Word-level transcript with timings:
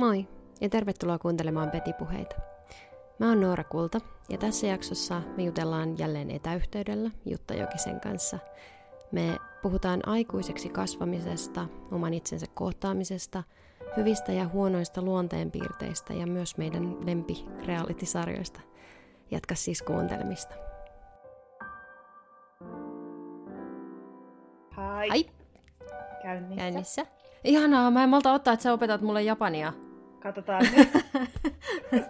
Moi 0.00 0.28
ja 0.60 0.68
tervetuloa 0.68 1.18
kuuntelemaan 1.18 1.70
Petipuheita. 1.70 2.36
Mä 3.18 3.28
oon 3.28 3.40
Noora 3.40 3.64
Kulta 3.64 4.00
ja 4.28 4.38
tässä 4.38 4.66
jaksossa 4.66 5.22
me 5.36 5.42
jutellaan 5.42 5.98
jälleen 5.98 6.30
etäyhteydellä 6.30 7.10
Jutta 7.26 7.54
Jokisen 7.54 8.00
kanssa. 8.00 8.38
Me 9.12 9.36
puhutaan 9.62 10.08
aikuiseksi 10.08 10.68
kasvamisesta, 10.68 11.66
oman 11.92 12.14
itsensä 12.14 12.46
kohtaamisesta, 12.54 13.42
hyvistä 13.96 14.32
ja 14.32 14.48
huonoista 14.48 15.02
luonteenpiirteistä 15.02 16.14
ja 16.14 16.26
myös 16.26 16.56
meidän 16.56 17.06
lempi 17.06 17.46
reality-sarjoista. 17.66 18.60
Jatka 19.30 19.54
siis 19.54 19.82
kuuntelemista. 19.82 20.54
Hai. 24.70 25.08
Hai! 25.08 25.26
Käynnissä. 26.22 26.56
Käynnissä. 26.56 27.06
Ihanaa, 27.44 27.90
mä 27.90 28.02
en 28.02 28.08
malta 28.08 28.32
ottaa, 28.32 28.54
että 28.54 28.62
sä 28.62 28.72
opetat 28.72 29.00
mulle 29.00 29.22
japania. 29.22 29.72
Katsotaan 30.20 30.66
nyt. 30.76 30.88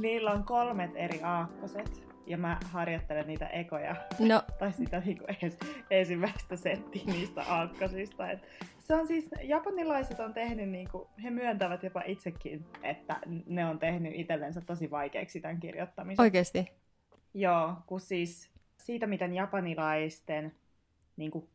Niillä 0.00 0.30
on 0.30 0.44
kolmet 0.44 0.90
eri 0.94 1.22
aakkoset. 1.22 2.10
Ja 2.26 2.38
mä 2.38 2.58
harjoittelen 2.64 3.26
niitä 3.26 3.46
ekoja. 3.46 3.96
No, 4.18 4.42
Tai 4.58 4.72
sitä 4.72 5.00
niinku 5.00 5.24
ens, 5.42 5.58
ensimmäistä 5.90 6.56
settiä 6.56 7.02
niistä 7.06 7.42
aakkosista. 7.48 8.30
Et 8.30 8.38
se 8.78 8.94
on 8.94 9.06
siis, 9.06 9.30
japanilaiset 9.42 10.20
on 10.20 10.34
tehnyt, 10.34 10.68
niinku, 10.68 11.08
he 11.22 11.30
myöntävät 11.30 11.82
jopa 11.82 12.02
itsekin, 12.06 12.66
että 12.82 13.16
ne 13.46 13.66
on 13.66 13.78
tehnyt 13.78 14.12
itsellensä 14.14 14.60
tosi 14.60 14.90
vaikeaksi 14.90 15.40
tämän 15.40 15.60
kirjoittamisen. 15.60 16.22
oikeesti. 16.22 16.68
Joo, 17.34 17.74
kun 17.86 18.00
siis 18.00 18.50
siitä, 18.78 19.06
miten 19.06 19.34
japanilaisten 19.34 20.52
niin 21.16 21.30
kuin, 21.30 21.48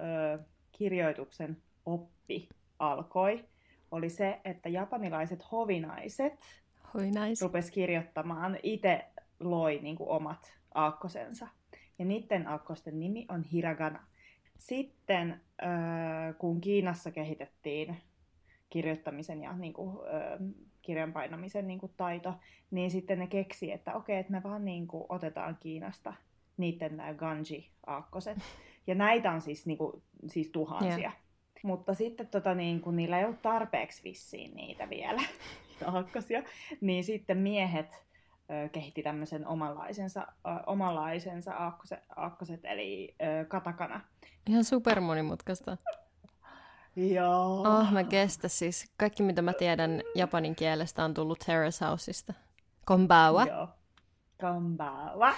ö, 0.00 0.38
kirjoituksen 0.72 1.56
oppi 1.86 2.48
alkoi, 2.78 3.44
oli 3.90 4.10
se, 4.10 4.40
että 4.44 4.68
japanilaiset 4.68 5.52
hovinaiset 5.52 6.32
Hoi 6.94 7.10
nais. 7.10 7.42
rupes 7.42 7.70
kirjoittamaan, 7.70 8.58
itse 8.62 9.04
loi 9.40 9.78
niin 9.82 9.96
kuin, 9.96 10.10
omat 10.10 10.58
aakkosensa. 10.74 11.48
Ja 11.98 12.04
niiden 12.04 12.48
aakkosten 12.48 13.00
nimi 13.00 13.26
on 13.28 13.42
hiragana. 13.42 14.06
Sitten 14.58 15.40
ö, 15.62 16.34
kun 16.34 16.60
Kiinassa 16.60 17.10
kehitettiin 17.10 17.96
kirjoittamisen 18.70 19.42
ja 19.42 19.52
niin 19.52 19.72
kuin, 19.72 19.96
ö, 19.96 20.38
kirjan 20.82 21.12
painamisen 21.12 21.66
niin 21.66 21.78
kuin, 21.78 21.92
taito, 21.96 22.34
niin 22.70 22.90
sitten 22.90 23.18
ne 23.18 23.26
keksi, 23.26 23.72
että 23.72 23.94
okei, 23.94 24.18
että 24.18 24.32
me 24.32 24.42
vaan 24.42 24.64
niin 24.64 24.86
kuin, 24.86 25.04
otetaan 25.08 25.56
Kiinasta 25.60 26.14
niiden 26.56 26.96
nämä 26.96 27.14
ganji-aakkoset. 27.14 28.38
Ja 28.86 28.94
näitä 28.94 29.32
on 29.32 29.40
siis, 29.40 29.66
niin 29.66 29.78
kuin, 29.78 30.02
siis 30.26 30.50
tuhansia. 30.50 30.98
Joo. 30.98 31.29
Mutta 31.62 31.94
sitten 31.94 32.26
tota, 32.26 32.54
niin 32.54 32.80
kun 32.80 32.96
niillä 32.96 33.18
ei 33.18 33.24
ollut 33.24 33.42
tarpeeksi 33.42 34.04
vissiin 34.04 34.54
niitä 34.54 34.90
vielä, 34.90 35.22
aakkosia, 35.92 36.42
niin 36.80 37.04
sitten 37.04 37.38
miehet 37.38 38.04
ö, 38.50 38.68
kehitti 38.68 39.02
tämmöisen 39.02 39.46
omanlaisensa, 39.46 40.20
ö, 40.20 40.48
omanlaisensa 40.66 41.52
aakkoset, 41.52 42.00
aakkoset 42.16 42.60
eli 42.64 43.14
ö, 43.22 43.44
katakana. 43.44 44.00
Ihan 44.48 44.64
super 44.64 45.00
monimutkaista. 45.00 45.76
Joo. 46.96 47.60
Oh, 47.60 47.92
mä 47.92 48.04
kestä 48.04 48.48
siis. 48.48 48.92
Kaikki 48.96 49.22
mitä 49.22 49.42
mä 49.42 49.52
tiedän 49.52 50.02
japanin 50.14 50.54
kielestä 50.56 51.04
on 51.04 51.14
tullut 51.14 51.38
Terrace 51.46 51.84
Houseista. 51.84 52.34
Konbawa. 52.84 53.44
Joo. 53.44 53.68
Konbawa. 54.40 55.34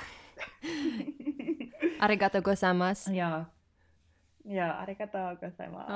Arigato 1.98 2.42
gozaimasu. 2.42 3.10
Joo. 3.12 3.44
Joo, 4.44 4.72
arigato 4.78 5.18
gozaimasu. 5.40 5.92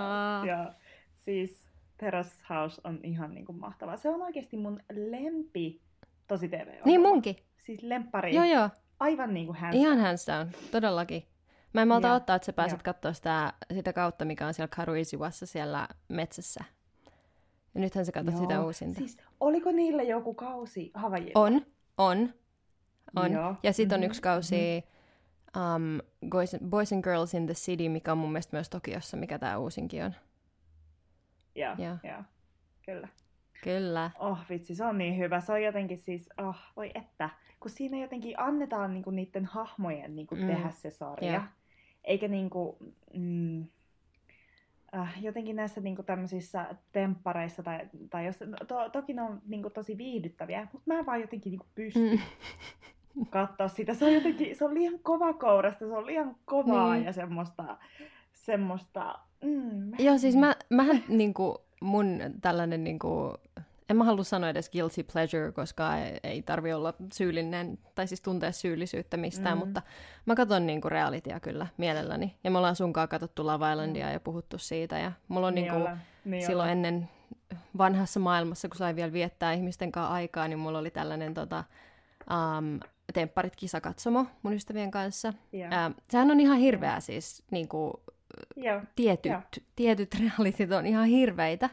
Joo. 0.46 0.72
Siis 1.14 1.66
Terrace 1.96 2.30
House 2.50 2.80
on 2.84 3.00
ihan 3.02 3.34
niin 3.34 3.46
kuin 3.46 3.58
mahtava. 3.58 3.96
Se 3.96 4.08
on 4.08 4.22
oikeasti 4.22 4.56
mun 4.56 4.80
lempi 4.92 5.80
tosi 6.26 6.48
tv 6.48 6.66
Niin 6.84 7.00
munkin. 7.00 7.36
Siis 7.62 7.82
lemppari. 7.82 8.34
Joo 8.34 8.44
joo. 8.44 8.70
Aivan 9.00 9.34
niin 9.34 9.46
kuin 9.46 9.56
hän. 9.56 9.74
Ihan 9.74 9.98
hands 10.00 10.26
down. 10.26 10.48
Todellakin. 10.70 11.22
Mä 11.74 11.82
en 11.82 11.88
malta 11.88 12.08
Joo, 12.08 12.16
ottaa, 12.16 12.36
että 12.36 12.46
sä 12.46 12.52
pääset 12.52 12.78
joo. 12.78 12.82
katsoa 12.94 13.12
sitä, 13.12 13.52
sitä 13.74 13.92
kautta, 13.92 14.24
mikä 14.24 14.46
on 14.46 14.54
siellä 14.54 14.72
Karuisiwassa 14.76 15.46
siellä 15.46 15.88
metsässä. 16.08 16.64
Ja 17.74 17.80
nythän 17.80 18.06
sä 18.06 18.12
katsot 18.12 18.36
sitä 18.36 18.64
uusinta. 18.64 18.98
Siis, 18.98 19.16
oliko 19.40 19.72
niillä 19.72 20.02
joku 20.02 20.34
kausi 20.34 20.90
Havaijilla? 20.94 21.40
On, 21.40 21.66
on, 21.98 22.34
on. 23.16 23.32
Joo. 23.32 23.54
Ja 23.62 23.72
sitten 23.72 23.96
on 23.96 24.00
Mhm, 24.00 24.06
yksi 24.06 24.22
kausi 24.22 24.84
um, 25.56 26.00
Boys, 26.30 26.56
Boys 26.68 26.92
and 26.92 27.02
Girls 27.04 27.34
in 27.34 27.46
the 27.46 27.54
City, 27.54 27.88
mikä 27.88 28.12
on 28.12 28.18
mun 28.18 28.32
mielestä 28.32 28.56
myös 28.56 28.68
Tokiossa, 28.68 29.16
mikä 29.16 29.38
tämä 29.38 29.58
uusinkin 29.58 30.04
on. 30.04 30.14
Joo, 31.54 31.74
Joo. 31.78 31.96
joo. 32.04 32.22
Kyllä. 32.86 33.08
Kyllä. 33.64 34.10
Oh 34.18 34.38
vitsi, 34.50 34.74
se 34.74 34.84
on 34.84 34.98
niin 34.98 35.18
hyvä. 35.18 35.40
Se 35.40 35.52
on 35.52 35.62
jotenkin 35.62 35.98
siis, 35.98 36.28
oh, 36.38 36.56
voi 36.76 36.90
että. 36.94 37.30
Kun 37.60 37.70
siinä 37.70 37.98
jotenkin 37.98 38.40
annetaan 38.40 38.94
niinku 38.94 39.10
niiden 39.10 39.44
hahmojen 39.44 40.16
niinku 40.16 40.34
Mm. 40.34 40.46
tehdä 40.46 40.70
se 40.70 40.90
sarja. 40.90 41.32
Joo. 41.32 41.42
Eikä 42.04 42.28
niinku, 42.28 42.78
mm, 43.14 43.66
äh, 44.96 45.22
jotenkin 45.22 45.56
näissä 45.56 45.80
niinku 45.80 46.02
tämmöisissä 46.02 46.66
temppareissa, 46.92 47.62
tai, 47.62 47.80
tai 48.10 48.26
jos, 48.26 48.40
no, 48.40 48.56
to, 48.68 48.88
toki 48.88 49.12
ne 49.14 49.22
on 49.22 49.42
niinku 49.46 49.70
tosi 49.70 49.98
viihdyttäviä, 49.98 50.68
mutta 50.72 50.92
mä 50.94 50.98
en 50.98 51.06
vaan 51.06 51.20
jotenkin 51.20 51.50
niinku 51.50 51.66
pysty 51.74 52.10
Mm. 52.10 52.18
katsoa 53.30 53.68
sitä. 53.68 53.94
Se 53.94 54.04
on 54.04 54.14
jotenkin, 54.14 54.56
se 54.56 54.64
on 54.64 54.74
liian 54.74 54.98
kova 55.02 55.32
kourasta, 55.32 55.78
se 55.78 55.92
on 55.96 56.06
liian 56.06 56.36
kovaa 56.44 56.94
Niin. 56.94 57.04
ja 57.04 57.12
semmoista, 57.12 57.76
semmoista, 58.32 59.18
mm, 59.44 59.92
Joo, 59.98 60.18
siis 60.18 60.36
mä, 60.36 60.54
mähän 60.70 61.02
niinku, 61.08 61.58
mun 61.80 62.18
tällainen 62.40 62.84
niinku, 62.84 63.34
en 63.90 63.96
mä 63.96 64.04
halua 64.04 64.24
sanoa 64.24 64.50
edes 64.50 64.70
guilty 64.70 65.02
pleasure, 65.12 65.52
koska 65.52 65.96
ei, 65.98 66.18
ei 66.22 66.42
tarvi 66.42 66.72
olla 66.72 66.94
syyllinen, 67.12 67.78
tai 67.94 68.06
siis 68.06 68.20
tuntea 68.20 68.52
syyllisyyttä 68.52 69.16
mistään, 69.16 69.58
Mm. 69.58 69.64
mutta 69.66 69.82
mä 70.26 70.34
katson 70.34 70.66
niinku 70.66 70.88
realitya 70.88 71.40
kyllä 71.40 71.66
mielelläni. 71.76 72.34
Ja 72.44 72.50
me 72.50 72.58
ollaan 72.58 72.76
sunkaan 72.76 73.08
katsottu 73.08 73.46
Love 73.46 73.72
Islandia 73.72 74.10
ja 74.10 74.20
puhuttu 74.20 74.58
siitä, 74.58 74.98
ja 74.98 75.12
mulla 75.28 75.46
on 75.46 75.54
niin 75.54 75.62
niinku, 75.62 75.78
ollaan, 75.78 76.00
niin 76.24 76.42
silloin 76.46 76.56
ollaan. 76.70 76.70
ennen 76.86 77.08
vanhassa 77.78 78.20
maailmassa, 78.20 78.68
kun 78.68 78.76
sai 78.76 78.96
vielä 78.96 79.12
viettää 79.12 79.52
ihmisten 79.52 79.92
kanssa 79.92 80.12
aikaa, 80.14 80.48
niin 80.48 80.58
mulla 80.58 80.78
oli 80.78 80.90
tällainen 80.90 81.34
tota, 81.34 81.64
um, 82.58 82.80
tempparit 83.14 83.56
kisakatsomo 83.56 84.26
mun 84.42 84.52
ystävien 84.52 84.90
kanssa. 84.90 85.28
Uh, 85.28 85.94
sehän 86.10 86.30
on 86.30 86.40
ihan 86.40 86.58
hirveää 86.58 87.00
siis, 87.00 87.42
niin 87.50 87.68
kuin, 87.68 87.92
Joo. 88.56 88.80
tietyt, 88.96 89.32
Joo. 89.32 89.42
tietyt 89.76 90.14
realitit 90.20 90.72
on 90.72 90.86
ihan 90.86 91.06
hirveitä. 91.06 91.70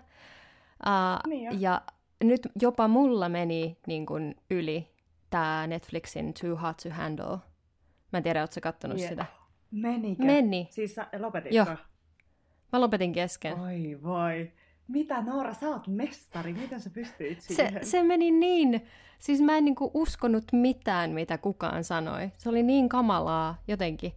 Uh, 0.88 1.30
Niin 1.30 1.44
jo. 1.44 1.52
ja 1.60 1.82
nyt 2.24 2.48
jopa 2.62 2.88
mulla 2.88 3.30
meni 3.30 3.78
niin 3.88 4.06
kuin, 4.06 4.36
yli 4.50 4.88
tämä 5.30 5.68
Netflixin 5.68 6.34
Too 6.42 6.56
Hot 6.56 6.78
to 6.78 6.90
Handle. 6.90 7.38
Mä 8.12 8.18
en 8.18 8.24
tiedä, 8.24 8.42
ootko 8.42 8.60
kattonut 8.62 9.00
Jee. 9.00 9.10
sitä? 9.10 9.26
Menikö? 9.72 10.24
Meni. 10.24 10.68
Siis 10.72 10.96
sä 10.96 11.08
lopetitko? 11.20 11.56
Joo. 11.56 11.78
Mä 12.74 12.82
lopetin 12.82 13.14
kesken. 13.14 13.60
Oi 13.60 14.00
voi. 14.04 14.52
Mitä 14.88 15.22
Noora, 15.22 15.54
sä 15.54 15.70
oot 15.70 15.88
mestari. 15.88 16.54
Miten 16.54 16.80
sä 16.82 16.90
pystyit 16.90 17.42
Se, 17.42 17.54
siihen? 17.56 17.86
se 17.86 18.04
meni 18.04 18.32
niin, 18.32 18.86
siis 19.20 19.42
mä 19.42 19.58
en 19.58 19.66
niinku 19.66 19.92
uskonut 19.94 20.44
mitään, 20.52 21.12
mitä 21.12 21.38
kukaan 21.38 21.84
sanoi. 21.84 22.32
Se 22.38 22.50
oli 22.50 22.64
niin 22.64 22.90
kamalaa 22.90 23.56
jotenkin. 23.68 24.14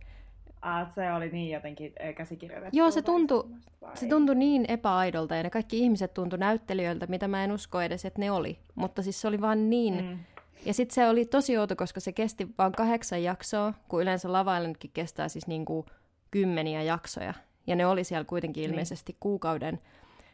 Ah, 0.62 0.93
se 0.94 1.12
oli 1.12 1.28
niin 1.28 1.50
jotenkin 1.50 1.93
äh, 2.04 2.15
käsikirjoitettu. 2.15 2.77
Joo, 2.77 2.91
se 2.91 3.03
tuntui-? 3.03 3.49
Se 3.94 4.06
tuntui 4.09 4.34
niin 4.34 4.65
epäaidolta 4.69 5.37
ja 5.37 5.43
ne 5.43 5.50
kaikki 5.50 5.78
ihmiset 5.78 6.15
tuntui 6.15 6.38
näyttelijöiltä, 6.38 7.06
mitä 7.06 7.28
mä 7.28 7.44
en 7.44 7.53
usko 7.53 7.81
edes, 7.81 8.04
että 8.04 8.21
ne 8.21 8.31
oli. 8.31 8.59
Mutta 8.75 9.03
siis 9.03 9.21
se 9.21 9.28
oli 9.28 9.41
vaan 9.41 9.71
niin. 9.71 10.04
Mm. 10.04 10.19
Ja 10.65 10.75
sitten 10.75 10.94
se 10.94 11.09
oli 11.09 11.25
tosi 11.25 11.59
outo, 11.59 11.77
koska 11.77 12.01
se 12.01 12.12
kesti 12.12 12.48
vain 12.59 12.72
kahdeksan 12.72 13.22
jaksoa, 13.22 13.74
kun 13.89 14.03
yleensä 14.03 14.33
lavailenkin 14.33 14.91
kestää 14.95 15.28
siis 15.28 15.47
niinku 15.47 15.86
kymmeniä 16.30 16.83
jaksoja. 16.83 17.34
Ja 17.66 17.77
ne 17.77 17.86
oli 17.86 18.04
siellä 18.04 18.24
kuitenkin 18.24 18.60
Niin. 18.60 18.71
ilmeisesti 18.71 19.16
kuukauden. 19.21 19.78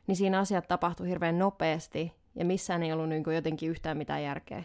Niin 0.06 0.16
siinä 0.16 0.38
asiat 0.38 0.69
tapahtui 0.69 1.08
hirveän 1.08 1.38
nopeasti 1.38 2.12
ja 2.34 2.44
missään 2.44 2.82
ei 2.82 2.93
ollut 2.93 3.08
niinku 3.08 3.31
jotenkin 3.31 3.70
yhtään 3.70 3.96
mitään 3.96 4.22
järkeä. 4.22 4.64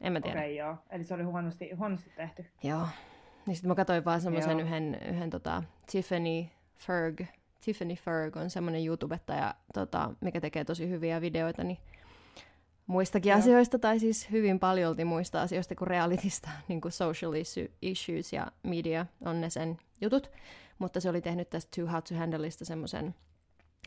En 0.00 0.12
mä 0.12 0.20
tiedä. 0.20 0.38
Okei, 0.38 0.60
okay, 0.60 0.66
joo. 0.66 0.76
Eli 0.90 1.04
se 1.04 1.14
oli 1.14 1.22
huonosti, 1.22 1.72
huonosti 1.72 2.10
tehty. 2.16 2.46
Joo. 2.62 2.88
Niin 3.46 3.56
sitten 3.56 3.68
mä 3.68 3.74
katsoin 3.74 4.04
vaan 4.04 4.20
semmoisen 4.20 4.60
yhden, 4.60 4.98
yhden 5.08 5.30
tota, 5.30 5.62
Tiffany 5.92 6.46
Ferg. 6.76 7.20
Tiffany 7.64 7.94
Ferg 7.94 8.36
on 8.36 8.50
semmoinen 8.50 8.86
YouTubettaja, 8.86 9.54
tota, 9.74 10.10
mikä 10.20 10.40
tekee 10.40 10.64
tosi 10.64 10.88
hyviä 10.88 11.20
videoita, 11.20 11.64
niin 11.64 11.78
muistakin 12.86 13.30
Joo. 13.30 13.38
asioista, 13.38 13.78
tai 13.78 13.98
siis 13.98 14.30
hyvin 14.30 14.58
paljolti 14.58 15.04
muista 15.04 15.42
asioista 15.42 15.74
kuin 15.74 15.88
realitista, 15.88 16.50
niin 16.68 16.80
kuin 16.80 16.92
social 16.92 17.32
issue- 17.32 17.72
issues 17.82 18.32
ja 18.32 18.46
media 18.62 19.06
on 19.20 19.40
ne 19.40 19.50
sen 19.50 19.78
jutut. 20.00 20.30
Mutta 20.78 21.00
se 21.00 21.08
oli 21.08 21.20
tehnyt 21.20 21.50
tästä 21.50 21.70
Too 21.76 21.92
Hot 21.92 22.04
to 22.04 22.14
Handleista 22.14 22.64
semmoisen, 22.64 23.14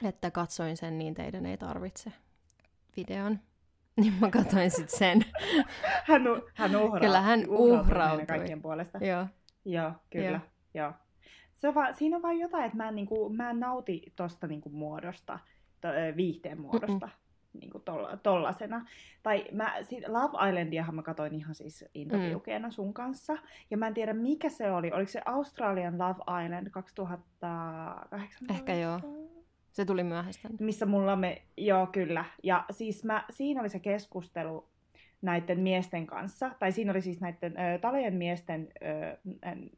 että 0.04 0.32
katsoin 0.32 0.78
sen, 0.78 0.98
niin 0.98 1.14
teidän 1.14 1.46
ei 1.46 1.58
tarvitse 1.58 2.12
videon. 2.98 3.40
Niin 4.02 4.14
mä 4.22 4.30
katsoin 4.30 4.72
sitten 4.72 5.00
sen. 5.00 5.26
Hän, 6.08 6.28
u- 6.28 6.50
hän 6.54 6.76
uhrautui. 6.76 7.00
Kyllä 7.00 7.22
hän 7.22 7.44
uhrautui 7.48 8.26
kaikkien 8.26 8.62
puolesta. 8.62 8.98
Joo. 8.98 9.26
Joo, 9.66 9.92
kyllä. 10.10 10.30
Joo. 10.30 10.40
Joo. 10.74 10.94
Se 11.56 11.68
on 11.68 11.76
vaan, 11.76 11.94
siinä 11.94 12.16
on 12.16 12.22
vain 12.22 12.40
jotain, 12.40 12.64
että 12.64 12.78
mä 12.78 12.88
en, 12.88 12.96
niinku, 12.96 13.30
mä 13.30 13.50
en 13.50 13.60
nauti 13.60 14.14
tosta 14.16 14.48
niinku, 14.48 14.70
muodosta. 14.70 15.40
to, 15.82 15.88
viihteen 16.16 16.62
muodosta. 16.62 17.06
Mm-mm 17.06 17.28
niin 17.60 17.72
kuin 17.72 17.84
tolla, 17.84 18.18
tollasena. 18.18 18.86
Tai 19.24 19.46
mä, 19.52 19.76
sit 19.82 20.08
Love 20.08 20.50
Islandiahan 20.50 20.96
mä 20.96 21.04
katsoin 21.04 21.34
ihan 21.34 21.56
siis 21.56 21.86
intopiukeena 21.94 22.68
mm. 22.68 22.72
sun 22.72 22.94
kanssa. 22.94 23.38
Ja 23.72 23.78
mä 23.78 23.88
en 23.88 23.94
tiedä 23.94 24.14
mikä 24.14 24.50
se 24.50 24.72
oli. 24.72 24.92
Oliko 24.92 25.12
se 25.12 25.22
Australian 25.26 25.98
Love 25.98 26.44
Island 26.46 26.70
2018? 26.70 28.54
Ehkä 28.54 28.76
joo. 28.76 29.00
Se 29.78 29.86
tuli 29.86 30.04
myöhäistä. 30.04 30.50
Missä 30.60 30.86
mulla 30.86 31.16
me, 31.16 31.42
joo 31.58 31.88
kyllä. 31.88 32.26
Ja 32.44 32.66
siis 32.72 33.04
mä, 33.04 33.26
siinä 33.30 33.62
oli 33.62 33.70
se 33.70 33.80
keskustelu 33.80 34.70
näiden 35.22 35.60
miesten 35.60 36.08
kanssa, 36.08 36.52
tai 36.60 36.72
siinä 36.72 36.92
oli 36.92 37.02
siis 37.02 37.22
näiden 37.22 37.54
ö, 37.58 37.80
talojen 37.80 38.14
miesten, 38.14 38.68
ö, 38.82 39.18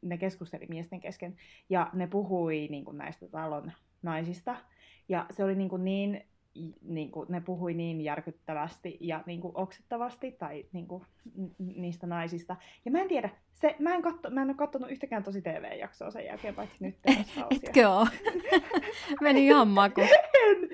ne 0.02 0.18
keskusteli 0.18 0.66
miesten 0.68 1.00
kesken, 1.00 1.36
ja 1.68 1.90
ne 1.92 2.06
puhui 2.06 2.68
niin 2.70 2.84
kuin 2.84 2.98
näistä 2.98 3.28
talon 3.28 3.72
naisista, 4.02 4.56
ja 5.08 5.26
se 5.30 5.44
oli 5.44 5.54
niin, 5.54 5.68
kuin 5.68 5.84
niin 5.84 6.26
niin 6.82 7.10
kuin, 7.10 7.26
ne 7.28 7.40
puhui 7.40 7.74
niin 7.74 8.00
järkyttävästi 8.00 8.98
ja 9.00 9.22
niin 9.26 9.40
kuin, 9.40 9.52
oksettavasti 9.56 10.32
tai 10.32 10.66
niin 10.72 10.86
kuin, 10.86 11.02
niistä 11.58 12.06
naisista. 12.06 12.56
Ja 12.84 12.90
mä 12.90 13.00
en 13.00 13.08
tiedä, 13.08 13.30
se, 13.52 13.76
mä, 13.78 13.94
en 13.94 14.02
katso, 14.02 14.30
mä 14.30 14.42
en 14.42 14.48
ole 14.48 14.56
katsonut 14.56 14.90
yhtäkään 14.90 15.22
tosi 15.22 15.42
TV-jaksoa 15.42 16.10
sen 16.10 16.24
jälkeen, 16.24 16.54
paitsi 16.54 16.76
nyt 16.80 16.96
Etkö 17.50 17.88
oo? 17.88 18.06
Meni 19.20 19.46
ihan 19.46 19.68
maku. 19.68 20.00
en. 20.00 20.68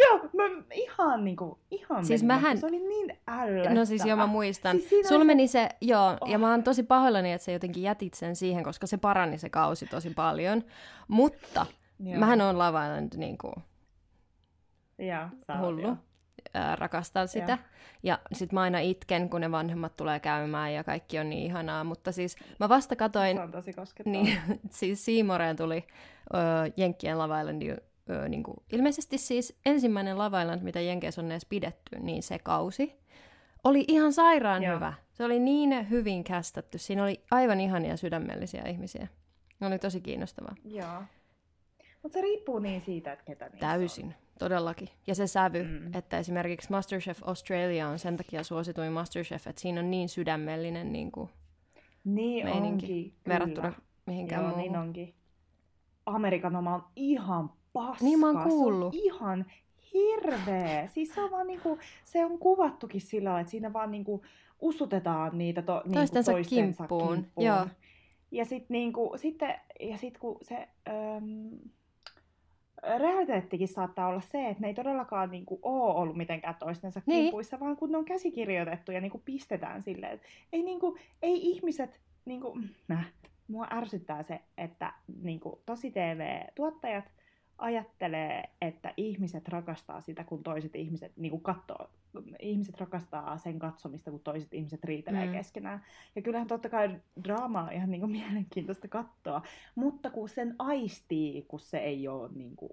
Joo, 0.00 0.20
mä 0.32 0.62
ihan 0.74 1.24
niin 1.24 1.36
kuin, 1.36 1.58
ihan 1.70 2.04
siis 2.04 2.22
mähän... 2.22 2.58
Se 2.58 2.66
oli 2.66 2.78
niin 2.78 3.18
ällöttävä. 3.28 3.74
No 3.74 3.84
siis 3.84 4.04
joo, 4.04 4.16
mä 4.16 4.26
muistan. 4.26 4.80
Siis 4.80 5.08
Sulla 5.08 5.20
se... 5.20 5.26
meni 5.26 5.48
se, 5.48 5.68
joo, 5.80 6.16
oh. 6.20 6.28
ja 6.28 6.38
mä 6.38 6.50
oon 6.50 6.62
tosi 6.62 6.82
pahoillani, 6.82 7.32
että 7.32 7.44
sä 7.44 7.52
jotenkin 7.52 7.82
jätit 7.82 8.14
sen 8.14 8.36
siihen, 8.36 8.64
koska 8.64 8.86
se 8.86 8.96
parani 8.96 9.38
se 9.38 9.48
kausi 9.50 9.86
tosi 9.86 10.10
paljon. 10.10 10.62
Mutta 11.08 11.66
joo. 12.00 12.18
mähän 12.18 12.40
on 12.40 12.58
Love 12.58 12.78
Island 12.78 13.12
niin 13.16 13.38
kuin, 13.38 13.54
ja, 14.98 15.28
hullu. 15.60 15.96
Ää, 16.54 16.76
rakastan 16.76 17.28
sitä. 17.28 17.52
Ja, 17.52 17.58
ja 18.02 18.18
sit 18.32 18.52
mä 18.52 18.60
aina 18.60 18.78
itken, 18.78 19.30
kun 19.30 19.40
ne 19.40 19.50
vanhemmat 19.50 19.96
tulee 19.96 20.20
käymään 20.20 20.74
ja 20.74 20.84
kaikki 20.84 21.18
on 21.18 21.30
niin 21.30 21.46
ihanaa. 21.46 21.84
Mutta 21.84 22.12
siis 22.12 22.36
mä 22.60 22.68
vasta 22.68 22.96
katoin... 22.96 23.36
Se 23.36 23.42
on 23.42 23.52
tosi 23.52 23.72
koskettavaa. 23.72 24.22
Niin, 24.22 24.38
siis 24.70 25.04
Seamoreen 25.04 25.56
tuli 25.56 25.86
ö, 26.34 26.38
Jenkkien 26.76 27.18
Love 27.18 27.40
Island, 27.40 27.62
ö, 28.10 28.28
niin 28.28 28.42
kuin, 28.42 28.56
ilmeisesti 28.72 29.18
siis 29.18 29.58
ensimmäinen 29.66 30.18
Love 30.18 30.42
Island, 30.42 30.62
mitä 30.62 30.80
Jenkeissä 30.80 31.20
on 31.20 31.30
edes 31.30 31.46
pidetty, 31.46 31.98
niin 31.98 32.22
se 32.22 32.38
kausi 32.38 33.04
oli 33.64 33.84
ihan 33.88 34.12
sairaan 34.12 34.62
Joo. 34.62 34.76
hyvä. 34.76 34.92
Se 35.12 35.24
oli 35.24 35.40
niin 35.40 35.90
hyvin 35.90 36.24
kästetty. 36.24 36.78
Siinä 36.78 37.02
oli 37.02 37.20
aivan 37.30 37.60
ihania 37.60 37.96
sydämellisiä 37.96 38.62
ihmisiä. 38.62 39.08
Ne 39.60 39.66
oli 39.66 39.78
tosi 39.78 40.00
kiinnostavaa. 40.00 40.54
Joo. 40.64 41.02
Mutta 42.02 42.18
se 42.18 42.20
riippuu 42.20 42.58
niin 42.58 42.80
siitä, 42.80 43.12
että 43.12 43.24
ketä 43.24 43.44
niissä 43.44 43.66
Täysin. 43.66 44.06
On. 44.06 44.14
Todellakin. 44.38 44.88
Ja 45.06 45.14
se 45.14 45.26
sävy, 45.26 45.62
mm. 45.62 45.94
että 45.94 46.18
esimerkiksi 46.18 46.70
Masterchef 46.70 47.20
Australia 47.24 47.88
on 47.88 47.98
sen 47.98 48.16
takia 48.16 48.42
suosituin 48.42 48.92
Masterchef, 48.92 49.46
että 49.46 49.62
siinä 49.62 49.80
on 49.80 49.90
niin 49.90 50.08
sydämellinen 50.08 50.92
niin 50.92 51.12
kuin 51.12 51.30
niin 52.04 52.46
meininki 52.46 52.86
onkin, 52.86 53.14
verrattuna 53.28 53.68
kyllä. 53.68 53.82
mihinkään 54.06 54.42
Joo, 54.42 54.48
muuhun. 54.48 54.62
niin 54.62 54.76
onkin. 54.76 55.14
Amerikan 56.06 56.56
oma 56.56 56.74
on 56.74 56.84
ihan 56.96 57.50
paska. 57.72 58.04
Niin 58.04 58.18
mä 58.18 58.26
oon 58.26 58.42
kuullut. 58.42 58.94
Se 58.94 58.98
on 58.98 59.04
ihan 59.04 59.46
hirveä. 59.94 60.86
Siis 60.86 61.14
se 61.14 61.20
on 61.20 61.30
vaan 61.30 61.46
niinku, 61.46 61.78
se 62.04 62.24
on 62.24 62.38
kuvattukin 62.38 63.00
sillä 63.00 63.24
tavalla, 63.26 63.40
että 63.40 63.50
siinä 63.50 63.72
vaan 63.72 63.90
niinku 63.90 64.22
usutetaan 64.60 65.38
niitä 65.38 65.62
to, 65.62 65.74
niinku 65.74 65.94
toistensa, 65.94 66.32
toistensa 66.32 66.76
kimppuun. 66.76 67.14
kimppuun. 67.14 67.44
Joo. 67.44 67.66
Ja 68.30 68.44
sitten 68.44 68.66
niinku, 68.68 69.12
sitten, 69.16 69.54
ja 69.80 69.98
sit 69.98 70.18
kun 70.18 70.38
se... 70.42 70.68
Öm, 70.88 71.58
realiteettikin 72.98 73.68
saattaa 73.68 74.08
olla 74.08 74.20
se, 74.20 74.48
että 74.48 74.60
ne 74.60 74.68
ei 74.68 74.74
todellakaan 74.74 75.30
niin 75.30 75.46
kuin, 75.46 75.60
ole 75.62 75.94
ollut 75.94 76.16
mitenkään 76.16 76.54
toistensa 76.58 77.02
niin. 77.06 77.24
kimpuissa, 77.24 77.60
vaan 77.60 77.76
kun 77.76 77.92
ne 77.92 77.98
on 77.98 78.04
käsikirjoitettu 78.04 78.92
ja 78.92 79.00
niin 79.00 79.10
kuin, 79.10 79.22
pistetään 79.24 79.82
silleen, 79.82 80.20
ei, 80.52 80.62
niin 80.62 80.80
kuin, 80.80 81.00
ei 81.22 81.50
ihmiset, 81.50 82.00
niin 82.24 82.40
kuin, 82.40 82.70
näh, 82.88 83.12
mua 83.48 83.66
ärsyttää 83.72 84.22
se, 84.22 84.40
että 84.58 84.92
niin 85.22 85.40
kuin, 85.40 85.54
tosi 85.66 85.90
TV-tuottajat 85.90 87.04
ajattelee, 87.58 88.50
että 88.60 88.94
ihmiset 88.96 89.48
rakastaa 89.48 90.00
sitä, 90.00 90.24
kun 90.24 90.42
toiset 90.42 90.76
ihmiset 90.76 91.12
niin 91.16 91.30
kuin 91.30 91.42
katsoo. 91.42 91.90
Ihmiset 92.38 92.80
rakastaa 92.80 93.38
sen 93.38 93.58
katsomista, 93.58 94.10
kun 94.10 94.20
toiset 94.20 94.54
ihmiset 94.54 94.84
riitelee 94.84 95.26
mm. 95.26 95.32
keskenään. 95.32 95.84
Ja 96.16 96.22
kyllähän 96.22 96.48
totta 96.48 96.68
kai 96.68 97.00
draama 97.24 97.62
on 97.62 97.72
ihan 97.72 97.90
niin 97.90 98.00
kuin 98.00 98.12
mielenkiintoista 98.12 98.88
katsoa, 98.88 99.42
mutta 99.74 100.10
kun 100.10 100.28
sen 100.28 100.54
aistii, 100.58 101.42
kun 101.42 101.60
se 101.60 101.78
ei 101.78 102.08
ole 102.08 102.30
niin 102.34 102.56
kuin 102.56 102.72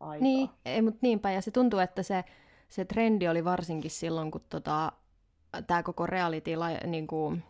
aika. 0.00 0.22
Niin, 0.22 0.48
ei, 0.64 0.82
mutta 0.82 0.98
niinpä. 1.02 1.32
Ja 1.32 1.42
se 1.42 1.50
tuntuu, 1.50 1.78
että 1.78 2.02
se, 2.02 2.24
se 2.68 2.84
trendi 2.84 3.28
oli 3.28 3.44
varsinkin 3.44 3.90
silloin, 3.90 4.30
kun 4.30 4.44
tota, 4.48 4.92
tämä 5.66 5.82
koko 5.82 6.06
reality, 6.06 6.50
niin 6.86 7.06
kuin, 7.06 7.42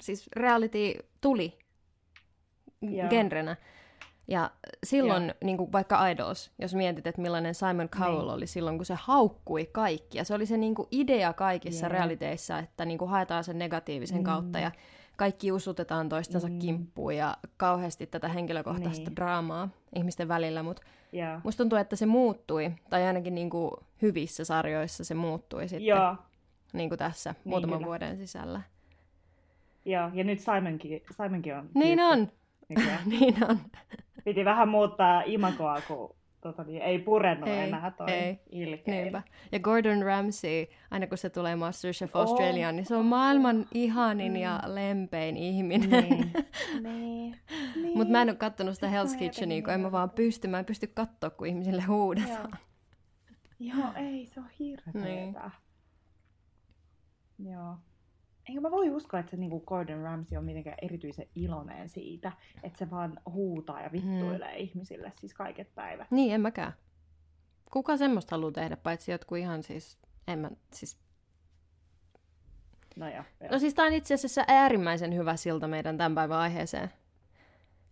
siis 0.00 0.28
reality 0.36 0.94
tuli 1.20 1.58
yeah. 2.82 3.10
genrenä. 3.10 3.56
Ja 4.28 4.50
silloin, 4.84 5.22
yeah. 5.22 5.36
niin 5.44 5.56
kuin 5.56 5.72
vaikka 5.72 6.08
Idols, 6.08 6.50
jos 6.58 6.74
mietit, 6.74 7.06
että 7.06 7.22
millainen 7.22 7.54
Simon 7.54 7.88
Cowell 7.88 8.20
niin. 8.20 8.30
oli 8.30 8.46
silloin, 8.46 8.78
kun 8.78 8.86
se 8.86 8.94
haukkui 8.98 9.68
kaikki. 9.72 10.18
Ja 10.18 10.24
se 10.24 10.34
oli 10.34 10.46
se 10.46 10.56
niin 10.56 10.74
kuin 10.74 10.88
idea 10.90 11.32
kaikissa 11.32 11.86
yeah. 11.86 11.98
realiteissa, 11.98 12.58
että 12.58 12.84
niin 12.84 12.98
kuin 12.98 13.10
haetaan 13.10 13.44
sen 13.44 13.58
negatiivisen 13.58 14.18
mm. 14.18 14.24
kautta 14.24 14.58
ja 14.58 14.70
kaikki 15.16 15.52
usutetaan 15.52 16.08
toistensa 16.08 16.48
mm. 16.48 16.58
kimppuun 16.58 17.16
ja 17.16 17.36
kauheasti 17.56 18.06
tätä 18.06 18.28
henkilökohtaista 18.28 19.04
niin. 19.04 19.16
draamaa 19.16 19.68
ihmisten 19.96 20.28
välillä. 20.28 20.62
Mutta 20.62 20.82
yeah. 21.14 21.40
musta 21.44 21.64
tuntuu, 21.64 21.78
että 21.78 21.96
se 21.96 22.06
muuttui, 22.06 22.72
tai 22.90 23.02
ainakin 23.02 23.34
niin 23.34 23.50
kuin 23.50 23.70
hyvissä 24.02 24.44
sarjoissa 24.44 25.04
se 25.04 25.14
muuttui 25.14 25.68
sitten. 25.68 25.86
Yeah. 25.86 26.18
Niin 26.72 26.88
kuin 26.88 26.98
tässä 26.98 27.30
niin, 27.30 27.50
muutaman 27.50 27.78
kyllä. 27.78 27.86
vuoden 27.86 28.16
sisällä. 28.16 28.60
Joo, 29.84 30.10
ja 30.14 30.24
nyt 30.24 30.40
Simonkin, 30.40 31.02
Simonkin 31.16 31.56
on. 31.56 31.68
Niin 31.74 32.00
on. 32.00 32.28
niin 33.06 33.44
on. 33.48 33.58
Piti 34.24 34.44
vähän 34.44 34.68
muuttaa 34.68 35.22
imagoa, 35.26 35.80
kun 35.88 36.16
tota, 36.40 36.64
niin, 36.64 36.82
ei 36.82 36.98
purenut 36.98 37.48
ei, 37.48 37.58
enää 37.58 37.90
toi 37.90 38.10
ei. 38.10 38.40
ilkein. 38.50 39.22
Ja 39.52 39.60
Gordon 39.60 40.02
Ramsay, 40.02 40.66
aina 40.90 41.06
kun 41.06 41.18
se 41.18 41.30
tulee 41.30 41.56
Masterchef 41.56 42.16
oh. 42.16 42.20
Australiaan, 42.20 42.76
niin 42.76 42.86
se 42.86 42.96
on 42.96 43.06
maailman 43.06 43.66
ihanin 43.74 44.32
mm. 44.32 44.38
ja 44.38 44.60
lempein 44.66 45.36
ihminen. 45.36 45.90
Niin. 45.90 46.32
niin. 46.82 47.36
niin. 47.76 47.96
Mutta 47.98 48.12
mä 48.12 48.22
en 48.22 48.28
ole 48.28 48.36
kattonut 48.36 48.74
sitä 48.74 48.86
Hell's 48.86 49.18
Kitchenia, 49.18 49.62
kun 49.62 49.72
en 49.72 49.80
mä 49.80 49.92
vaan 49.92 50.10
pysty. 50.10 50.48
Mä 50.48 50.58
en 50.58 50.64
pysty 50.64 50.86
katsoa, 50.86 51.30
kun 51.30 51.46
ihmisille 51.46 51.82
huudetaan. 51.82 52.58
Joo, 53.58 53.78
Joo 53.78 53.88
ei, 53.96 54.26
se 54.26 54.40
on 54.40 54.48
hirveetä. 54.58 55.08
Niin. 55.08 55.36
Joo 57.52 57.76
enkä 58.50 58.60
mä 58.60 58.70
voi 58.70 58.90
uskoa, 58.90 59.20
että 59.20 59.30
se 59.30 59.36
niin 59.36 59.50
kuin 59.50 59.62
Gordon 59.66 60.02
Ramsay 60.02 60.38
on 60.38 60.44
mitenkään 60.44 60.76
erityisen 60.82 61.26
iloinen 61.34 61.88
siitä, 61.88 62.32
että 62.62 62.78
se 62.78 62.90
vaan 62.90 63.20
huutaa 63.30 63.82
ja 63.82 63.92
vittuilee 63.92 64.52
hmm. 64.52 64.60
ihmisille 64.60 65.12
siis 65.20 65.34
kaiket 65.34 65.74
päivät. 65.74 66.10
Niin, 66.10 66.34
en 66.34 66.40
mäkään. 66.40 66.72
Kuka 67.72 67.96
semmoista 67.96 68.36
haluaa 68.36 68.52
tehdä, 68.52 68.76
paitsi 68.76 69.12
jotkut 69.12 69.38
ihan 69.38 69.62
siis, 69.62 69.98
en 70.28 70.38
mä, 70.38 70.50
siis... 70.72 70.98
No, 72.96 73.06
joo, 73.06 73.24
joo. 73.40 73.50
no 73.50 73.58
siis 73.58 73.74
tää 73.74 73.86
on 73.86 73.92
itse 73.92 74.14
asiassa 74.14 74.44
äärimmäisen 74.48 75.14
hyvä 75.14 75.36
silta 75.36 75.68
meidän 75.68 75.98
tämän 75.98 76.14
päivän 76.14 76.38
aiheeseen. 76.38 76.90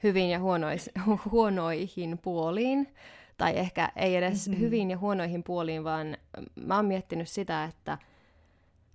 Hyvin 0.03 0.31
ja 0.31 0.38
huonois, 0.38 0.91
huonoihin 1.31 2.19
puoliin. 2.19 2.95
Tai 3.37 3.59
ehkä 3.59 3.93
ei 3.97 4.17
edes 4.17 4.49
mm-hmm. 4.49 4.62
hyvin 4.62 4.91
ja 4.91 4.99
huonoihin 4.99 5.45
puoliin, 5.45 5.85
vaan 5.85 6.17
mä 6.57 6.77
oon 6.77 6.87
miettinyt 6.87 7.29
sitä, 7.29 7.65
että, 7.65 7.99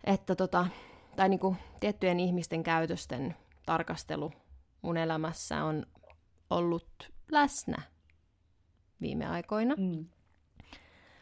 että 0.03 0.35
tota, 0.35 0.67
tai 1.15 1.29
niin 1.29 1.39
kuin 1.39 1.57
tiettyjen 1.79 2.19
ihmisten 2.19 2.63
käytösten 2.63 3.35
tarkastelu 3.65 4.31
mun 4.83 4.97
elämässä 4.97 5.63
on 5.63 5.85
ollut 6.49 7.11
läsnä 7.31 7.81
viime 9.01 9.27
aikoina. 9.27 9.75
Mm. 9.75 10.05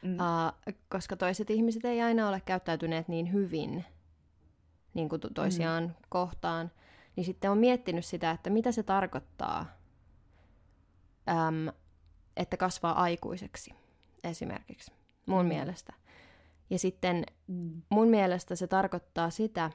Mm. 0.02 0.16
Uh, 0.16 0.74
koska 0.90 1.16
toiset 1.16 1.50
ihmiset 1.50 1.86
ei 1.86 2.02
aina 2.02 2.30
ole 2.30 2.42
käyttäytyneet 2.46 3.08
niin 3.08 3.34
hyvin 3.34 3.86
niin 4.94 5.10
kuin 5.10 5.22
toisiaan 5.34 5.84
mm. 5.84 5.94
kohtaan, 6.10 6.72
niin 7.16 7.26
sitten 7.26 7.52
on 7.52 7.58
miettinyt 7.58 8.06
sitä, 8.06 8.32
että 8.32 8.50
mitä 8.50 8.72
se 8.72 8.84
tarkoittaa, 8.84 9.66
äm, 11.30 11.68
että 12.38 12.58
kasvaa 12.58 13.02
aikuiseksi 13.02 13.74
esimerkiksi, 14.24 14.92
mun 15.26 15.46
mm. 15.46 15.48
mielestä. 15.48 15.94
Ja 16.70 16.80
sitten 16.80 17.24
mm. 17.48 17.82
mun 17.90 18.08
mielestä 18.08 18.56
se 18.56 18.68
tarkoittaa 18.68 19.30
sitä, 19.30 19.72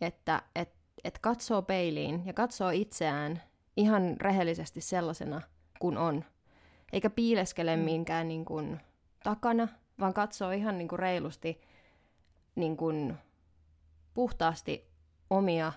että 0.00 0.42
et, 0.54 0.74
et 1.04 1.18
katsoo 1.18 1.62
peiliin 1.62 2.22
ja 2.26 2.32
katsoo 2.32 2.70
itseään 2.70 3.42
ihan 3.76 4.16
rehellisesti 4.20 4.80
sellaisena 4.80 5.40
kuin 5.78 5.98
on. 5.98 6.24
Eikä 6.92 7.10
piileskele 7.10 7.76
mm. 7.76 7.82
minkään 7.82 8.28
niin 8.28 8.44
kuin, 8.44 8.80
takana, 9.24 9.68
vaan 10.00 10.14
katsoo 10.14 10.50
ihan 10.50 10.78
niin 10.78 10.88
kuin 10.88 10.98
reilusti 10.98 11.60
niin 12.54 12.76
kuin, 12.76 13.14
puhtaasti 14.14 14.90
omia 15.30 15.72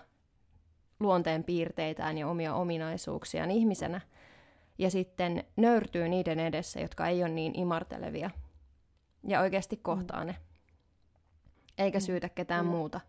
luonteen 1.00 1.44
piirteitään 1.44 2.18
ja 2.18 2.28
omia 2.28 2.54
ominaisuuksiaan 2.54 3.50
ihmisenä. 3.50 4.00
ja 4.78 4.90
sitten 4.90 5.44
nöyrtyy 5.56 6.08
niiden 6.08 6.38
edessä, 6.38 6.80
jotka 6.80 7.06
ei 7.06 7.22
ole 7.22 7.32
niin 7.32 7.58
imartelevia. 7.58 8.30
Ja 9.28 9.40
oikeasti 9.40 9.76
kohtaa 9.76 10.20
mm. 10.20 10.26
ne. 10.26 10.36
Eikä 11.78 12.00
syytä 12.00 12.28
ketään 12.28 12.64
mm. 12.64 12.70
muuta 12.70 13.00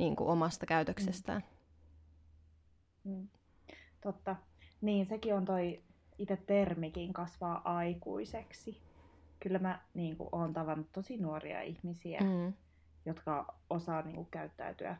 niin 0.00 0.16
kuin 0.16 0.30
omasta 0.30 0.66
käytöksestään. 0.66 1.44
Mm. 3.04 3.12
mm. 3.12 3.28
Totta. 4.00 4.36
Niin, 4.80 5.06
sekin 5.06 5.34
on 5.34 5.44
toi 5.44 5.82
itse 6.18 6.36
termikin 6.36 7.12
kasvaa 7.12 7.60
aikuiseksi. 7.64 8.82
Kyllä 9.40 9.58
mä 9.58 9.80
niin 9.94 10.16
kuin, 10.16 10.28
olen 10.32 10.52
tavannut 10.52 10.92
tosi 10.92 11.16
nuoria 11.16 11.62
ihmisiä, 11.62 12.20
mm. 12.20 12.52
jotka 13.06 13.54
osaa 13.70 14.02
niin 14.02 14.14
kuin, 14.14 14.28
käyttäytyä 14.30 14.96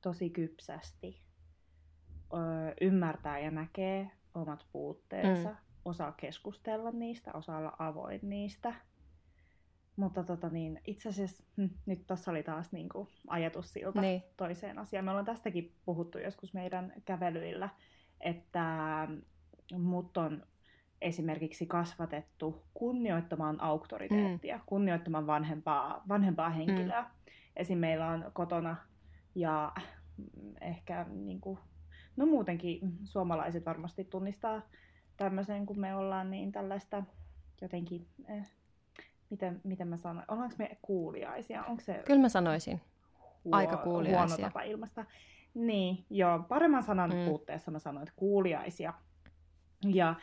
tosi 0.00 0.30
kypsästi, 0.30 1.22
öö, 2.34 2.74
ymmärtää 2.80 3.38
ja 3.38 3.50
näkee 3.50 4.10
omat 4.34 4.66
puutteensa, 4.72 5.50
mm. 5.50 5.56
osaa 5.84 6.12
keskustella 6.12 6.90
niistä, 6.90 7.30
osaa 7.34 7.58
olla 7.58 7.76
avoin 7.78 8.20
niistä. 8.22 8.74
Mutta 9.96 10.24
tota 10.24 10.48
niin, 10.48 10.80
itse 10.86 11.08
asiassa 11.08 11.44
hm, 11.56 11.66
nyt 11.86 12.06
tuossa 12.06 12.30
oli 12.30 12.42
taas 12.42 12.72
niin 12.72 12.88
kuin 12.88 13.08
ajatus 13.28 13.72
siltä 13.72 14.00
niin. 14.00 14.22
toiseen 14.36 14.78
asiaan. 14.78 15.04
Me 15.04 15.10
ollaan 15.10 15.26
tästäkin 15.26 15.72
puhuttu 15.84 16.18
joskus 16.18 16.54
meidän 16.54 16.92
kävelyillä, 17.04 17.68
että 18.20 19.08
mut 19.78 20.16
on 20.16 20.46
esimerkiksi 21.00 21.66
kasvatettu 21.66 22.62
kunnioittamaan 22.74 23.60
auktoriteettia, 23.60 24.56
mm. 24.56 24.62
kunnioittamaan 24.66 25.26
vanhempaa, 25.26 26.02
vanhempaa 26.08 26.50
henkilöä. 26.50 27.02
Mm. 27.02 27.08
Esim. 27.56 27.78
meillä 27.78 28.08
on 28.08 28.30
kotona 28.32 28.76
ja 29.34 29.72
ehkä 30.60 31.06
niin 31.08 31.40
kuin, 31.40 31.58
no 32.16 32.26
muutenkin 32.26 32.80
suomalaiset 33.04 33.66
varmasti 33.66 34.04
tunnistaa 34.04 34.62
tämmöisen, 35.16 35.66
kun 35.66 35.80
me 35.80 35.94
ollaan 35.94 36.30
niin 36.30 36.52
tällaista 36.52 37.04
jotenkin, 37.60 38.06
eh, 38.28 38.50
miten, 39.32 39.60
miten 39.64 39.88
mä 39.88 39.96
sanoin, 39.96 40.26
ollaanko 40.28 40.54
me 40.58 40.78
kuuliaisia? 40.82 41.64
Onko 41.64 41.82
se 41.82 42.02
Kyllä 42.06 42.20
mä 42.20 42.28
sanoisin, 42.28 42.80
huo, 43.44 43.56
aika 43.56 43.76
kuuliaisia. 43.76 44.36
Huono 44.36 44.48
tapa 44.48 44.62
ilmasta. 44.62 45.04
Niin, 45.54 46.04
joo, 46.10 46.38
paremman 46.48 46.82
sanan 46.82 47.10
mm. 47.10 47.24
puutteessa 47.24 47.70
mä 47.70 47.78
sanoin, 47.78 48.02
että 48.02 48.14
kuuliaisia. 48.16 48.94
Ja 49.84 50.14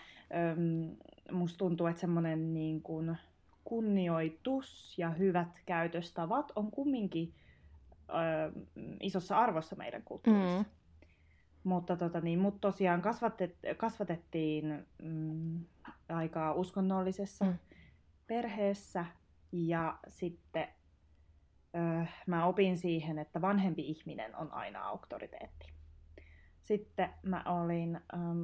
äm, 0.52 0.96
musta 1.32 1.58
tuntuu, 1.58 1.88
että 1.88 2.00
semmoinen 2.00 2.54
niin 2.54 2.82
kuin 2.82 3.18
kunnioitus 3.64 4.98
ja 4.98 5.10
hyvät 5.10 5.62
käytöstavat 5.66 6.52
on 6.56 6.72
kumminkin 6.72 7.34
ö, 8.10 8.52
isossa 9.00 9.38
arvossa 9.38 9.76
meidän 9.76 10.02
kulttuurissa. 10.06 10.60
Mm. 10.60 10.66
Mutta 11.64 11.96
tota, 11.96 12.22
niin, 12.22 12.40
mut 12.40 12.62
tosiaan 12.62 13.02
kasvatet, 13.02 13.56
kasvatettiin 13.78 14.86
mm, 15.04 15.66
aika 16.10 16.54
uskonnollisessa 16.54 17.46
mm. 17.46 17.54
Perheessä 18.30 19.06
ja 19.52 20.00
sitten 20.08 20.68
ö, 21.76 22.06
mä 22.28 22.46
opin 22.46 22.78
siihen, 22.78 23.20
että 23.20 23.42
vanhempi 23.42 23.82
ihminen 23.90 24.36
on 24.36 24.54
aina 24.54 24.84
auktoriteetti. 24.84 25.66
Sitten 26.62 27.10
mä 27.24 27.44
olin, 27.46 28.00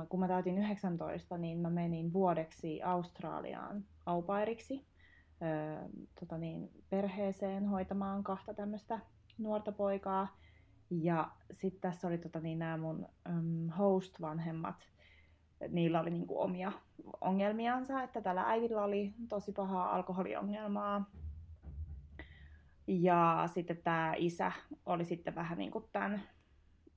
kun 0.09 0.19
mä 0.19 0.27
täytin 0.27 0.57
19, 0.57 1.37
niin 1.37 1.57
mä 1.57 1.69
menin 1.69 2.13
vuodeksi 2.13 2.83
Australiaan 2.83 3.85
aupairiksi 4.05 4.85
tota 6.19 6.37
niin, 6.37 6.69
perheeseen 6.89 7.67
hoitamaan 7.67 8.23
kahta 8.23 8.53
tämmöistä 8.53 8.99
nuorta 9.37 9.71
poikaa. 9.71 10.37
Ja 10.89 11.31
sitten 11.51 11.81
tässä 11.81 12.07
oli 12.07 12.17
tota 12.17 12.39
niin, 12.39 12.59
nämä 12.59 12.77
mun 12.77 13.07
host-vanhemmat, 13.77 14.89
niillä 15.69 15.99
oli 15.99 16.09
niinku 16.09 16.41
omia 16.41 16.71
ongelmiansa, 17.21 18.03
että 18.03 18.21
tällä 18.21 18.43
äidillä 18.43 18.83
oli 18.83 19.13
tosi 19.29 19.51
pahaa 19.51 19.95
alkoholiongelmaa. 19.95 21.11
Ja 22.87 23.43
sitten 23.53 23.77
tämä 23.77 24.13
isä 24.17 24.51
oli 24.85 25.05
sitten 25.05 25.35
vähän 25.35 25.57
niin 25.57 25.71
kuin 25.71 25.85
tämän 25.91 26.21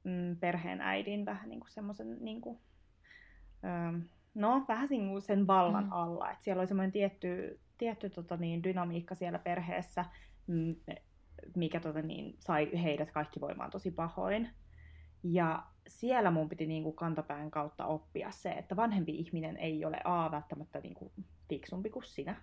mm, 0.04 0.36
perheen 0.40 0.80
äidin 0.80 1.24
vähän 1.26 1.48
niin 1.48 1.60
kuin 1.60 1.70
semmoisen, 1.70 2.16
niin 2.20 2.40
kuin, 2.40 2.58
no 4.34 4.64
vähän 4.68 4.88
niin 4.90 5.08
kuin 5.08 5.22
sen 5.22 5.46
vallan 5.46 5.84
mm. 5.84 5.92
alla. 5.92 6.30
että 6.30 6.44
siellä 6.44 6.60
oli 6.60 6.68
semmoinen 6.68 6.92
tietty, 6.92 7.60
tietty 7.78 8.10
tota 8.10 8.36
niin, 8.36 8.62
dynamiikka 8.62 9.14
siellä 9.14 9.38
perheessä, 9.38 10.04
mikä 11.56 11.80
tota 11.80 12.02
niin, 12.02 12.36
sai 12.38 12.82
heidät 12.82 13.10
kaikki 13.10 13.40
voimaan 13.40 13.70
tosi 13.70 13.90
pahoin. 13.90 14.48
Ja 15.22 15.66
siellä 15.88 16.30
mun 16.30 16.48
piti 16.48 16.66
niin 16.66 16.82
kuin 16.82 16.96
kantapään 16.96 17.50
kautta 17.50 17.86
oppia 17.86 18.30
se, 18.30 18.50
että 18.50 18.76
vanhempi 18.76 19.12
ihminen 19.12 19.56
ei 19.56 19.84
ole 19.84 20.00
A 20.04 20.30
välttämättä 20.30 20.80
niin 20.80 20.94
kuin 20.94 21.12
fiksumpi 21.48 21.90
kuin 21.90 22.04
sinä. 22.04 22.36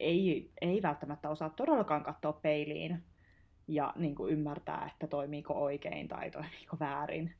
Ei, 0.00 0.50
ei 0.60 0.82
välttämättä 0.82 1.28
osaa 1.28 1.50
todellakaan 1.50 2.04
katsoa 2.04 2.32
peiliin 2.32 3.02
ja 3.68 3.92
niin 3.96 4.14
kuin 4.14 4.32
ymmärtää, 4.32 4.90
että 4.92 5.06
toimiiko 5.06 5.54
oikein 5.54 6.08
tai 6.08 6.30
toimiiko 6.30 6.76
väärin. 6.80 7.34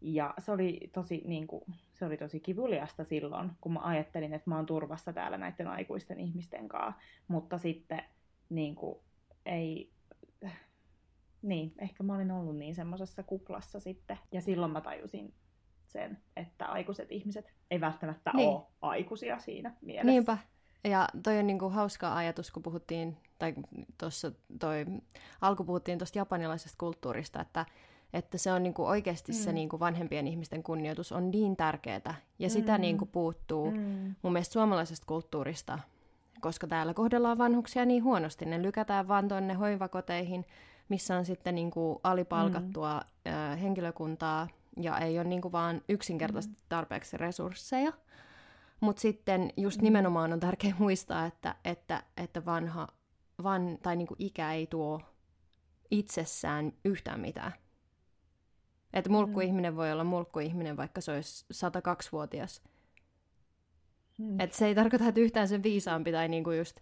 Ja 0.00 0.34
se 0.38 0.52
oli 0.52 0.90
tosi, 0.92 1.22
niin 1.26 1.46
kuin, 1.46 1.64
se 1.92 2.04
oli 2.06 2.16
tosi 2.16 2.40
kivuliasta 2.40 3.04
silloin, 3.04 3.50
kun 3.60 3.72
mä 3.72 3.80
ajattelin, 3.82 4.34
että 4.34 4.50
mä 4.50 4.56
oon 4.56 4.66
turvassa 4.66 5.12
täällä 5.12 5.38
näiden 5.38 5.68
aikuisten 5.68 6.20
ihmisten 6.20 6.68
kanssa. 6.68 7.00
Mutta 7.28 7.58
sitten 7.58 8.02
niin 8.48 8.74
kuin, 8.74 8.98
ei, 9.46 9.90
niin, 11.42 11.74
ehkä 11.78 12.02
mä 12.02 12.14
olin 12.14 12.30
ollut 12.30 12.56
niin 12.56 12.74
semmoisessa 12.74 13.22
kuplassa 13.22 13.80
sitten. 13.80 14.18
Ja 14.32 14.40
silloin 14.40 14.72
mä 14.72 14.80
tajusin 14.80 15.34
sen, 15.86 16.18
että 16.36 16.66
aikuiset 16.66 17.12
ihmiset 17.12 17.52
ei 17.70 17.80
välttämättä 17.80 18.30
niin. 18.34 18.48
ole 18.48 18.62
aikuisia 18.80 19.38
siinä 19.38 19.74
mielessä. 19.80 20.10
Niinpä. 20.10 20.38
Ja 20.84 21.08
toi 21.22 21.38
on 21.38 21.46
niinku 21.46 21.68
hauska 21.68 22.14
ajatus, 22.16 22.50
kun 22.50 22.62
puhuttiin, 22.62 23.16
tai 23.38 23.54
tuossa 23.98 24.32
toi, 24.60 24.86
alku 25.40 25.64
puhuttiin 25.64 25.98
tuosta 25.98 26.18
japanilaisesta 26.18 26.76
kulttuurista, 26.78 27.40
että, 27.40 27.66
että 28.12 28.38
se 28.38 28.52
on 28.52 28.62
niinku 28.62 28.86
oikeasti 28.86 29.32
mm. 29.32 29.38
se 29.38 29.52
niinku 29.52 29.80
vanhempien 29.80 30.28
ihmisten 30.28 30.62
kunnioitus 30.62 31.12
on 31.12 31.30
niin 31.30 31.56
tärkeää, 31.56 32.14
ja 32.38 32.48
mm. 32.48 32.50
sitä 32.50 32.78
niinku 32.78 33.06
puuttuu 33.06 33.70
mm. 33.70 34.14
mun 34.22 34.32
mielestä 34.32 34.52
suomalaisesta 34.52 35.06
kulttuurista, 35.06 35.78
koska 36.40 36.66
täällä 36.66 36.94
kohdellaan 36.94 37.38
vanhuksia 37.38 37.84
niin 37.84 38.04
huonosti, 38.04 38.44
ne 38.44 38.62
lykätään 38.62 39.08
vaan 39.08 39.28
tuonne 39.28 39.54
hoivakoteihin, 39.54 40.46
missä 40.90 41.16
on 41.16 41.24
sitten 41.24 41.54
niinku 41.54 42.00
alipalkattua 42.04 43.00
mm. 43.24 43.32
ö, 43.32 43.56
henkilökuntaa, 43.56 44.48
ja 44.80 44.98
ei 44.98 45.18
ole 45.18 45.28
niinku 45.28 45.52
vaan 45.52 45.82
yksinkertaisesti 45.88 46.56
mm. 46.56 46.62
tarpeeksi 46.68 47.16
resursseja. 47.16 47.92
Mutta 48.80 49.00
sitten 49.02 49.52
just 49.56 49.80
mm. 49.80 49.84
nimenomaan 49.84 50.32
on 50.32 50.40
tärkeää 50.40 50.76
muistaa, 50.84 51.26
että, 51.26 51.54
että, 51.64 52.02
että 52.16 52.44
vanha 52.44 52.88
van, 53.42 53.78
tai 53.82 53.96
niinku 53.96 54.16
ikä 54.18 54.52
ei 54.52 54.66
tuo 54.66 55.00
itsessään 55.90 56.72
yhtään 56.84 57.20
mitään. 57.20 57.52
Että 58.92 59.10
mulkkuihminen 59.10 59.76
voi 59.76 59.92
olla 59.92 60.04
mulkkuihminen, 60.04 60.76
vaikka 60.76 61.00
se 61.00 61.12
olisi 61.12 61.44
102-vuotias. 61.54 62.62
Mm. 64.18 64.40
Et 64.40 64.52
se 64.52 64.66
ei 64.66 64.74
tarkoita, 64.74 65.06
että 65.08 65.20
yhtään 65.20 65.48
sen 65.48 65.62
viisaampi 65.62 66.12
tai 66.12 66.28
niinku 66.28 66.50
just, 66.50 66.80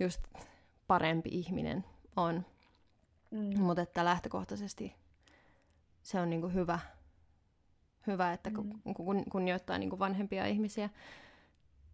just 0.00 0.20
parempi 0.86 1.28
ihminen 1.32 1.84
on. 2.16 2.44
Mm. 3.30 3.60
Mutta 3.60 3.82
että 3.82 4.04
lähtökohtaisesti 4.04 4.94
se 6.02 6.20
on 6.20 6.30
niinku 6.30 6.48
hyvä, 6.48 6.78
hyvä, 8.06 8.32
että 8.32 8.50
mm. 8.50 8.94
kun, 8.94 9.24
kunnioittaa 9.30 9.78
niin 9.78 9.90
kuin 9.90 9.98
vanhempia 9.98 10.46
ihmisiä, 10.46 10.90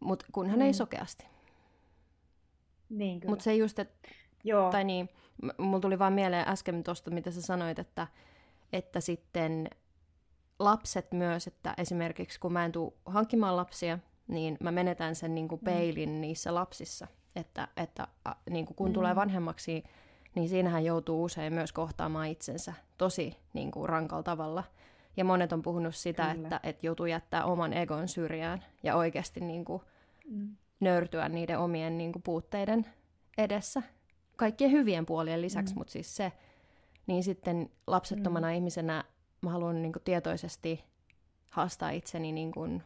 mutta 0.00 0.26
kunhan 0.32 0.58
mm. 0.58 0.62
ei 0.64 0.72
sokeasti. 0.72 1.26
Niin, 2.88 3.20
Mutta 3.26 3.42
se 3.42 3.54
just, 3.54 3.78
että... 3.78 4.08
Joo. 4.44 4.70
Tai 4.70 4.84
niin, 4.84 5.08
mulla 5.58 5.80
tuli 5.80 5.98
vaan 5.98 6.12
mieleen 6.12 6.48
äsken 6.48 6.84
tuosta, 6.84 7.10
mitä 7.10 7.30
sä 7.30 7.42
sanoit, 7.42 7.78
että, 7.78 8.06
että 8.72 9.00
sitten 9.00 9.70
lapset 10.58 11.12
myös, 11.12 11.46
että 11.46 11.74
esimerkiksi 11.78 12.40
kun 12.40 12.52
mä 12.52 12.64
en 12.64 12.72
tule 12.72 12.92
hankkimaan 13.06 13.56
lapsia, 13.56 13.98
niin 14.28 14.56
mä 14.60 14.72
menetän 14.72 15.14
sen 15.14 15.34
niin 15.34 15.48
kuin 15.48 15.60
mm. 15.60 15.64
peilin 15.64 16.10
mm. 16.10 16.20
niissä 16.20 16.54
lapsissa. 16.54 17.06
Että, 17.36 17.68
että 17.76 18.08
niin 18.50 18.66
kuin 18.66 18.76
kun 18.76 18.88
mm. 18.88 18.94
tulee 18.94 19.16
vanhemmaksi, 19.16 19.84
niin 20.34 20.48
siinähän 20.48 20.84
joutuu 20.84 21.24
usein 21.24 21.52
myös 21.52 21.72
kohtaamaan 21.72 22.28
itsensä 22.28 22.74
tosi 22.98 23.36
niin 23.52 23.70
kuin 23.70 23.88
rankalla 23.88 24.22
tavalla. 24.22 24.64
Ja 25.16 25.24
monet 25.24 25.52
on 25.52 25.62
puhunut 25.62 25.94
sitä, 25.94 26.30
että, 26.30 26.60
että 26.62 26.86
joutuu 26.86 27.06
jättää 27.06 27.44
oman 27.44 27.72
egon 27.72 28.08
syrjään 28.08 28.64
ja 28.82 28.96
oikeasti 28.96 29.40
niin 29.40 29.64
kuin 29.64 29.82
mm. 30.30 30.56
nöyrtyä 30.80 31.28
niiden 31.28 31.58
omien 31.58 31.98
niin 31.98 32.12
kuin 32.12 32.22
puutteiden 32.22 32.86
edessä. 33.38 33.82
Kaikkien 34.36 34.70
hyvien 34.70 35.06
puolien 35.06 35.42
lisäksi, 35.42 35.74
mm. 35.74 35.78
mutta 35.78 35.92
siis 35.92 36.16
se, 36.16 36.32
niin 37.06 37.24
sitten 37.24 37.70
lapsettomana 37.86 38.48
mm. 38.48 38.54
ihmisenä 38.54 39.04
mä 39.40 39.50
haluan 39.50 39.82
niin 39.82 39.92
kuin 39.92 40.02
tietoisesti 40.02 40.84
haastaa 41.50 41.90
itseni 41.90 42.32
niin 42.32 42.52
kuin 42.52 42.82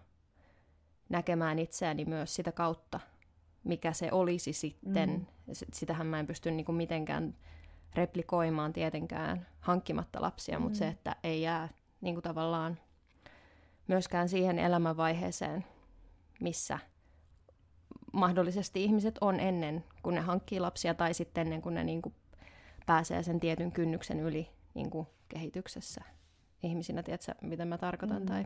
näkemään 1.08 1.58
itseäni 1.58 2.04
myös 2.04 2.34
sitä 2.34 2.52
kautta, 2.52 3.00
mikä 3.64 3.92
se 3.92 4.08
olisi 4.12 4.52
sitten. 4.52 5.10
Mm. 5.10 5.52
Sitähän 5.72 6.06
mä 6.06 6.20
en 6.20 6.26
pysty 6.26 6.50
niin 6.50 6.64
kuin 6.64 6.76
mitenkään 6.76 7.34
replikoimaan 7.94 8.72
tietenkään 8.72 9.46
hankkimatta 9.60 10.22
lapsia, 10.22 10.58
mm. 10.58 10.62
mutta 10.62 10.78
se, 10.78 10.88
että 10.88 11.16
ei 11.24 11.42
jää 11.42 11.68
niin 12.00 12.14
kuin 12.14 12.22
tavallaan 12.22 12.78
myöskään 13.88 14.28
siihen 14.28 14.58
elämänvaiheeseen, 14.58 15.64
missä 16.40 16.78
mahdollisesti 18.12 18.84
ihmiset 18.84 19.18
on 19.20 19.40
ennen 19.40 19.84
kuin 20.02 20.14
ne 20.14 20.20
hankkii 20.20 20.60
lapsia 20.60 20.94
tai 20.94 21.14
sitten 21.14 21.40
ennen 21.40 21.62
kuin 21.62 21.74
ne 21.74 21.84
niin 21.84 22.02
kuin 22.02 22.14
pääsee 22.86 23.22
sen 23.22 23.40
tietyn 23.40 23.72
kynnyksen 23.72 24.20
yli 24.20 24.48
niin 24.74 24.90
kuin 24.90 25.06
kehityksessä 25.28 26.00
ihmisinä, 26.62 27.02
tiedätkö, 27.02 27.32
mitä 27.40 27.64
mä 27.64 27.78
tarkoitan? 27.78 28.22
Mm. 28.22 28.26
Tai... 28.26 28.44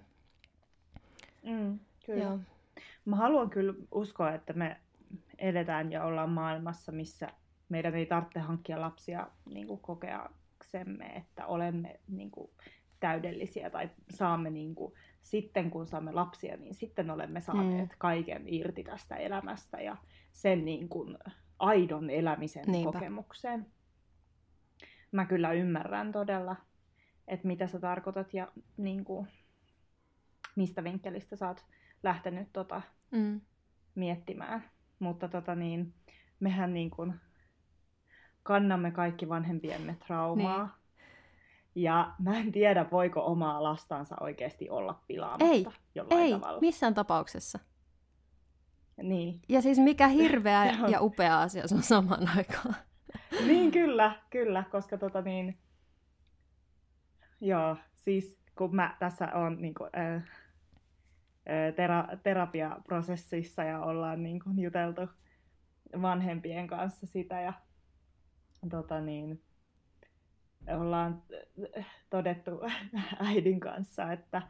Mm, 1.43 1.79
kyllä. 2.07 2.25
Joo. 2.25 2.39
Mä 3.05 3.17
haluan 3.17 3.51
kyllä 3.51 3.75
uskoa, 3.93 4.33
että 4.33 4.53
me 4.53 4.77
eletään 5.39 5.93
ja 5.93 6.05
ollaan 6.05 6.31
maailmassa, 6.31 6.93
missä 6.93 7.29
meidän 7.69 7.95
ei 7.95 8.07
tarvitse 8.07 8.41
hankkia 8.41 8.81
lapsia 8.81 9.27
niin 9.55 9.67
kuin 9.67 9.81
kokeaksemme, 9.81 11.07
että 11.07 11.47
olemme 11.47 12.01
niin 12.09 12.31
kuin, 12.31 12.51
täydellisiä 13.01 13.71
tai 13.71 13.91
saamme 14.11 14.51
niin 14.51 14.75
kuin, 14.75 14.95
sitten 15.23 15.71
kun 15.71 15.87
saamme 15.87 16.13
lapsia, 16.13 16.57
niin 16.57 16.75
sitten 16.75 17.11
olemme 17.11 17.41
saaneet 17.41 17.91
mm. 17.91 17.97
kaiken 17.99 18.43
irti 18.47 18.85
tästä 18.85 19.17
elämästä 19.17 19.81
ja 19.81 19.97
sen 20.33 20.65
niin 20.65 20.89
kuin, 20.89 21.19
aidon 21.59 22.11
elämisen 22.11 22.65
Niinpä. 22.67 22.93
kokemuksen. 22.93 23.67
Mä 25.13 25.25
kyllä 25.25 25.53
ymmärrän 25.53 26.13
todella, 26.13 26.57
että 27.29 27.47
mitä 27.47 27.67
sä 27.67 27.81
tarkoitat 27.81 28.35
ja 28.35 28.53
niin 28.77 29.05
kuin, 29.05 29.29
mistä 30.57 30.85
vinkkelistä 30.85 31.37
sä 31.37 31.49
oot 31.49 31.65
lähtenyt 32.03 32.49
tota, 32.53 32.83
mm. 33.11 33.41
miettimään. 33.95 34.65
Mutta 35.03 35.29
tota, 35.29 35.55
niin, 35.55 35.95
mehän 36.41 36.75
niin 36.75 36.91
kuin, 36.91 37.15
kannamme 38.43 38.91
kaikki 38.91 39.29
vanhempiemme 39.29 39.97
traumaa. 40.07 40.63
Niin. 40.65 41.85
Ja 41.85 42.13
mä 42.19 42.39
en 42.39 42.53
tiedä, 42.53 42.87
voiko 42.91 43.27
omaa 43.27 43.63
lastansa 43.63 44.17
oikeasti 44.21 44.71
olla 44.71 45.03
pilaamatta 45.07 45.45
ei, 45.45 45.67
jollain 45.95 46.21
ei, 46.21 46.33
tavalla. 46.33 46.61
missään 46.61 46.95
tapauksessa. 46.95 47.59
Niin. 49.03 49.41
Ja 49.49 49.63
siis 49.63 49.79
mikä 49.79 50.09
hirveä 50.09 50.65
ja 50.93 51.01
upea 51.01 51.41
asia 51.41 51.69
se 51.69 51.75
on 51.75 51.83
samaan 51.83 52.29
aikaan. 52.37 52.75
niin, 53.47 53.71
kyllä, 53.71 54.17
kyllä, 54.31 54.65
koska 54.71 54.99
tota 54.99 55.23
niin... 55.23 55.59
Joo, 57.41 57.77
siis 57.97 58.39
kun 58.59 58.77
mä 58.77 58.97
tässä 58.99 59.29
on 59.35 59.63
niin 59.63 59.75
kuin, 59.75 59.91
äh, 59.99 60.25
tera- 61.77 62.17
terapiaprosessissa 62.23 63.65
ja 63.65 63.81
ollaan 63.81 64.23
niin 64.23 64.41
kuin, 64.41 64.59
juteltu 64.59 65.03
vanhempien 66.03 66.67
kanssa 66.67 67.07
sitä 67.07 67.41
ja 67.41 67.53
tota 68.71 69.01
niin, 69.01 69.43
ollaan 70.69 71.23
todettu 72.11 72.51
äidin 73.29 73.61
kanssa, 73.61 74.13
että 74.13 74.43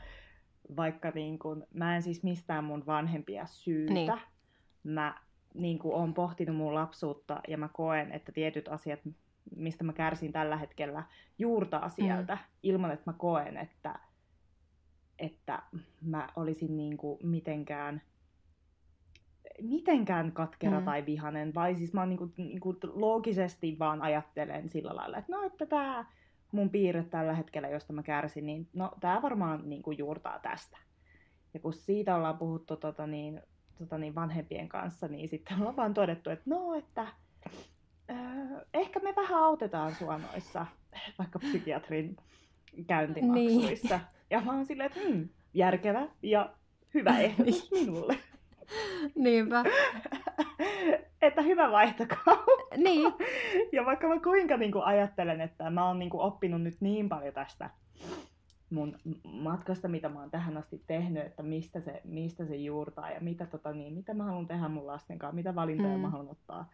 vaikka 0.77 1.11
niin 1.11 1.39
kun, 1.39 1.67
mä 1.75 1.97
en 1.97 2.03
siis 2.03 2.23
mistään 2.23 2.65
mun 2.65 2.87
vanhempia 2.87 3.47
syytä, 3.47 3.93
niin. 3.93 4.13
mä 4.85 5.15
niin 5.55 5.79
kun, 5.79 5.95
oon 5.95 6.15
pohtinut 6.15 6.57
mun 6.57 6.75
lapsuutta 6.75 7.41
ja 7.49 7.59
mä 7.59 7.69
koen, 7.69 8.13
että 8.13 8.33
tietyt 8.33 8.69
asiat, 8.69 9.01
mistä 9.57 9.85
mä 9.85 9.93
kärsin 9.93 10.33
tällä 10.33 10.57
hetkellä, 10.57 11.05
juurtaa 11.39 11.89
sieltä 11.89 12.35
mm. 12.35 12.41
ilman, 12.63 12.91
että 12.91 13.11
mä 13.11 13.15
koen, 13.19 13.57
että, 13.57 13.99
että 15.23 15.63
mä 16.01 16.29
olisin 16.37 16.77
niin 16.77 16.97
kuin 16.97 17.19
mitenkään 17.23 18.03
mitenkään 19.63 20.33
katkera 20.33 20.79
mm. 20.79 20.85
tai 20.85 21.07
vihanen, 21.07 21.55
vai 21.55 21.75
siis 21.75 21.93
mä 21.93 22.07
niinku, 22.07 22.33
niinku 22.37 22.77
loogisesti 22.93 23.79
vaan 23.79 24.03
ajattelen 24.03 24.69
sillä 24.69 24.97
lailla, 24.97 25.19
että 25.19 25.33
no, 25.33 25.43
että 25.43 25.67
tämä 25.67 26.05
mun 26.53 26.71
piirre 26.71 27.03
tällä 27.03 27.35
hetkellä, 27.35 27.69
josta 27.69 27.93
mä 27.93 28.03
kärsin, 28.03 28.47
niin 28.47 28.69
no, 28.73 28.93
tämä 29.01 29.23
varmaan 29.23 29.71
niinku 29.71 29.91
juurtaa 29.91 30.39
tästä. 30.39 30.79
Ja 31.55 31.61
kun 31.61 31.73
siitä 31.73 32.17
ollaan 32.17 32.39
puhuttu 32.39 32.77
tota 32.77 33.07
niin, 33.07 33.41
tota 33.79 33.99
niin 33.99 34.15
vanhempien 34.15 34.69
kanssa, 34.69 35.09
niin 35.09 35.29
sitten 35.29 35.59
ollaan 35.59 35.77
vaan 35.77 35.95
todettu, 35.95 36.31
että 36.31 36.51
no, 36.51 36.75
että 36.75 37.07
ehkä 38.75 39.01
me 39.01 39.15
vähän 39.17 39.45
autetaan 39.45 39.95
sua 39.95 40.19
noissa 40.19 40.67
vaikka 41.19 41.39
psykiatrin 41.39 42.17
käyntimaksuissa. 42.87 43.97
Niin. 43.97 44.07
Ja 44.31 44.41
mä 44.41 44.53
oon 44.53 44.67
silleen, 44.67 44.87
että 44.87 45.01
hmm, 45.09 45.29
järkevä 45.55 46.09
ja 46.23 46.55
hyvä 46.95 47.19
ehdotus 47.19 47.71
minulle. 47.71 48.17
Niinpä. 49.15 49.65
että 51.23 51.43
hyvä 51.43 51.71
vaihtokauppa. 51.71 52.77
Niin. 52.77 53.13
ja 53.73 53.85
vaikka 53.85 54.09
mä 54.09 54.21
kuinka 54.21 54.57
niin 54.57 54.73
kuin 54.73 54.85
ajattelen, 54.85 55.41
että 55.41 55.71
mä 55.71 55.87
oon 55.87 55.99
niin 55.99 56.11
kuin 56.11 56.21
oppinut 56.21 56.63
nyt 56.63 56.77
niin 56.81 57.09
paljon 57.09 57.35
tästä 57.35 57.71
mun 58.73 58.99
matkasta, 59.25 59.89
mitä 59.89 60.09
mä 60.09 60.21
oon 60.21 60.31
tähän 60.31 60.57
asti 60.57 60.83
tehnyt, 60.87 61.27
että 61.27 61.43
mistä 61.43 61.81
se, 61.81 62.01
mistä 62.05 62.45
se 62.47 62.57
juurtaa 62.57 63.11
ja 63.11 63.21
mitä, 63.21 63.47
tota, 63.47 63.73
niin, 63.73 63.93
mitä 63.95 64.15
mä 64.15 64.25
haluan 64.25 64.47
tehdä 64.47 64.69
mun 64.69 64.87
lasten 64.87 65.19
kanssa, 65.19 65.35
mitä 65.35 65.55
valintoja 65.55 65.97
mm. 65.97 66.01
mä 66.01 66.11
haluan 66.11 66.31
ottaa 66.31 66.71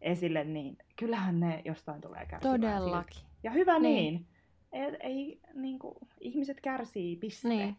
esille, 0.00 0.44
niin 0.44 0.78
kyllähän 0.96 1.40
ne 1.40 1.62
jostain 1.64 2.00
tulee 2.00 2.26
kärsimään. 2.26 2.60
Todellakin. 2.60 3.18
Siltä. 3.18 3.30
Ja 3.42 3.50
hyvä 3.50 3.78
niin. 3.78 4.14
niin. 4.14 4.26
Ei, 4.72 4.96
ei 5.00 5.40
niin 5.54 5.78
kuin, 5.78 5.94
ihmiset 6.20 6.60
kärsii, 6.60 7.16
piste. 7.16 7.48
Niin. 7.48 7.76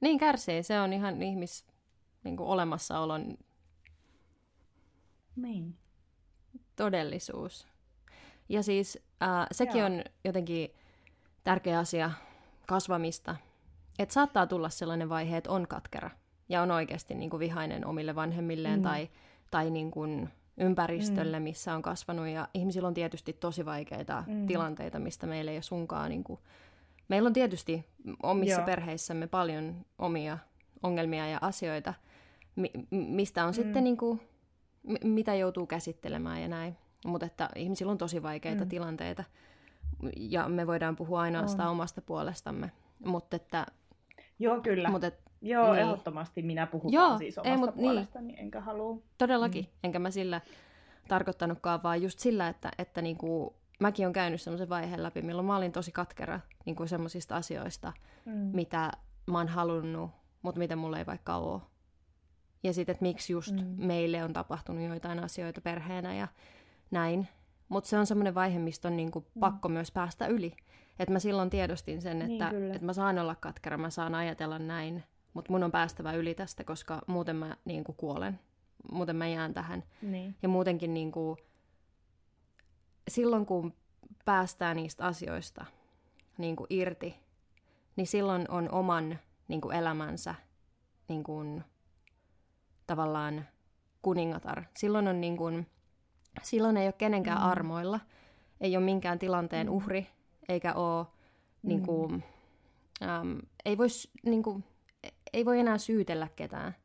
niin 0.00 0.18
kärsii, 0.18 0.62
se 0.62 0.80
on 0.80 0.92
ihan 0.92 1.22
ihmis, 1.22 1.66
niin 2.24 2.36
kuin 2.36 2.48
olemassaolon 2.48 3.38
niin. 5.36 5.76
todellisuus. 6.76 7.66
Ja 8.48 8.62
siis 8.62 8.98
äh, 9.22 9.46
sekin 9.52 9.78
Joo. 9.78 9.86
on 9.86 10.04
jotenkin 10.24 10.70
tärkeä 11.44 11.78
asia 11.78 12.10
kasvamista, 12.66 13.36
että 13.98 14.12
saattaa 14.12 14.46
tulla 14.46 14.68
sellainen 14.68 15.08
vaihe, 15.08 15.36
että 15.36 15.50
on 15.50 15.68
katkera 15.68 16.10
ja 16.48 16.62
on 16.62 16.70
oikeasti 16.70 17.14
niin 17.14 17.30
kuin 17.30 17.40
vihainen 17.40 17.86
omille 17.86 18.14
vanhemmilleen 18.14 18.78
mm. 18.78 18.82
tai, 18.82 19.08
tai 19.50 19.70
niin 19.70 19.90
kuin 19.90 20.28
ympäristölle, 20.58 21.38
mm. 21.38 21.42
missä 21.42 21.74
on 21.74 21.82
kasvanut. 21.82 22.28
Ja 22.28 22.48
ihmisillä 22.54 22.88
on 22.88 22.94
tietysti 22.94 23.32
tosi 23.32 23.64
vaikeita 23.64 24.24
mm. 24.26 24.46
tilanteita, 24.46 24.98
mistä 24.98 25.26
meillä 25.26 25.50
ei 25.50 25.56
ole 25.56 25.62
sunkaan... 25.62 26.10
Niin 26.10 26.24
kuin... 26.24 26.40
Meillä 27.08 27.26
on 27.26 27.32
tietysti 27.32 27.86
omissa 28.22 28.60
Joo. 28.60 28.66
perheissämme 28.66 29.26
paljon 29.26 29.74
omia 29.98 30.38
ongelmia 30.82 31.26
ja 31.26 31.38
asioita, 31.40 31.94
mi- 32.56 32.72
mistä 32.90 33.44
on 33.44 33.50
mm. 33.50 33.54
sitten 33.54 33.84
niin 33.84 33.96
kuin, 33.96 34.20
m- 34.82 35.08
mitä 35.08 35.34
joutuu 35.34 35.66
käsittelemään 35.66 36.42
ja 36.42 36.48
näin. 36.48 36.76
Mutta 37.06 37.26
että 37.26 37.48
ihmisillä 37.56 37.92
on 37.92 37.98
tosi 37.98 38.22
vaikeita 38.22 38.64
mm. 38.64 38.68
tilanteita 38.68 39.24
ja 40.16 40.48
me 40.48 40.66
voidaan 40.66 40.96
puhua 40.96 41.20
ainoastaan 41.20 41.68
oh. 41.68 41.72
omasta 41.72 42.02
puolestamme. 42.02 42.72
Mutta 43.04 43.36
että... 43.36 43.66
Joo, 44.38 44.60
kyllä. 44.60 44.90
Mut 44.90 45.04
et, 45.04 45.23
Joo, 45.44 45.72
niin. 45.72 45.82
ehdottomasti 45.82 46.42
minä 46.42 46.66
puhun 46.66 46.92
Joo, 46.92 47.18
siis 47.18 47.38
omasta 47.38 47.50
ei, 47.50 47.56
mut, 47.56 47.74
niin. 47.74 47.82
puolestani, 47.82 48.26
niin. 48.26 48.38
enkä 48.38 48.60
halua... 48.60 48.98
Todellakin, 49.18 49.64
mm. 49.64 49.70
enkä 49.82 49.98
mä 49.98 50.10
sillä 50.10 50.40
tarkoittanutkaan, 51.08 51.82
vaan 51.82 52.02
just 52.02 52.18
sillä, 52.18 52.48
että, 52.48 52.70
että 52.78 53.02
niinku, 53.02 53.54
mäkin 53.80 54.06
olen 54.06 54.12
käynyt 54.12 54.40
semmoisen 54.40 54.68
vaiheen 54.68 55.02
läpi, 55.02 55.22
milloin 55.22 55.46
mä 55.46 55.56
olin 55.56 55.72
tosi 55.72 55.92
katkera 55.92 56.40
niinku 56.64 56.86
semmoisista 56.86 57.36
asioista, 57.36 57.92
mm. 58.26 58.32
mitä 58.32 58.90
mä 59.26 59.38
oon 59.38 59.48
halunnut 59.48 60.10
mutta 60.44 60.58
mitä 60.58 60.76
mulla 60.76 60.98
ei 60.98 61.06
vaikka 61.06 61.36
ole. 61.36 61.60
Ja 62.62 62.72
sitten, 62.72 62.92
että 62.92 63.02
miksi 63.02 63.32
just 63.32 63.52
mm. 63.52 63.86
meille 63.86 64.24
on 64.24 64.32
tapahtunut 64.32 64.84
joitain 64.84 65.18
asioita 65.18 65.60
perheenä 65.60 66.14
ja 66.14 66.28
näin. 66.90 67.28
Mutta 67.68 67.90
se 67.90 67.98
on 67.98 68.06
semmoinen 68.06 68.34
vaihe, 68.34 68.58
mistä 68.58 68.88
on 68.88 68.96
niinku 68.96 69.20
mm. 69.20 69.40
pakko 69.40 69.68
myös 69.68 69.90
päästä 69.90 70.26
yli. 70.26 70.52
Että 70.98 71.12
mä 71.12 71.18
silloin 71.18 71.50
tiedostin 71.50 72.02
sen, 72.02 72.18
niin, 72.18 72.32
että, 72.32 72.52
niin, 72.52 72.74
että 72.74 72.86
mä 72.86 72.92
saan 72.92 73.18
olla 73.18 73.34
katkera, 73.34 73.78
mä 73.78 73.90
saan 73.90 74.14
ajatella 74.14 74.58
näin, 74.58 75.04
mutta 75.34 75.52
mun 75.52 75.62
on 75.62 75.72
päästävä 75.72 76.12
yli 76.12 76.34
tästä, 76.34 76.64
koska 76.64 77.02
muuten 77.06 77.36
mä 77.36 77.56
niinku 77.64 77.92
kuolen. 77.92 78.40
Muuten 78.92 79.16
mä 79.16 79.26
jään 79.26 79.54
tähän. 79.54 79.84
Niin. 80.02 80.36
Ja 80.42 80.48
muutenkin 80.48 80.94
niinku, 80.94 81.36
silloin, 83.08 83.46
kun 83.46 83.74
päästään 84.24 84.76
niistä 84.76 85.06
asioista 85.06 85.64
niinku 86.38 86.66
irti, 86.70 87.14
niin 87.96 88.06
silloin 88.06 88.50
on 88.50 88.70
oman 88.72 89.18
niin 89.48 89.60
kuin 89.60 89.76
elämänsä 89.76 90.34
niin 91.08 91.24
kuin, 91.24 91.64
tavallaan 92.86 93.48
kuningatar. 94.02 94.64
Silloin, 94.76 95.08
on 95.08 95.20
niin 95.20 95.36
kuin, 95.36 95.66
silloin 96.42 96.76
ei 96.76 96.86
ole 96.86 96.92
kenenkään 96.92 97.38
mm. 97.38 97.44
armoilla, 97.44 98.00
ei 98.60 98.76
ole 98.76 98.84
minkään 98.84 99.18
tilanteen 99.18 99.66
mm. 99.66 99.72
uhri, 99.72 100.06
eikä 100.48 100.74
ole, 100.74 101.06
niin 101.62 101.80
mm. 101.80 101.86
kuin, 101.86 102.24
äm, 103.02 103.38
ei, 103.64 103.78
voi, 103.78 103.86
niin 104.26 104.42
kuin, 104.42 104.64
ei 105.34 105.44
voi 105.44 105.60
enää 105.60 105.78
syytellä 105.78 106.28
ketään. 106.36 106.76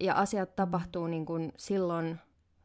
Ja 0.00 0.14
asiat 0.14 0.56
tapahtuu 0.56 1.06
niin 1.06 1.26
kuin 1.26 1.52
silloin, 1.56 2.18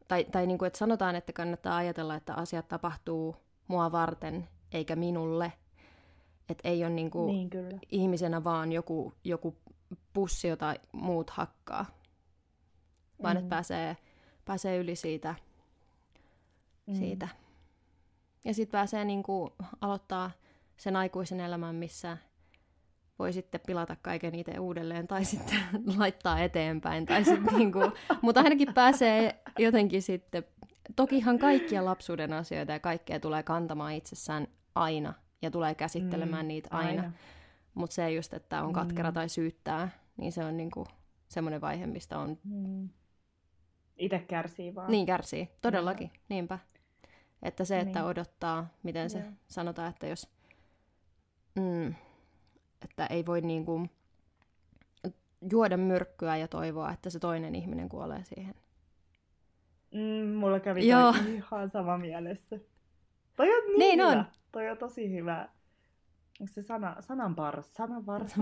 tai, 0.08 0.24
tai 0.24 0.46
niin 0.46 0.58
kuin, 0.58 0.66
että 0.66 0.78
sanotaan, 0.78 1.16
että 1.16 1.32
kannattaa 1.32 1.76
ajatella, 1.76 2.14
että 2.14 2.34
asiat 2.34 2.68
tapahtuu 2.68 3.36
mua 3.68 3.92
varten, 3.92 4.48
eikä 4.72 4.96
minulle– 4.96 5.52
että 6.48 6.68
ei 6.68 6.84
ole 6.84 6.90
niinku 6.90 7.26
niin, 7.26 7.50
ihmisenä 7.90 8.44
vaan 8.44 8.72
joku, 8.72 9.14
joku 9.24 9.56
pussi, 10.12 10.48
jota 10.48 10.74
muut 10.92 11.30
hakkaa, 11.30 11.86
vaan 13.22 13.36
mm. 13.36 13.38
että 13.38 13.48
pääsee, 13.48 13.96
pääsee 14.44 14.78
yli 14.78 14.96
siitä. 14.96 15.34
Mm. 16.86 16.94
siitä. 16.94 17.28
Ja 18.44 18.54
sitten 18.54 18.78
pääsee 18.78 19.04
niinku 19.04 19.52
aloittaa 19.80 20.30
sen 20.76 20.96
aikuisen 20.96 21.40
elämän, 21.40 21.74
missä 21.74 22.18
voi 23.18 23.32
sitten 23.32 23.60
pilata 23.66 23.96
kaiken 24.02 24.34
itse 24.34 24.58
uudelleen 24.58 25.06
tai 25.06 25.24
sitten 25.24 25.58
laittaa 25.98 26.40
eteenpäin. 26.40 27.06
Tai 27.06 27.24
sitten 27.24 27.54
niinku, 27.58 27.80
mutta 28.22 28.40
ainakin 28.40 28.74
pääsee 28.74 29.42
jotenkin 29.58 30.02
sitten, 30.02 30.44
tokihan 30.96 31.38
kaikkia 31.38 31.84
lapsuuden 31.84 32.32
asioita 32.32 32.72
ja 32.72 32.80
kaikkea 32.80 33.20
tulee 33.20 33.42
kantamaan 33.42 33.92
itsessään 33.92 34.48
aina 34.74 35.14
ja 35.42 35.50
tulee 35.50 35.74
käsittelemään 35.74 36.44
mm, 36.44 36.48
niitä 36.48 36.68
aina. 36.72 37.02
aina. 37.02 37.12
Mutta 37.74 37.94
se 37.94 38.10
just, 38.10 38.34
että 38.34 38.62
on 38.62 38.72
katkera 38.72 39.10
mm. 39.10 39.14
tai 39.14 39.28
syyttää, 39.28 39.88
niin 40.16 40.32
se 40.32 40.44
on 40.44 40.56
niinku 40.56 40.86
semmoinen 41.28 41.60
vaihe, 41.60 41.86
mistä 41.86 42.18
on... 42.18 42.38
Mm. 42.44 42.88
Itse 43.96 44.18
kärsii 44.18 44.74
vaan. 44.74 44.90
Niin 44.90 45.06
kärsii, 45.06 45.48
todellakin, 45.60 46.06
mm. 46.08 46.20
niinpä. 46.28 46.58
Että 47.42 47.64
se, 47.64 47.80
että 47.80 47.98
niin. 47.98 48.08
odottaa, 48.08 48.66
miten 48.82 49.10
se 49.10 49.18
yeah. 49.18 49.32
sanotaan, 49.48 49.88
että 49.88 50.06
jos... 50.06 50.28
Mm, 51.54 51.94
että 52.84 53.06
ei 53.06 53.26
voi 53.26 53.40
niin 53.40 53.64
kuin 53.64 53.90
juoda 55.52 55.76
myrkkyä 55.76 56.36
ja 56.36 56.48
toivoa, 56.48 56.92
että 56.92 57.10
se 57.10 57.18
toinen 57.18 57.54
ihminen 57.54 57.88
kuolee 57.88 58.24
siihen. 58.24 58.54
Mm, 59.94 60.34
mulla 60.34 60.60
kävi 60.60 60.88
Joo. 60.88 61.14
ihan 61.26 61.70
sama 61.70 61.98
mielessä. 61.98 62.58
Toi 63.36 63.56
on 63.56 63.62
niin, 63.66 63.78
niin 63.78 64.00
hyvä. 64.00 64.08
on. 64.08 64.24
Toi 64.52 64.70
on 64.70 64.78
tosi 64.78 65.12
hyvä. 65.12 65.48
Onko 66.40 66.52
se 66.52 66.62
sana, 66.62 66.96
sanan 67.00 67.34
pars, 67.34 67.74
sanan 67.74 68.06
varsi? 68.06 68.34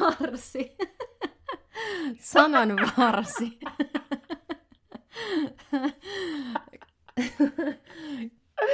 varsi. 0.00 0.76
sanan 2.20 2.76
varsi. 2.98 3.58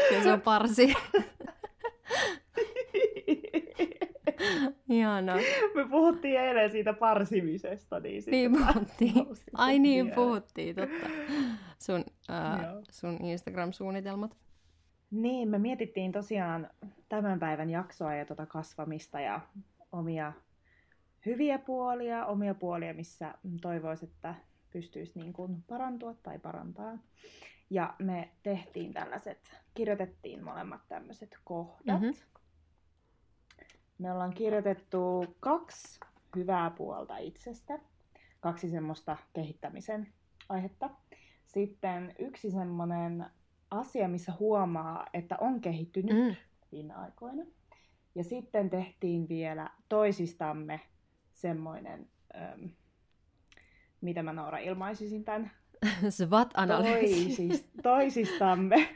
Kyllä 0.09 0.23
se 0.23 0.33
on 0.33 0.41
parsi. 0.41 0.95
Ihana. 4.89 5.35
Me 5.75 5.89
puhuttiin 5.91 6.41
eilen 6.41 6.71
siitä 6.71 6.93
parsimisesta. 6.93 8.01
Niin, 8.01 8.23
niin 8.27 8.53
puhuttiin. 8.53 9.15
Ai 9.55 9.79
niin, 9.79 10.11
puhuttiin, 10.11 10.77
totta. 10.77 11.07
Sun, 11.79 12.05
äh, 12.31 12.61
sun 12.91 13.19
Instagram-suunnitelmat. 13.25 14.37
Niin, 15.11 15.49
me 15.49 15.59
mietittiin 15.59 16.13
tosiaan 16.13 16.71
tämän 17.09 17.39
päivän 17.39 17.71
jaksoa 17.71 18.15
ja 18.15 18.25
tuota 18.25 18.47
kasvamista 18.47 19.21
ja 19.21 19.41
omia 19.93 20.33
hyviä 21.27 21.59
puolia, 21.59 22.27
omia 22.27 22.55
puolia, 22.55 22.95
missä 22.95 23.35
toivoisi, 23.61 24.05
että 24.05 24.35
pystyisi 24.73 25.13
niin 25.15 25.33
kuin 25.33 25.63
parantua 25.63 26.15
tai 26.15 26.39
parantaa. 26.39 26.99
Ja 27.71 27.95
me 27.99 28.31
tehtiin 28.43 28.93
tällaiset, 28.93 29.61
kirjoitettiin 29.75 30.45
molemmat 30.45 30.81
tämmöiset 30.89 31.39
kohdat. 31.45 32.01
Mm-hmm. 32.01 32.15
Me 34.01 34.13
ollaan 34.13 34.35
kirjoitettu 34.35 35.27
kaksi 35.41 36.01
hyvää 36.37 36.71
puolta 36.71 37.17
itsestä, 37.17 37.79
kaksi 38.41 38.69
semmoista 38.69 39.17
kehittämisen 39.33 40.09
aihetta. 40.49 40.91
Sitten 41.47 42.15
yksi 42.19 42.51
semmoinen 42.51 43.27
asia, 43.71 44.09
missä 44.09 44.33
huomaa, 44.39 45.07
että 45.15 45.37
on 45.41 45.61
kehittynyt 45.61 46.17
mm. 46.17 46.37
viime 46.73 46.95
aikoina. 46.95 47.43
Ja 48.15 48.25
sitten 48.25 48.71
tehtiin 48.71 49.29
vielä 49.29 49.71
toisistamme 49.89 50.81
semmoinen, 51.35 52.09
ähm, 52.37 52.65
mitä 54.01 54.23
mä 54.23 54.33
Noora 54.33 54.59
ilmaisisin 54.59 55.25
tämän 55.25 55.51
SWOT-analyysi. 56.11 57.25
Toisis, 57.25 57.65
toisistamme, 57.83 58.89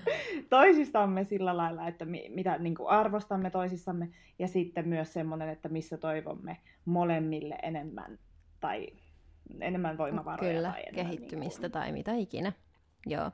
toisistamme 0.50 1.24
sillä 1.24 1.56
lailla, 1.56 1.88
että 1.88 2.04
mi, 2.04 2.26
mitä 2.28 2.58
niin 2.58 2.74
kuin 2.74 2.88
arvostamme 2.88 3.50
toisissamme, 3.50 4.08
ja 4.38 4.48
sitten 4.48 4.88
myös 4.88 5.12
semmoinen, 5.12 5.48
että 5.48 5.68
missä 5.68 5.98
toivomme 5.98 6.56
molemmille 6.84 7.58
enemmän 7.62 8.18
tai 8.60 8.86
enemmän 9.60 9.98
voimavaroja. 9.98 10.52
Kyllä, 10.52 10.70
tai 10.70 10.82
enemmän, 10.82 11.06
kehittymistä 11.06 11.62
niin 11.62 11.72
kuin... 11.72 11.82
tai 11.82 11.92
mitä 11.92 12.14
ikinä. 12.14 12.52
Joo. 13.06 13.30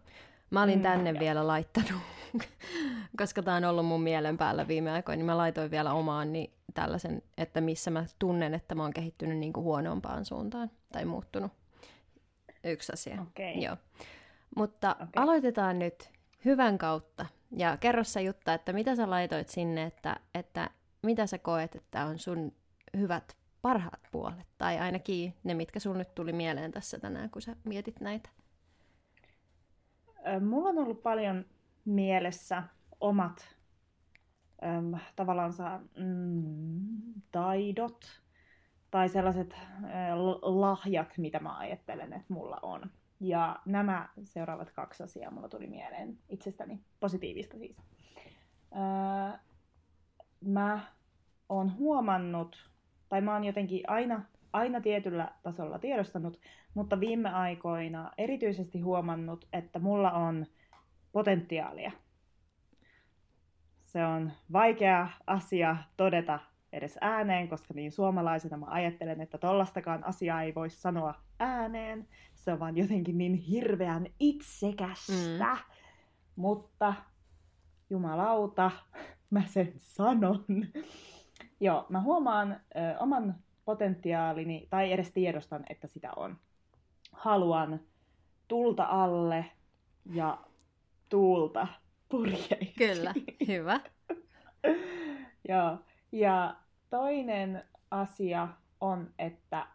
Mä 0.50 0.62
olin 0.62 0.78
mm, 0.78 0.82
tänne 0.82 1.12
mm, 1.12 1.18
vielä 1.18 1.46
laittanut, 1.46 2.02
koska 3.18 3.42
tämä 3.42 3.56
on 3.56 3.64
ollut 3.64 3.86
mun 3.86 4.02
mielen 4.02 4.38
päällä 4.38 4.68
viime 4.68 4.90
aikoina, 4.90 5.16
niin 5.16 5.26
mä 5.26 5.36
laitoin 5.36 5.70
vielä 5.70 5.92
omaan 5.92 6.32
niin 6.32 6.50
tällaisen, 6.74 7.22
että 7.38 7.60
missä 7.60 7.90
mä 7.90 8.04
tunnen, 8.18 8.54
että 8.54 8.74
mä 8.74 8.82
oon 8.82 8.92
kehittynyt 8.92 9.38
niin 9.38 9.52
kuin 9.52 9.64
huonompaan 9.64 10.24
suuntaan 10.24 10.70
tai 10.92 11.04
muuttunut 11.04 11.52
yksi 12.70 12.92
asia. 12.92 13.22
Okay. 13.22 13.62
Joo. 13.62 13.76
Mutta 14.56 14.92
okay. 14.92 15.08
aloitetaan 15.16 15.78
nyt 15.78 16.10
hyvän 16.44 16.78
kautta. 16.78 17.26
Ja 17.56 17.76
kerro 17.76 18.04
sä 18.04 18.20
Jutta, 18.20 18.54
että 18.54 18.72
mitä 18.72 18.96
sä 18.96 19.10
laitoit 19.10 19.48
sinne, 19.48 19.84
että, 19.84 20.16
että 20.34 20.70
mitä 21.02 21.26
sä 21.26 21.38
koet, 21.38 21.74
että 21.74 22.04
on 22.04 22.18
sun 22.18 22.52
hyvät 22.96 23.36
parhaat 23.62 24.00
puolet, 24.12 24.46
tai 24.58 24.78
ainakin 24.78 25.34
ne, 25.44 25.54
mitkä 25.54 25.80
sun 25.80 25.98
nyt 25.98 26.14
tuli 26.14 26.32
mieleen 26.32 26.72
tässä 26.72 26.98
tänään, 26.98 27.30
kun 27.30 27.42
sä 27.42 27.56
mietit 27.64 28.00
näitä? 28.00 28.28
Mulla 30.40 30.68
on 30.68 30.78
ollut 30.78 31.02
paljon 31.02 31.44
mielessä 31.84 32.62
omat 33.00 33.56
äm, 34.64 35.00
tavallaan 35.16 35.52
mm, 35.96 37.22
taidot, 37.32 38.20
tai 38.90 39.08
sellaiset 39.08 39.56
lahjat, 40.42 41.18
mitä 41.18 41.38
mä 41.38 41.58
ajattelen, 41.58 42.12
että 42.12 42.32
mulla 42.32 42.58
on. 42.62 42.90
Ja 43.20 43.58
nämä 43.66 44.08
seuraavat 44.24 44.70
kaksi 44.70 45.02
asiaa 45.02 45.30
mulla 45.30 45.48
tuli 45.48 45.66
mieleen 45.66 46.18
itsestäni, 46.28 46.80
positiivista 47.00 47.58
siis. 47.58 47.76
Öö, 48.76 49.38
mä 50.40 50.80
oon 51.48 51.76
huomannut, 51.76 52.70
tai 53.08 53.20
mä 53.20 53.32
oon 53.32 53.44
jotenkin 53.44 53.90
aina, 53.90 54.22
aina 54.52 54.80
tietyllä 54.80 55.32
tasolla 55.42 55.78
tiedostanut, 55.78 56.40
mutta 56.74 57.00
viime 57.00 57.30
aikoina 57.30 58.12
erityisesti 58.18 58.80
huomannut, 58.80 59.48
että 59.52 59.78
mulla 59.78 60.10
on 60.10 60.46
potentiaalia. 61.12 61.92
Se 63.84 64.04
on 64.04 64.32
vaikea 64.52 65.08
asia 65.26 65.76
todeta 65.96 66.38
edes 66.72 66.98
ääneen, 67.00 67.48
koska 67.48 67.74
niin 67.74 67.92
suomalaisena 67.92 68.56
mä 68.56 68.66
ajattelen, 68.68 69.20
että 69.20 69.38
tollastakaan 69.38 70.04
asiaa 70.06 70.42
ei 70.42 70.54
voi 70.54 70.70
sanoa 70.70 71.14
ääneen. 71.38 72.08
Se 72.34 72.52
on 72.52 72.60
vaan 72.60 72.76
jotenkin 72.76 73.18
niin 73.18 73.34
hirveän 73.34 74.06
itsekästä. 74.20 75.54
Mm. 75.54 75.74
Mutta 76.36 76.94
jumalauta, 77.90 78.70
mä 79.30 79.42
sen 79.46 79.72
sanon. 79.76 80.44
Joo, 81.60 81.86
mä 81.88 82.00
huomaan 82.00 82.52
ö, 82.52 82.98
oman 82.98 83.34
potentiaalini, 83.64 84.66
tai 84.70 84.92
edes 84.92 85.12
tiedostan, 85.12 85.64
että 85.68 85.86
sitä 85.86 86.10
on. 86.16 86.36
Haluan 87.12 87.80
tulta 88.48 88.84
alle 88.84 89.44
ja 90.12 90.38
tuulta 91.08 91.66
purjeiksi. 92.08 92.74
Kyllä, 92.78 93.14
hyvä. 93.48 93.80
Joo, 95.48 95.78
ja 96.12 96.56
toinen 96.90 97.64
asia 97.90 98.48
on, 98.80 99.10
että 99.18 99.66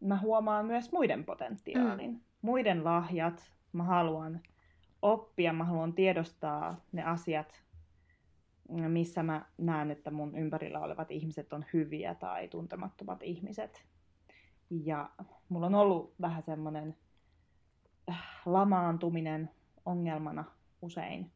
mä 0.00 0.18
huomaan 0.18 0.66
myös 0.66 0.92
muiden 0.92 1.24
potentiaalin, 1.24 2.10
mm. 2.10 2.20
muiden 2.42 2.84
lahjat. 2.84 3.52
Mä 3.72 3.82
haluan 3.82 4.40
oppia, 5.02 5.52
mä 5.52 5.64
haluan 5.64 5.92
tiedostaa 5.92 6.80
ne 6.92 7.04
asiat, 7.04 7.62
missä 8.68 9.22
mä 9.22 9.46
näen, 9.58 9.90
että 9.90 10.10
mun 10.10 10.36
ympärillä 10.36 10.80
olevat 10.80 11.10
ihmiset 11.10 11.52
on 11.52 11.64
hyviä 11.72 12.14
tai 12.14 12.48
tuntemattomat 12.48 13.22
ihmiset. 13.22 13.86
Ja 14.70 15.10
mulla 15.48 15.66
on 15.66 15.74
ollut 15.74 16.14
vähän 16.20 16.42
semmoinen 16.42 16.96
äh, 18.10 18.24
lamaantuminen 18.46 19.50
ongelmana 19.84 20.44
usein, 20.82 21.30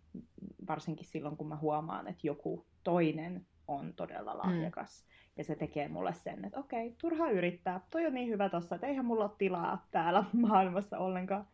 varsinkin 0.68 1.06
silloin, 1.06 1.36
kun 1.36 1.48
mä 1.48 1.56
huomaan, 1.56 2.08
että 2.08 2.26
joku 2.26 2.66
toinen 2.84 3.46
on 3.70 3.92
todella 3.94 4.32
mm. 4.32 4.38
lahjakas. 4.38 5.04
Mm. 5.04 5.10
Ja 5.36 5.44
se 5.44 5.56
tekee 5.56 5.88
mulle 5.88 6.12
sen, 6.12 6.44
että 6.44 6.60
okei, 6.60 6.94
turha 7.00 7.30
yrittää. 7.30 7.80
Toi 7.90 8.06
on 8.06 8.14
niin 8.14 8.28
hyvä 8.28 8.48
tossa, 8.48 8.74
että 8.74 8.86
eihän 8.86 9.04
mulla 9.04 9.24
ole 9.24 9.32
tilaa 9.38 9.86
täällä 9.90 10.24
maailmassa 10.48 10.98
ollenkaan. 10.98 11.46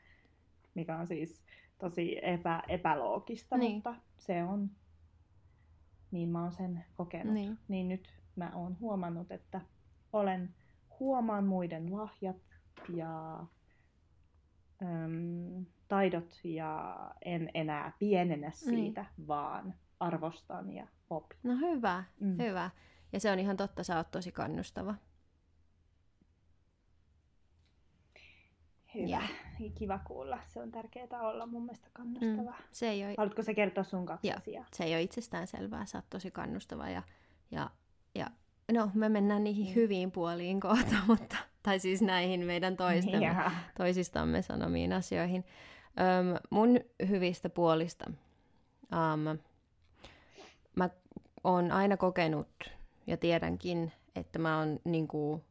Mikä 0.74 0.96
on 0.96 1.06
siis 1.06 1.42
tosi 1.78 2.18
epä, 2.22 2.62
epäloogista, 2.68 3.56
niin. 3.56 3.74
mutta 3.74 3.94
se 4.18 4.42
on, 4.42 4.70
niin 6.10 6.28
mä 6.28 6.42
oon 6.42 6.52
sen 6.52 6.84
kokenut. 6.96 7.34
Niin. 7.34 7.58
niin 7.68 7.88
nyt 7.88 8.14
mä 8.36 8.50
oon 8.54 8.76
huomannut, 8.80 9.32
että 9.32 9.60
olen 10.12 10.54
huomaan 11.00 11.46
muiden 11.46 11.96
lahjat 11.96 12.42
ja 12.88 13.44
äm, 14.82 15.66
taidot 15.88 16.40
ja 16.44 16.96
en 17.24 17.50
enää 17.54 17.92
pienenä 17.98 18.46
niin. 18.46 18.52
siitä, 18.52 19.06
niin. 19.16 19.28
vaan 19.28 19.74
arvostan 20.00 20.72
ja 20.72 20.86
opin. 21.10 21.38
No 21.42 21.56
hyvä, 21.56 22.04
mm. 22.20 22.38
hyvä. 22.38 22.70
Ja 23.12 23.20
se 23.20 23.30
on 23.30 23.38
ihan 23.38 23.56
totta, 23.56 23.84
sä 23.84 23.96
oot 23.96 24.10
tosi 24.10 24.32
kannustava. 24.32 24.94
Hyvä. 28.94 29.06
Ja. 29.06 29.20
Kiva 29.74 29.98
kuulla. 29.98 30.38
Se 30.46 30.60
on 30.60 30.70
tärkeää 30.70 31.20
olla 31.20 31.46
mun 31.46 31.62
mielestä 31.62 31.88
kannustava. 31.92 32.50
Mm. 32.50 32.64
Se 32.70 32.88
ei 32.88 33.04
ole... 33.04 33.14
Haluatko 33.18 33.42
sä 33.42 33.54
kertoa 33.54 33.84
sun 33.84 34.06
kaksi 34.06 34.28
Joo. 34.28 34.36
asiaa? 34.36 34.64
Se 34.72 34.84
ei 34.84 34.94
ole 34.94 35.02
itsestään 35.02 35.46
selvää. 35.46 35.86
Sä 35.86 35.98
oot 35.98 36.10
tosi 36.10 36.30
kannustava 36.30 36.88
ja, 36.88 37.02
ja, 37.50 37.70
ja 38.14 38.30
no 38.72 38.90
me 38.94 39.08
mennään 39.08 39.44
niihin 39.44 39.74
hyviin 39.74 40.12
puoliin 40.12 40.60
kohta, 40.60 40.96
mutta, 41.06 41.36
tai 41.62 41.78
siis 41.78 42.02
näihin 42.02 42.46
meidän 42.46 42.76
toisten, 42.76 43.22
Ja. 43.22 43.50
toisistamme 43.78 44.42
sanomiin 44.42 44.92
asioihin. 44.92 45.44
Öm, 46.00 46.36
mun 46.50 46.80
hyvistä 47.08 47.48
puolista. 47.48 48.10
Um, 48.92 49.38
mä 50.76 50.90
oon 51.44 51.72
aina 51.72 51.96
kokenut 51.96 52.70
ja 53.06 53.16
tiedänkin, 53.16 53.92
että 54.16 54.38
mä 54.38 54.58
oon 54.58 54.80
niinku, 54.84 55.44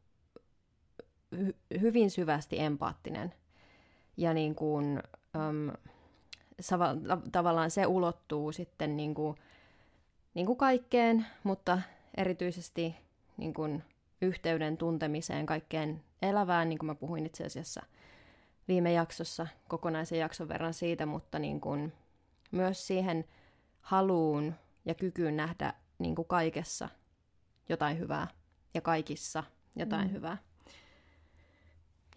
hy- 1.34 1.80
hyvin 1.80 2.10
syvästi 2.10 2.60
empaattinen. 2.60 3.34
Ja 4.16 4.34
niin 4.34 4.54
kuin, 4.54 5.02
um, 5.34 5.72
sava, 6.60 6.96
ta- 7.08 7.18
tavallaan 7.32 7.70
se 7.70 7.86
ulottuu 7.86 8.52
sitten 8.52 8.96
niin 8.96 9.14
kuin, 9.14 9.36
niin 10.34 10.46
kuin 10.46 10.58
kaikkeen, 10.58 11.26
mutta 11.42 11.78
erityisesti 12.16 12.96
niin 13.36 13.54
kuin 13.54 13.82
yhteyden 14.22 14.76
tuntemiseen 14.76 15.46
kaikkeen 15.46 16.02
elävään, 16.22 16.68
niin 16.68 16.78
kuin 16.78 16.86
mä 16.86 16.94
puhuin 16.94 17.26
itse 17.26 17.44
asiassa 17.44 17.82
viime 18.68 18.92
jaksossa 18.92 19.46
kokonaisen 19.68 20.18
jakson 20.18 20.48
verran 20.48 20.74
siitä, 20.74 21.06
mutta 21.06 21.38
niin 21.38 21.60
kuin 21.60 21.92
myös 22.50 22.86
siihen 22.86 23.24
haluun 23.80 24.54
ja 24.86 24.94
kykyyn 24.94 25.36
nähdä 25.36 25.74
niin 25.98 26.14
kuin 26.14 26.28
kaikessa 26.28 26.88
jotain 27.68 27.98
hyvää 27.98 28.28
ja 28.74 28.80
kaikissa 28.80 29.44
jotain 29.76 30.08
mm. 30.08 30.12
hyvää. 30.12 30.36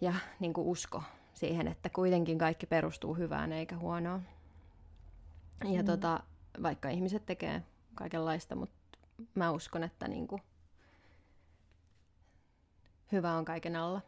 Ja 0.00 0.14
niin 0.40 0.52
kuin 0.52 0.66
usko 0.66 1.02
siihen, 1.34 1.68
että 1.68 1.88
kuitenkin 1.88 2.38
kaikki 2.38 2.66
perustuu 2.66 3.14
hyvään 3.14 3.52
eikä 3.52 3.76
huonoon. 3.76 4.22
Ja 5.64 5.82
mm. 5.82 5.86
tota, 5.86 6.22
vaikka 6.62 6.88
ihmiset 6.88 7.26
tekee 7.26 7.62
kaikenlaista, 7.94 8.54
mutta 8.54 8.98
mä 9.34 9.50
uskon, 9.50 9.82
että 9.82 10.08
niin 10.08 10.28
kuin 10.28 10.42
hyvä 13.12 13.34
on 13.34 13.44
kaiken 13.44 13.76
alla. 13.76 14.00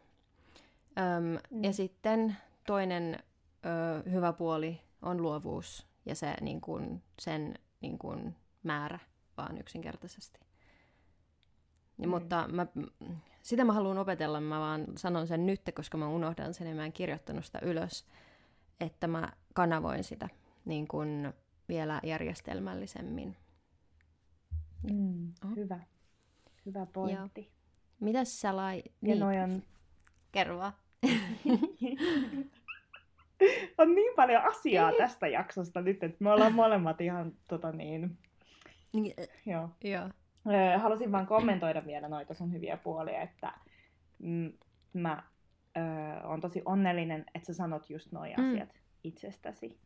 Öm, 0.97 1.23
mm. 1.23 1.63
Ja 1.63 1.73
sitten 1.73 2.37
toinen 2.67 3.23
ö, 3.65 4.09
hyvä 4.09 4.33
puoli 4.33 4.81
on 5.01 5.21
luovuus 5.21 5.87
ja 6.05 6.15
se, 6.15 6.35
niin 6.41 6.61
kuin, 6.61 7.03
sen 7.19 7.59
niin 7.81 7.97
kuin, 7.97 8.35
määrä 8.63 8.99
vaan 9.37 9.57
yksinkertaisesti. 9.57 10.39
Ja, 11.97 12.07
mm. 12.07 12.09
Mutta 12.09 12.47
mä, 12.47 12.67
sitä 13.41 13.63
mä 13.63 13.73
haluan 13.73 13.97
opetella, 13.97 14.41
mä 14.41 14.59
vaan 14.59 14.85
sanon 14.97 15.27
sen 15.27 15.45
nyt, 15.45 15.61
koska 15.75 15.97
mä 15.97 16.07
unohdan 16.07 16.53
sen 16.53 16.67
ja 16.67 16.75
mä 16.75 16.85
en 16.85 16.93
kirjoittanut 16.93 17.45
sitä 17.45 17.59
ylös, 17.61 18.05
että 18.79 19.07
mä 19.07 19.31
kanavoin 19.53 20.03
sitä 20.03 20.29
niin 20.65 20.87
kuin 20.87 21.33
vielä 21.69 22.01
järjestelmällisemmin. 22.03 23.37
Mm, 24.91 25.33
oh. 25.45 25.55
Hyvä. 25.55 25.79
Hyvä 26.65 26.85
pointti. 26.85 27.41
Joo. 27.41 27.51
Mitäs 27.99 28.41
sä 28.41 28.55
lai... 28.55 28.83
Ja 29.01 29.15
niin. 29.15 29.23
on... 29.23 29.63
Kerro 30.31 30.57
vaan. 30.57 30.73
on 33.77 33.95
niin 33.95 34.13
paljon 34.15 34.41
asiaa 34.43 34.91
tästä 35.01 35.27
jaksosta 35.27 35.81
nyt, 35.81 36.03
että 36.03 36.17
me 36.19 36.31
ollaan 36.31 36.53
molemmat 36.53 37.01
ihan 37.01 37.33
tota 37.47 37.71
niin... 37.71 38.17
Joo. 39.45 39.69
Joo. 39.83 40.09
Halusin 40.77 41.11
vaan 41.11 41.27
kommentoida 41.27 41.85
vielä 41.85 42.07
noita 42.07 42.33
sun 42.33 42.53
hyviä 42.53 42.77
puolia, 42.77 43.21
että 43.21 43.53
mm, 44.19 44.53
mä 44.93 45.23
ö, 45.77 45.81
on 46.27 46.41
tosi 46.41 46.61
onnellinen, 46.65 47.25
että 47.35 47.45
sä 47.45 47.53
sanot 47.53 47.89
just 47.89 48.11
noi 48.11 48.33
mm. 48.37 48.49
asiat 48.49 48.69
itsestäsi. 49.03 49.79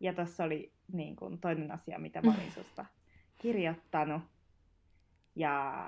Ja 0.00 0.12
tässä 0.12 0.44
oli 0.44 0.72
niin 0.92 1.16
kun, 1.16 1.38
toinen 1.38 1.70
asia, 1.70 1.98
mitä 1.98 2.22
mä 2.22 2.34
olin 2.34 2.52
susta 2.62 2.86
kirjoittanut. 3.38 4.22
Ja 5.34 5.84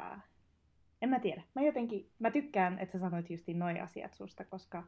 en 1.02 1.08
mä 1.08 1.20
tiedä. 1.20 1.42
Mä 1.54 1.62
jotenkin, 1.62 2.10
mä 2.18 2.30
tykkään, 2.30 2.78
että 2.78 2.92
sä 2.92 2.98
sanoit 2.98 3.30
justiin 3.30 3.58
noi 3.58 3.80
asiat 3.80 4.14
susta, 4.14 4.44
koska 4.44 4.84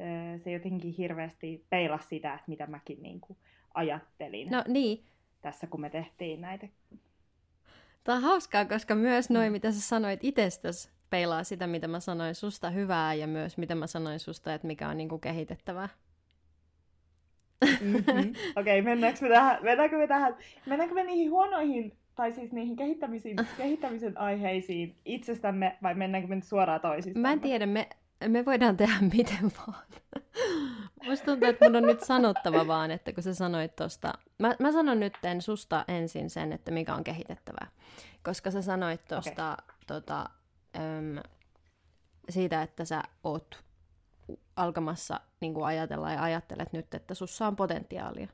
ö, 0.00 0.38
se 0.38 0.50
jotenkin 0.52 0.92
hirveästi 0.92 1.66
peilasi 1.70 2.08
sitä, 2.08 2.34
että 2.34 2.44
mitä 2.46 2.66
mäkin 2.66 3.02
niin 3.02 3.20
kuin, 3.20 3.38
ajattelin. 3.74 4.50
No 4.50 4.64
niin. 4.68 5.04
Tässä 5.40 5.66
kun 5.66 5.80
me 5.80 5.90
tehtiin 5.90 6.40
näitä. 6.40 6.68
Tämä 8.04 8.16
on 8.16 8.22
hauskaa, 8.22 8.64
koska 8.64 8.94
myös 8.94 9.30
noin, 9.30 9.48
mm. 9.48 9.52
mitä 9.52 9.72
sä 9.72 9.80
sanoit 9.80 10.20
itsestäsi, 10.22 10.90
peilaa 11.10 11.44
sitä, 11.44 11.66
mitä 11.66 11.88
mä 11.88 12.00
sanoin 12.00 12.34
susta 12.34 12.70
hyvää 12.70 13.14
ja 13.14 13.26
myös 13.26 13.58
mitä 13.58 13.74
mä 13.74 13.86
sanoin 13.86 14.18
susta, 14.18 14.54
että 14.54 14.66
mikä 14.66 14.88
on 14.88 14.96
niin 14.96 15.08
kuin 15.08 15.20
kehitettävää. 15.20 15.88
Mm-hmm. 17.80 18.32
Okei, 18.56 18.80
okay, 18.80 18.82
mennäänkö 18.82 19.18
me 19.22 19.28
tähän, 19.28 19.58
mennäänkö 19.62 19.98
me 19.98 20.06
tähän, 20.06 20.36
mennäänkö 20.66 20.94
me 20.94 21.04
niihin 21.04 21.30
huonoihin, 21.30 21.96
tai 22.14 22.32
siis 22.32 22.52
niihin 22.52 22.76
kehittämisen, 22.76 23.36
kehittämisen 23.56 24.18
aiheisiin 24.18 24.96
itsestämme, 25.04 25.78
vai 25.82 25.94
mennäänkö 25.94 26.28
me 26.28 26.34
nyt 26.34 26.44
suoraan 26.44 26.80
toisistamme? 26.80 27.28
Mä 27.28 27.32
en 27.32 27.40
tiedä, 27.40 27.66
me, 27.66 27.88
me 28.28 28.44
voidaan 28.44 28.76
tehdä 28.76 28.94
miten 29.14 29.52
vaan. 29.66 29.84
Musta 31.10 31.24
tuntuu, 31.24 31.48
että 31.48 31.64
mun 31.64 31.76
on 31.76 31.82
nyt 31.82 32.00
sanottava 32.00 32.66
vaan, 32.66 32.90
että 32.90 33.12
kun 33.12 33.22
sä 33.22 33.34
sanoit 33.34 33.76
tosta... 33.76 34.12
Mä, 34.38 34.54
mä 34.58 34.72
sanon 34.72 35.00
nyt 35.00 35.14
susta 35.40 35.84
ensin 35.88 36.30
sen, 36.30 36.52
että 36.52 36.70
mikä 36.70 36.94
on 36.94 37.04
kehitettävää. 37.04 37.66
Koska 38.22 38.50
sä 38.50 38.62
sanoit 38.62 39.04
tosta, 39.04 39.52
okay. 39.52 39.76
tota, 39.86 40.30
äm, 40.76 41.22
siitä, 42.28 42.62
että 42.62 42.84
sä 42.84 43.02
oot 43.24 43.64
alkamassa 44.56 45.20
niin 45.40 45.54
kuin 45.54 45.64
ajatella 45.64 46.12
ja 46.12 46.22
ajattelet 46.22 46.72
nyt, 46.72 46.94
että 46.94 47.14
sussa 47.14 47.46
on 47.46 47.56
potentiaalia. 47.56 48.28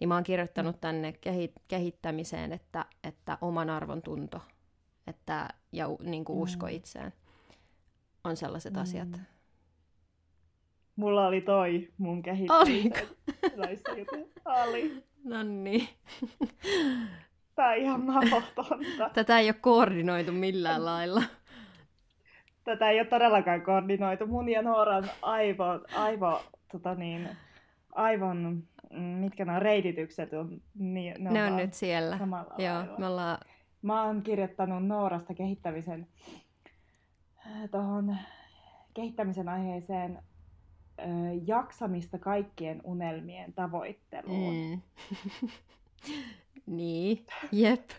Niin 0.00 0.08
mä 0.08 0.14
oon 0.14 0.24
kirjoittanut 0.24 0.76
mm. 0.76 0.80
tänne 0.80 1.12
kehi- 1.12 1.54
kehittämiseen, 1.68 2.52
että, 2.52 2.84
että 3.04 3.38
oman 3.40 3.70
arvon 3.70 4.02
tunto 4.02 4.40
että, 5.08 5.48
ja 5.72 5.86
niin 6.00 6.24
kuin 6.24 6.38
usko 6.38 6.66
mm. 6.66 6.72
itseen 6.72 7.12
on 8.24 8.36
sellaiset 8.36 8.74
mm. 8.74 8.80
asiat. 8.80 9.08
Mulla 10.98 11.26
oli 11.26 11.40
toi 11.40 11.88
mun 11.98 12.22
kehittämisen. 12.22 12.92
Oli. 14.44 15.04
No 15.24 15.42
niin. 15.42 15.88
Tää 17.54 17.68
on 17.68 17.76
ihan 17.76 18.00
mahdotonta. 18.04 19.10
Tätä 19.14 19.38
ei 19.38 19.46
ole 19.46 19.54
koordinoitu 19.60 20.32
millään 20.32 20.84
lailla. 20.84 21.22
Tätä 22.64 22.90
ei 22.90 23.00
ole 23.00 23.06
todellakaan 23.06 23.62
koordinoitu. 23.62 24.26
Mun 24.26 24.48
ja 24.48 24.62
Nooran 24.62 25.10
aivo, 25.22 25.64
aivo 25.96 26.42
tota 26.72 26.94
niin, 26.94 27.28
aivon, 27.94 28.62
mm, 28.90 29.00
mitkä 29.00 29.44
nämä 29.44 29.58
reititykset 29.58 30.32
on, 30.32 30.60
niin 30.74 31.14
ne 31.18 31.28
on, 31.28 31.34
ne 31.34 31.44
on 31.44 31.56
nyt 31.56 31.74
siellä. 31.74 32.18
Joo, 32.58 32.98
me 32.98 33.06
ollaan... 33.06 33.38
Mä 33.82 34.02
oon 34.02 34.22
kirjoittanut 34.22 34.86
Noorasta 34.86 35.34
kehittämisen 35.34 36.06
äh, 37.46 37.70
tuohon 37.70 38.16
kehittämisen 38.94 39.48
aiheeseen 39.48 40.22
jaksamista 41.46 42.18
kaikkien 42.18 42.80
unelmien 42.84 43.52
tavoitteluun. 43.52 44.54
Mm. 44.54 44.80
niin, 46.76 47.26
jep. 47.52 47.90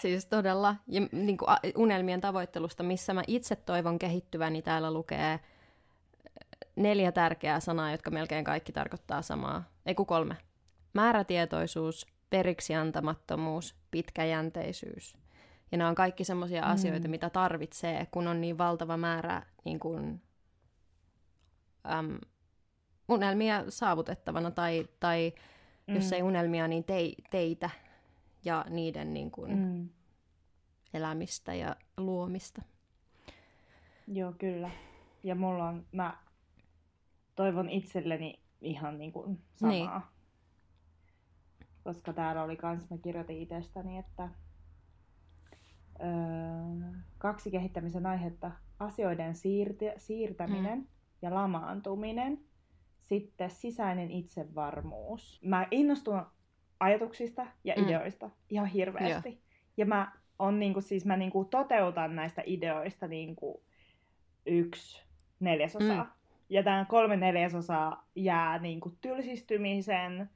Siis 0.00 0.26
todella, 0.26 0.76
ja 0.86 1.00
niin 1.12 1.38
kuin 1.38 1.48
unelmien 1.76 2.20
tavoittelusta, 2.20 2.82
missä 2.82 3.14
mä 3.14 3.22
itse 3.26 3.56
toivon 3.56 3.98
kehittyväni, 3.98 4.52
niin 4.52 4.64
täällä 4.64 4.92
lukee 4.92 5.40
neljä 6.76 7.12
tärkeää 7.12 7.60
sanaa, 7.60 7.90
jotka 7.90 8.10
melkein 8.10 8.44
kaikki 8.44 8.72
tarkoittaa 8.72 9.22
samaa. 9.22 9.64
Ei 9.86 9.94
kun 9.94 10.06
kolme. 10.06 10.36
Määrätietoisuus, 10.92 12.06
periksiantamattomuus, 12.30 13.76
pitkäjänteisyys. 13.90 15.16
Ja 15.72 15.78
nämä 15.78 15.90
on 15.90 15.94
kaikki 15.94 16.24
semmoisia 16.24 16.62
mm. 16.62 16.70
asioita, 16.70 17.08
mitä 17.08 17.30
tarvitsee, 17.30 18.06
kun 18.10 18.28
on 18.28 18.40
niin 18.40 18.58
valtava 18.58 18.96
määrä 18.96 19.42
niin 19.64 19.80
kuin, 19.80 20.22
äm, 21.86 22.18
unelmia 23.08 23.64
saavutettavana, 23.68 24.50
tai, 24.50 24.88
tai 25.00 25.32
mm. 25.86 25.94
jos 25.94 26.12
ei 26.12 26.22
unelmia, 26.22 26.68
niin 26.68 26.84
tei, 26.84 27.14
teitä 27.30 27.70
ja 28.44 28.64
niiden 28.68 29.14
niin 29.14 29.30
kuin, 29.30 29.58
mm. 29.58 29.88
elämistä 30.94 31.54
ja 31.54 31.76
luomista. 31.96 32.62
Joo, 34.06 34.32
kyllä. 34.38 34.70
Ja 35.22 35.34
mulla 35.34 35.68
on, 35.68 35.86
mä 35.92 36.16
toivon 37.34 37.70
itselleni 37.70 38.40
ihan 38.60 38.98
niin 38.98 39.12
kuin 39.12 39.40
samaa. 39.54 39.98
Niin. 39.98 40.20
Koska 41.84 42.12
täällä 42.12 42.42
oli 42.42 42.56
kans, 42.56 42.90
mä 42.90 42.98
kirjoitin 42.98 43.38
itsestäni, 43.38 43.98
että 43.98 44.28
öö, 46.00 47.00
kaksi 47.18 47.50
kehittämisen 47.50 48.06
aihetta, 48.06 48.50
asioiden 48.78 49.34
siirti, 49.34 49.84
siirtäminen 49.96 50.78
mm. 50.78 50.86
Ja 51.22 51.34
lamaantuminen, 51.34 52.40
sitten 53.00 53.50
sisäinen 53.50 54.10
itsevarmuus. 54.10 55.40
Mä 55.44 55.68
innostun 55.70 56.22
ajatuksista 56.80 57.46
ja 57.64 57.74
mm. 57.76 57.84
ideoista 57.84 58.30
ihan 58.50 58.66
hirveästi. 58.66 59.28
Yeah. 59.28 59.40
Ja 59.76 59.86
mä, 59.86 60.12
on 60.38 60.58
niinku, 60.58 60.80
siis 60.80 61.06
mä 61.06 61.16
niinku 61.16 61.44
toteutan 61.44 62.16
näistä 62.16 62.42
ideoista 62.46 63.08
niinku 63.08 63.62
yksi 64.46 65.02
neljäsosaa. 65.40 66.04
Mm. 66.04 66.10
Ja 66.48 66.62
tämä 66.62 66.86
kolme 66.88 67.16
neljäsosaa 67.16 68.08
jää 68.14 68.58
niinku 68.58 68.92
tylsistymisen, 69.00 70.30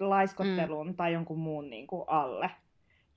laiskottelun 0.00 0.86
mm. 0.86 0.94
tai 0.94 1.12
jonkun 1.12 1.38
muun 1.38 1.70
niinku 1.70 2.02
alle. 2.02 2.50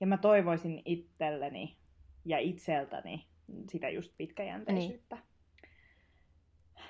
Ja 0.00 0.06
mä 0.06 0.16
toivoisin 0.16 0.82
itselleni 0.84 1.76
ja 2.24 2.38
itseltäni 2.38 3.26
sitä 3.68 3.88
just 3.88 4.12
pitkäjänteisyyttä. 4.16 5.16
Niin, 5.16 5.24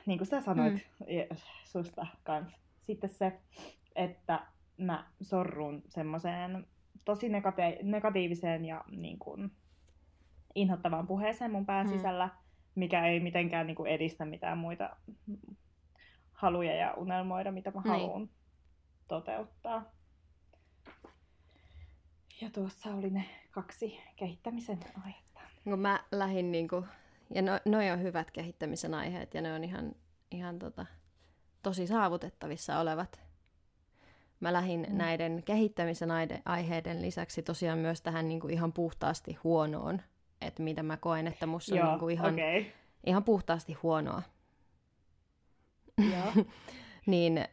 niin 0.06 0.18
kuin 0.18 0.28
sä 0.28 0.40
sanoit 0.40 0.74
mm. 0.74 1.36
susta 1.64 2.06
kans. 2.24 2.60
Sitten 2.80 3.10
se, 3.10 3.40
että 3.96 4.46
mä 4.76 5.06
sorrun 5.20 5.82
semmoiseen 5.88 6.66
tosi 7.04 7.28
negati- 7.28 7.82
negatiiviseen 7.82 8.64
ja 8.64 8.84
niin 8.90 9.18
kuin, 9.18 9.52
inhottavaan 10.54 11.06
puheeseen 11.06 11.50
mun 11.50 11.66
pään 11.66 11.86
mm. 11.86 11.92
sisällä, 11.92 12.30
mikä 12.74 13.06
ei 13.06 13.20
mitenkään 13.20 13.66
niin 13.66 13.76
kuin, 13.76 13.90
edistä 13.90 14.24
mitään 14.24 14.58
muita 14.58 14.96
haluja 16.32 16.74
ja 16.74 16.94
unelmoida, 16.94 17.52
mitä 17.52 17.70
mä 17.70 17.80
niin. 17.80 17.90
haluan 17.90 18.28
toteuttaa. 19.08 19.84
Ja 22.40 22.50
tuossa 22.50 22.94
oli 22.94 23.10
ne 23.10 23.24
kaksi 23.50 24.00
kehittämisen 24.16 24.78
aihetta. 25.04 25.40
No 25.64 25.76
mä 25.76 26.04
lähdin 26.12 26.52
niinku, 26.52 26.84
ja 27.30 27.42
no, 27.42 27.52
noi 27.64 27.90
on 27.90 28.02
hyvät 28.02 28.30
kehittämisen 28.30 28.94
aiheet 28.94 29.34
ja 29.34 29.40
ne 29.40 29.54
on 29.54 29.64
ihan, 29.64 29.92
ihan 30.30 30.58
tota, 30.58 30.86
tosi 31.62 31.86
saavutettavissa 31.86 32.78
olevat. 32.78 33.20
Mä 34.40 34.52
lähdin 34.52 34.86
mm. 34.88 34.96
näiden 34.96 35.42
kehittämisen 35.44 36.08
aiheiden 36.44 37.02
lisäksi 37.02 37.42
tosiaan 37.42 37.78
myös 37.78 38.02
tähän 38.02 38.28
niinku 38.28 38.48
ihan 38.48 38.72
puhtaasti 38.72 39.38
huonoon, 39.44 40.02
että 40.40 40.62
mitä 40.62 40.82
mä 40.82 40.96
koen, 40.96 41.26
että 41.26 41.46
musta 41.46 41.74
on 41.74 41.88
niinku 41.88 42.08
ihan, 42.08 42.34
okay. 42.34 42.64
ihan 43.06 43.24
puhtaasti 43.24 43.72
huonoa. 43.72 44.22
Joo. 45.98 46.44
niin 47.06 47.44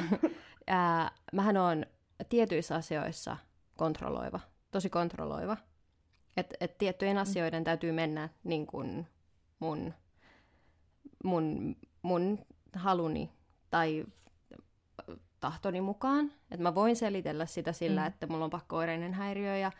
ää, 0.66 1.10
mähän 1.32 1.56
on 1.56 1.86
tietyissä 2.28 2.74
asioissa 2.74 3.36
kontrolloiva, 3.76 4.40
tosi 4.70 4.90
kontrolloiva. 4.90 5.56
Että 6.36 6.56
et 6.60 6.78
tiettyjen 6.78 7.16
mm. 7.16 7.20
asioiden 7.20 7.64
täytyy 7.64 7.92
mennä 7.92 8.28
niin 8.44 8.66
kuin 8.66 9.06
mun, 9.58 9.94
mun, 11.24 11.76
mun 12.02 12.38
haluni 12.72 13.30
tai 13.70 14.04
tahtoni 15.40 15.80
mukaan. 15.80 16.32
Että 16.50 16.62
mä 16.62 16.74
voin 16.74 16.96
selitellä 16.96 17.46
sitä 17.46 17.72
sillä, 17.72 18.00
mm. 18.00 18.06
että 18.06 18.26
mulla 18.26 18.44
on 18.44 18.50
pakko-oireinen 18.50 19.14
häiriö 19.14 19.56
ja 19.56 19.72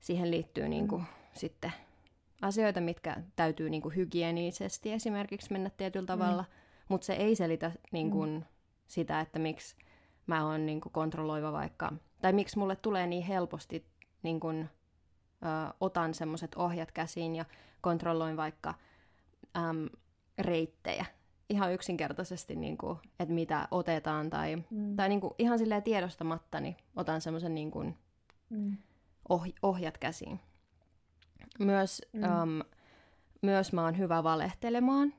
siihen 0.00 0.30
liittyy 0.30 0.68
niin 0.68 0.88
kuin 0.88 1.02
mm. 1.02 1.06
sitten 1.34 1.72
asioita, 2.42 2.80
mitkä 2.80 3.16
täytyy 3.36 3.70
niin 3.70 3.82
kuin 3.82 3.96
hygienisesti 3.96 4.92
esimerkiksi 4.92 5.52
mennä 5.52 5.70
tietyllä 5.70 6.06
tavalla, 6.06 6.42
mm. 6.42 6.48
mutta 6.88 7.04
se 7.04 7.12
ei 7.12 7.36
selitä 7.36 7.72
niin 7.92 8.10
kuin 8.10 8.30
mm. 8.30 8.42
sitä, 8.86 9.20
että 9.20 9.38
miksi 9.38 9.76
mä 10.26 10.46
oon 10.46 10.66
niin 10.66 10.80
kuin 10.80 10.92
kontrolloiva 10.92 11.52
vaikka, 11.52 11.92
tai 12.22 12.32
miksi 12.32 12.58
mulle 12.58 12.76
tulee 12.76 13.06
niin 13.06 13.22
helposti 13.22 13.86
niin 14.22 14.40
kuin, 14.40 14.68
ö, 15.42 15.74
otan 15.80 16.14
semmoiset 16.14 16.54
ohjat 16.54 16.92
käsiin 16.92 17.36
ja 17.36 17.44
kontrolloin 17.80 18.36
vaikka 18.36 18.74
äm, 19.56 19.88
reittejä. 20.38 21.06
Ihan 21.48 21.72
yksinkertaisesti, 21.72 22.56
niin 22.56 22.78
kuin, 22.78 22.98
että 23.20 23.34
mitä 23.34 23.68
otetaan 23.70 24.30
tai, 24.30 24.56
mm. 24.56 24.96
tai 24.96 25.08
niin 25.08 25.20
kuin, 25.20 25.34
ihan 25.38 25.58
silleen 25.58 25.82
tiedostamatta, 25.82 26.60
niin 26.60 26.76
otan 26.96 27.20
semmoisen 27.20 27.54
niin 27.54 27.70
kuin, 27.70 27.98
mm. 28.50 28.76
oh, 29.28 29.46
ohjat 29.62 29.98
käsiin. 29.98 30.40
Myös, 31.58 32.02
mm. 32.12 32.24
äm, 32.24 32.60
myös 33.42 33.72
mä 33.72 33.84
oon 33.84 33.98
hyvä 33.98 34.24
valehtelemaan. 34.24 35.14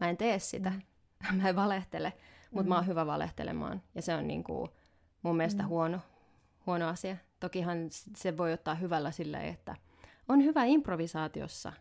Mä 0.00 0.10
en 0.10 0.16
tee 0.16 0.38
sitä. 0.38 0.70
Mm. 0.70 1.36
mä 1.42 1.48
en 1.48 1.56
valehtele, 1.56 2.12
mutta 2.50 2.62
mm. 2.62 2.68
mä 2.68 2.74
oon 2.74 2.86
hyvä 2.86 3.06
valehtelemaan. 3.06 3.82
Ja 3.94 4.02
se 4.02 4.14
on 4.14 4.28
niin 4.28 4.44
kuin, 4.44 4.70
mun 5.22 5.36
mielestä 5.36 5.62
mm. 5.62 5.68
huono, 5.68 6.00
huono 6.66 6.88
asia. 6.88 7.16
Tokihan 7.40 7.78
se 8.16 8.36
voi 8.36 8.52
ottaa 8.52 8.74
hyvällä 8.74 9.10
silleen, 9.10 9.44
että 9.44 9.76
on 10.28 10.44
hyvä 10.44 10.64
improvisaatiossa, 10.64 11.72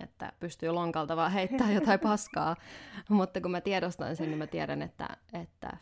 että 0.00 0.32
pystyy 0.40 0.70
lonkalta 0.70 1.16
vaan 1.16 1.32
heittämään 1.32 1.74
jotain 1.80 2.00
paskaa. 2.00 2.56
Mutta 3.08 3.40
kun 3.40 3.50
mä 3.50 3.60
tiedostan 3.60 4.16
sen, 4.16 4.26
niin 4.26 4.38
mä 4.38 4.46
tiedän, 4.46 4.82
että, 4.82 5.16
että 5.32 5.76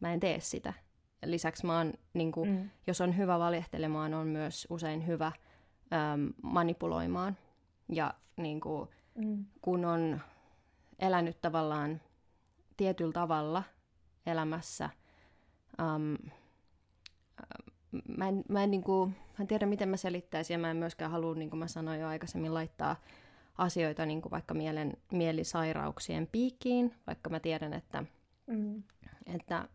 mä 0.00 0.12
en 0.12 0.20
tee 0.20 0.40
sitä. 0.40 0.72
Lisäksi 1.24 1.66
mä 1.66 1.76
oon, 1.78 1.92
niin 2.14 2.32
kuin, 2.32 2.50
mm. 2.50 2.70
jos 2.86 3.00
on 3.00 3.16
hyvä 3.16 3.38
valehtelemaan, 3.38 4.14
on 4.14 4.26
myös 4.26 4.66
usein 4.70 5.06
hyvä 5.06 5.32
äm, 5.92 6.32
manipuloimaan. 6.42 7.36
Ja 7.88 8.14
niin 8.36 8.60
kuin, 8.60 8.88
mm. 9.14 9.44
kun 9.62 9.84
on 9.84 10.20
elänyt 10.98 11.40
tavallaan 11.40 12.00
tietyllä 12.76 13.12
tavalla 13.12 13.62
elämässä, 14.26 14.90
äm, 15.80 16.30
mä 18.16 18.28
en, 18.28 18.44
mä 18.48 18.62
en, 18.62 18.70
niin 18.70 18.82
kuin, 18.82 19.10
mä 19.10 19.36
en 19.40 19.46
tiedä, 19.46 19.66
miten 19.66 19.88
mä 19.88 19.96
selittäisin, 19.96 20.54
ja 20.54 20.58
mä 20.58 20.70
en 20.70 20.76
myöskään 20.76 21.10
halua, 21.10 21.34
niin 21.34 21.50
kuin 21.50 21.58
mä 21.58 21.66
sanoin 21.66 22.00
jo 22.00 22.08
aikaisemmin, 22.08 22.54
laittaa 22.54 22.96
asioita 23.58 24.06
niin 24.06 24.22
kuin 24.22 24.30
vaikka 24.30 24.54
mielen, 24.54 24.96
mielisairauksien 25.12 26.28
piikkiin, 26.32 26.94
vaikka 27.06 27.30
mä 27.30 27.40
tiedän, 27.40 27.72
että, 27.72 28.04
mm. 28.46 28.82
että 29.34 29.68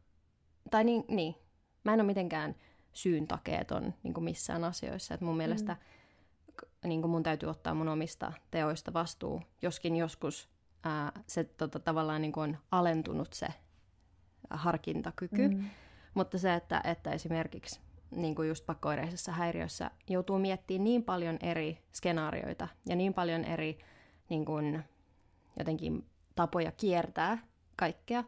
tai 0.72 0.84
niin, 0.84 1.06
niin, 1.08 1.36
mä 1.84 1.94
en 1.94 2.00
ole 2.00 2.08
mitenkään 2.08 2.56
syyn 2.94 3.28
takeeton 3.28 3.94
niin 4.04 4.14
kuin 4.14 4.24
missään 4.24 4.64
asioissa, 4.64 5.14
että 5.14 5.26
mun 5.26 5.38
mielestä 5.38 5.74
mm. 5.74 6.90
niin 6.90 7.02
kuin 7.02 7.12
mun 7.12 7.24
täytyy 7.24 7.50
ottaa 7.50 7.74
mun 7.74 7.88
omista 7.88 8.34
teoista 8.52 8.94
vastuu, 8.94 9.42
joskin 9.62 9.96
joskus 9.96 10.50
ää, 10.84 11.12
se 11.28 11.44
tota, 11.44 11.80
tavallaan 11.80 12.22
niin 12.22 12.32
kuin 12.32 12.50
on 12.50 12.58
alentunut 12.72 13.34
se 13.34 13.48
harkintakyky, 14.50 15.48
mm. 15.48 15.66
mutta 16.14 16.38
se, 16.38 16.54
että, 16.54 16.82
että 16.84 17.12
esimerkiksi 17.12 17.80
niin 18.12 18.36
kuin 18.36 18.48
just 18.48 18.66
pakkoireisessa 18.66 19.32
häiriössä 19.32 19.92
joutuu 20.10 20.40
miettimään 20.40 20.84
niin 20.84 21.04
paljon 21.04 21.38
eri 21.42 21.78
skenaarioita 21.94 22.68
ja 22.90 22.96
niin 22.96 23.14
paljon 23.14 23.44
eri 23.46 23.80
niin 24.30 24.46
kuin, 24.46 24.84
jotenkin 25.60 26.06
tapoja 26.36 26.72
kiertää 26.72 27.38
kaikkea, 27.76 28.24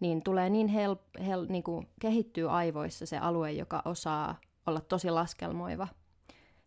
niin 0.00 0.22
tulee 0.22 0.50
niin, 0.50 0.68
hel, 0.68 0.96
hel, 1.26 1.46
niin 1.48 1.62
kuin 1.62 1.88
kehittyy 2.00 2.50
aivoissa 2.50 3.06
se 3.06 3.18
alue, 3.18 3.52
joka 3.52 3.82
osaa 3.84 4.40
olla 4.66 4.80
tosi 4.80 5.10
laskelmoiva. 5.10 5.88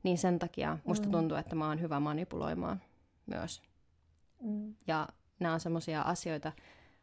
Niin 0.04 0.18
sen 0.18 0.40
takia 0.40 0.78
musta 0.86 1.08
mm. 1.08 1.12
tuntuu, 1.12 1.38
että 1.38 1.56
mä 1.56 1.68
oon 1.68 1.82
hyvä 1.82 2.00
manipuloimaan 2.00 2.82
myös. 3.26 3.62
Mm. 4.42 4.76
Ja 4.88 5.08
nämä 5.40 5.54
on 5.54 5.60
semmoisia 5.60 6.02
asioita, 6.02 6.52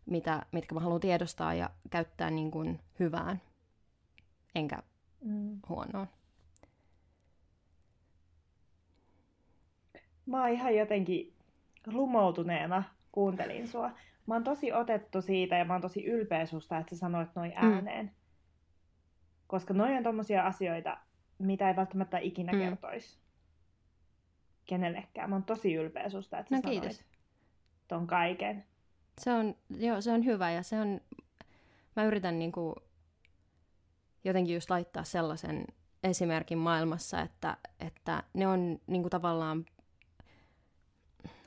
mitä, 0.07 0.47
mitkä 0.53 0.75
mä 0.75 0.81
haluan 0.81 1.01
tiedostaa 1.01 1.55
ja 1.55 1.71
käyttää 1.91 2.31
niin 2.31 2.51
kuin 2.51 2.81
hyvään, 2.99 3.43
enkä 4.55 4.83
mm. 5.25 5.61
huonoon. 5.69 6.07
Mä 10.27 10.41
oon 10.41 10.51
ihan 10.51 10.77
jotenkin 10.77 11.35
lumoutuneena 11.87 12.83
kuuntelin 13.13 13.69
sua. 13.69 13.91
Mä 14.27 14.35
oon 14.35 14.45
tosi 14.45 14.73
otettu 14.73 15.23
siitä 15.23 15.57
ja 15.57 15.65
mä 15.65 15.75
oon 15.75 15.83
tosi 15.83 16.05
ylpeä 16.05 16.47
susta, 16.47 16.79
että 16.79 16.95
sä 16.95 16.99
sanoit 16.99 17.29
noin 17.35 17.53
mm. 17.63 17.73
ääneen. 17.73 18.07
Mm. 18.07 18.13
Koska 19.47 19.75
noin 19.75 19.97
on 19.97 20.03
tommosia 20.03 20.47
asioita, 20.47 20.99
mitä 21.39 21.69
ei 21.69 21.77
välttämättä 21.77 22.19
ikinä 22.19 22.53
mm. 22.53 22.59
kertoisi 22.59 23.19
kenellekään. 24.67 25.31
Mä 25.31 25.37
oon 25.37 25.43
tosi 25.43 25.75
ylpeä 25.75 26.09
susta, 26.09 26.39
että 26.39 26.51
sä 26.51 26.57
no, 26.57 26.63
sanoit 26.63 26.81
kiitos. 26.81 27.05
ton 27.89 28.07
kaiken. 28.07 28.65
Se 29.19 29.33
on, 29.33 29.55
joo, 29.79 30.01
se 30.01 30.13
on 30.13 30.25
hyvä 30.25 30.51
ja 30.51 30.63
se 30.63 30.81
on, 30.81 31.01
mä 31.97 32.05
yritän 32.05 32.39
niinku 32.39 32.75
jotenkin 34.25 34.55
just 34.55 34.71
laittaa 34.71 35.05
sellaisen 35.05 35.65
esimerkin 36.03 36.59
maailmassa, 36.59 37.21
että, 37.21 37.57
että 37.81 38.23
ne 38.35 38.47
on 38.47 38.79
niin 38.87 39.03
kuin 39.03 39.11
tavallaan 39.11 39.67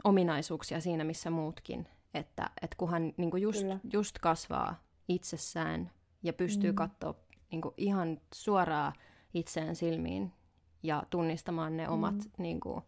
ominaisuuksia 0.03 0.81
siinä, 0.81 1.03
missä 1.03 1.29
muutkin. 1.29 1.87
Että, 2.13 2.49
että 2.61 2.75
kunhan 2.77 3.13
niin 3.17 3.31
kuin 3.31 3.43
just, 3.43 3.65
just 3.93 4.19
kasvaa 4.19 4.83
itsessään 5.07 5.91
ja 6.23 6.33
pystyy 6.33 6.71
mm. 6.71 6.75
katsoa 6.75 7.15
niin 7.51 7.61
kuin 7.61 7.73
ihan 7.77 8.21
suoraan 8.33 8.93
itseään 9.33 9.75
silmiin 9.75 10.33
ja 10.83 11.03
tunnistamaan 11.09 11.77
ne 11.77 11.89
omat 11.89 12.15
mm. 12.15 12.31
niin 12.37 12.59
kuin, 12.59 12.81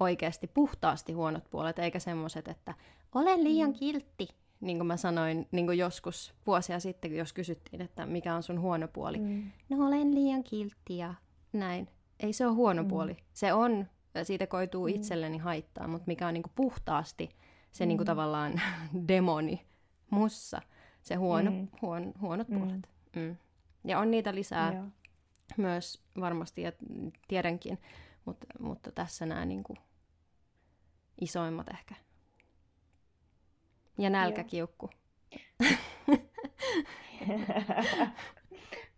oikeasti 0.00 0.46
puhtaasti 0.46 1.12
huonot 1.12 1.50
puolet, 1.50 1.78
eikä 1.78 1.98
semmoiset, 1.98 2.48
että 2.48 2.74
olen 3.14 3.44
liian 3.44 3.70
mm. 3.70 3.74
kiltti 3.74 4.28
niin 4.60 4.76
kuin 4.76 4.86
mä 4.86 4.96
sanoin 4.96 5.48
niin 5.52 5.66
kuin 5.66 5.78
joskus 5.78 6.34
vuosia 6.46 6.80
sitten, 6.80 7.16
jos 7.16 7.32
kysyttiin, 7.32 7.82
että 7.82 8.06
mikä 8.06 8.34
on 8.34 8.42
sun 8.42 8.60
huono 8.60 8.88
puoli. 8.88 9.18
Mm. 9.18 9.50
No 9.68 9.86
olen 9.86 10.14
liian 10.14 10.44
kiltti 10.44 10.96
ja 10.96 11.14
näin. 11.52 11.88
Ei 12.20 12.32
se 12.32 12.46
ole 12.46 12.54
huono 12.54 12.82
mm. 12.82 12.88
puoli. 12.88 13.16
Se 13.32 13.52
on, 13.52 13.86
siitä 14.22 14.46
koituu 14.46 14.88
mm. 14.88 14.94
itselleni 14.94 15.38
haittaa, 15.38 15.88
mutta 15.88 16.04
mikä 16.06 16.26
on 16.26 16.34
niin 16.34 16.42
kuin 16.42 16.52
puhtaasti 16.54 17.28
se 17.72 17.84
mm. 17.84 17.88
niin 17.88 17.98
kuin 17.98 18.06
tavallaan 18.06 18.60
demoni 19.08 19.66
mussa, 20.10 20.62
se 21.02 21.14
huono, 21.14 21.50
mm. 21.50 21.68
huon, 21.82 22.12
huonot 22.20 22.48
mm. 22.48 22.58
puolet. 22.58 22.88
Mm. 23.16 23.36
Ja 23.84 23.98
on 23.98 24.10
niitä 24.10 24.34
lisää 24.34 24.74
Joo. 24.74 24.84
myös 25.56 26.02
varmasti, 26.20 26.62
ja 26.62 26.72
tiedänkin, 27.28 27.78
mutta, 28.24 28.46
mutta 28.58 28.92
tässä 28.92 29.26
nämä 29.26 29.44
niin 29.44 29.62
kuin 29.62 29.78
isoimmat 31.20 31.68
ehkä. 31.68 31.94
Ja 33.98 34.10
nälkäkiukku. 34.10 34.90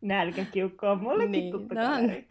Nälkäkiukku 0.01 0.87
on 0.87 1.03
mullekin 1.03 1.33
niin, 1.33 1.53
tuttu 1.53 1.75
no 1.75 1.81
kaveri. 1.81 2.29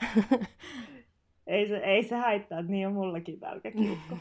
ei, 1.47 1.67
se, 1.67 1.77
ei 1.77 2.03
se 2.03 2.15
haittaa, 2.15 2.59
että 2.59 2.71
niin 2.71 2.87
on 2.87 2.93
mullakin 2.93 3.39
nälkäkiukku. 3.39 4.17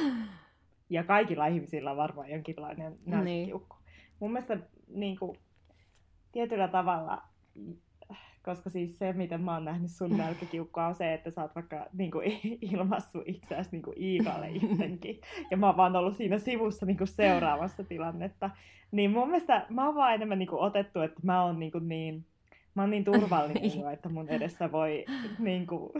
ja 0.90 1.04
kaikilla 1.04 1.46
ihmisillä 1.46 1.90
on 1.90 1.96
varmaan 1.96 2.30
jonkinlainen 2.30 2.98
nälkäkiukku. 3.06 3.76
Niin. 3.76 4.12
Mun 4.20 4.32
mielestä 4.32 4.58
niin 4.88 5.18
kuin, 5.18 5.38
tietyllä 6.32 6.68
tavalla 6.68 7.22
koska 8.44 8.70
siis 8.70 8.98
se, 8.98 9.12
miten 9.12 9.40
mä 9.40 9.54
oon 9.54 9.64
nähnyt 9.64 9.90
sun 9.90 10.16
nälkäkiukkua, 10.18 10.86
on 10.86 10.94
se, 10.94 11.14
että 11.14 11.30
sä 11.30 11.42
oot 11.42 11.54
vaikka 11.54 11.86
niin 11.98 12.10
kuin, 12.10 12.40
ilmassut 12.60 13.22
itseäsi 13.26 13.70
niin 13.72 13.82
kuin 13.82 14.02
Iikalle 14.02 14.50
itsekin. 14.50 15.20
Ja 15.50 15.56
mä 15.56 15.66
oon 15.66 15.76
vaan 15.76 15.96
ollut 15.96 16.16
siinä 16.16 16.38
sivussa 16.38 16.86
niin 16.86 16.98
kuin, 16.98 17.08
seuraamassa 17.08 17.84
tilannetta. 17.84 18.50
Niin 18.90 19.10
mun 19.10 19.28
mielestä 19.28 19.66
mä 19.68 19.86
oon 19.86 19.94
vaan 19.94 20.14
enemmän 20.14 20.38
niin 20.38 20.48
kuin, 20.48 20.62
otettu, 20.62 21.00
että 21.00 21.20
mä 21.22 21.44
oon 21.44 21.58
niin, 21.58 21.72
kuin, 21.72 21.88
niin, 21.88 22.26
mä 22.74 22.82
oon 22.82 22.90
niin 22.90 23.04
turvallinen, 23.04 23.62
niin. 23.68 23.92
että 23.92 24.08
mun 24.08 24.28
edessä 24.28 24.72
voi 24.72 25.04
niin 25.38 25.66
kuin, 25.66 25.92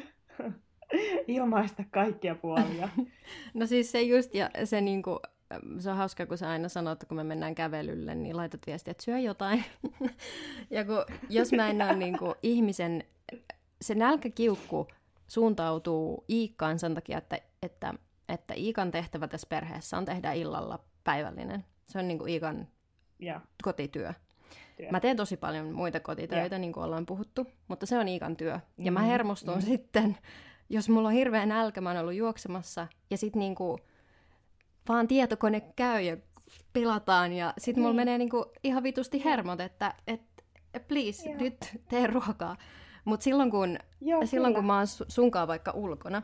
ilmaista 1.26 1.84
kaikkia 1.90 2.34
puolia. 2.34 2.88
No 3.54 3.66
siis 3.66 3.92
se 3.92 4.02
just, 4.02 4.34
ja 4.34 4.50
se 4.64 4.80
niinku, 4.80 5.20
se 5.78 5.90
on 5.90 5.96
hauska, 5.96 6.26
kun 6.26 6.38
sä 6.38 6.50
aina 6.50 6.68
sanot, 6.68 6.92
että 6.92 7.06
kun 7.06 7.16
me 7.16 7.24
mennään 7.24 7.54
kävelylle, 7.54 8.14
niin 8.14 8.36
laitat 8.36 8.60
viestiä, 8.66 8.90
että 8.90 9.04
syö 9.04 9.18
jotain. 9.18 9.64
ja 10.70 10.84
kun, 10.84 11.04
jos 11.28 11.52
mä 11.52 11.68
en 11.68 11.82
ole 11.82 11.96
niin 11.96 12.18
kuin, 12.18 12.34
ihmisen, 12.42 13.04
se 13.82 13.94
nälkäkiukku 13.94 14.88
suuntautuu 15.26 16.24
Iikkaan 16.30 16.78
sen 16.78 16.94
takia, 16.94 17.18
että, 17.18 17.38
että, 17.62 17.94
että 18.28 18.54
Iikan 18.54 18.90
tehtävä 18.90 19.28
tässä 19.28 19.46
perheessä 19.50 19.98
on 19.98 20.04
tehdä 20.04 20.32
illalla 20.32 20.78
päivällinen. 21.04 21.64
Se 21.84 21.98
on 21.98 22.08
niin 22.08 22.18
kuin 22.18 22.28
Iikan 22.28 22.68
yeah. 23.22 23.42
kotityö. 23.62 24.12
Työ. 24.76 24.90
Mä 24.90 25.00
teen 25.00 25.16
tosi 25.16 25.36
paljon 25.36 25.72
muita 25.72 26.00
kotitöitä, 26.00 26.46
yeah. 26.54 26.60
niin 26.60 26.72
kuin 26.72 26.84
ollaan 26.84 27.06
puhuttu, 27.06 27.46
mutta 27.68 27.86
se 27.86 27.98
on 27.98 28.08
Iikan 28.08 28.36
työ. 28.36 28.52
Ja 28.52 28.58
mm-hmm. 28.58 28.92
mä 28.92 29.00
hermostun 29.00 29.54
mm-hmm. 29.54 29.66
sitten, 29.68 30.16
jos 30.68 30.88
mulla 30.88 31.08
on 31.08 31.14
hirveä 31.14 31.46
nälkä, 31.46 31.80
mä 31.80 31.90
oon 31.90 31.98
ollut 31.98 32.14
juoksemassa, 32.14 32.86
ja 33.10 33.16
sitten 33.16 33.40
niin 33.40 33.54
kuin, 33.54 33.78
vaan 34.88 35.08
tietokone 35.08 35.60
käy 35.60 36.00
ja 36.00 36.16
pilataan 36.72 37.32
ja 37.32 37.54
sitten 37.58 37.82
mulla 37.82 37.92
niin. 37.92 38.00
menee 38.00 38.18
niinku 38.18 38.52
ihan 38.64 38.82
vitusti 38.82 39.24
hermot, 39.24 39.60
että 39.60 39.94
et, 40.06 40.20
please, 40.88 41.30
Joo. 41.30 41.38
nyt 41.40 41.56
tee 41.88 42.06
ruokaa. 42.06 42.56
Mutta 43.04 43.24
silloin, 43.24 43.50
kun, 43.50 43.78
Joo, 44.00 44.26
silloin 44.26 44.54
kun 44.54 44.64
mä 44.64 44.76
oon 44.76 44.86
sunkaan 45.08 45.48
vaikka 45.48 45.70
ulkona, 45.70 46.22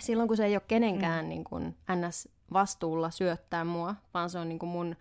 silloin 0.00 0.28
kun 0.28 0.36
se 0.36 0.44
ei 0.44 0.56
ole 0.56 0.62
kenenkään 0.68 1.24
mm. 1.24 1.28
niin 1.28 1.44
kun, 1.44 1.74
ns. 1.94 2.28
vastuulla 2.52 3.10
syöttää 3.10 3.64
mua, 3.64 3.94
vaan 4.14 4.30
se 4.30 4.38
on 4.38 4.48
niin 4.48 4.66
mun 4.66 4.96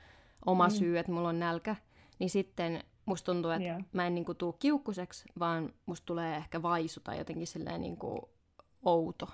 oma 0.46 0.68
mm. 0.68 0.72
syy, 0.74 0.98
että 0.98 1.12
mulla 1.12 1.30
on 1.30 1.40
nälkä, 1.40 1.76
niin 2.20 2.30
sitten 2.30 2.84
musta 3.06 3.32
tuntuu, 3.32 3.52
että 3.52 3.64
yeah. 3.64 3.84
mä 3.94 4.08
en 4.08 4.16
niin 4.16 4.26
kuin, 4.26 4.38
tuu 4.38 4.54
kiukkuseksi, 4.54 5.26
vaan 5.40 5.74
musta 5.86 6.06
tulee 6.06 6.36
ehkä 6.36 6.62
vaisu 6.62 7.00
tai 7.00 7.18
jotenkin 7.18 7.48
silleen 7.48 7.82
niin 7.82 7.98
kuin, 7.98 8.22
outo. 8.86 9.28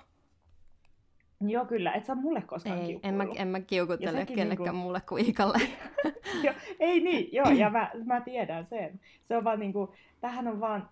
Joo, 1.40 1.64
kyllä. 1.64 1.92
Et 1.92 2.04
sä 2.04 2.14
mulle 2.14 2.42
koskaan 2.42 2.78
Ei, 2.78 3.00
en 3.02 3.14
mä, 3.14 3.26
en 3.36 3.48
mä 3.48 3.60
kiukuttele 3.60 4.26
kellekään 4.26 4.48
niinku... 4.48 4.72
mulle 4.72 5.00
kuin 5.00 5.24
Iikalle. 5.24 5.58
joo, 6.44 6.54
ei 6.80 7.00
niin, 7.00 7.28
joo, 7.32 7.50
ja 7.50 7.70
mä, 7.70 7.90
mä 8.04 8.20
tiedän 8.20 8.66
sen. 8.66 9.00
Se 9.24 9.36
on 9.36 9.44
vaan 9.44 9.58
niinku, 9.58 9.94
tähän 10.20 10.48
on 10.48 10.60
vaan 10.60 10.88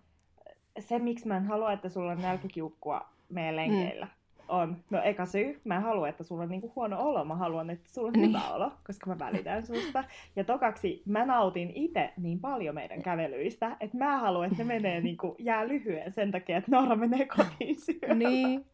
se, 0.79 0.99
miksi 0.99 1.29
mä 1.29 1.37
en 1.37 1.47
halua, 1.47 1.73
että 1.73 1.89
sulla 1.89 2.13
on 2.13 2.23
nälkäkiukkua 2.23 3.09
meidän 3.29 3.57
lenkeillä. 3.57 4.07
Mm 4.07 4.16
on, 4.49 4.77
no 4.91 5.03
eka 5.03 5.27
syy, 5.27 5.61
mä 5.65 5.77
en 5.77 5.83
halua, 5.83 6.09
että 6.09 6.25
sulla 6.25 6.43
on 6.43 6.49
niinku 6.49 6.73
huono 6.77 7.01
olo, 7.01 7.25
mä 7.25 7.35
haluan, 7.35 7.71
että 7.71 7.91
sulla 7.93 8.09
on 8.09 8.13
niin. 8.13 8.29
hyvä 8.29 8.49
olo, 8.49 8.73
koska 8.87 9.11
mä 9.11 9.19
välitän 9.19 9.67
susta. 9.67 10.05
Ja 10.37 10.45
tokaksi 10.45 11.03
mä 11.07 11.27
nautin 11.27 11.73
itse 11.75 12.13
niin 12.17 12.41
paljon 12.41 12.75
meidän 12.75 13.03
kävelyistä, 13.03 13.77
että 13.81 13.97
mä 13.97 14.19
haluan, 14.19 14.47
että 14.47 14.65
ne 14.65 14.65
menee 14.65 15.01
niinku, 15.01 15.37
jää 15.39 15.69
lyhyen 15.69 16.13
sen 16.13 16.31
takia, 16.31 16.57
että 16.57 16.71
Noora 16.71 16.97
menee 16.97 17.27
kotiin 17.27 17.81
syömään. 17.81 18.19
Niin. 18.19 18.67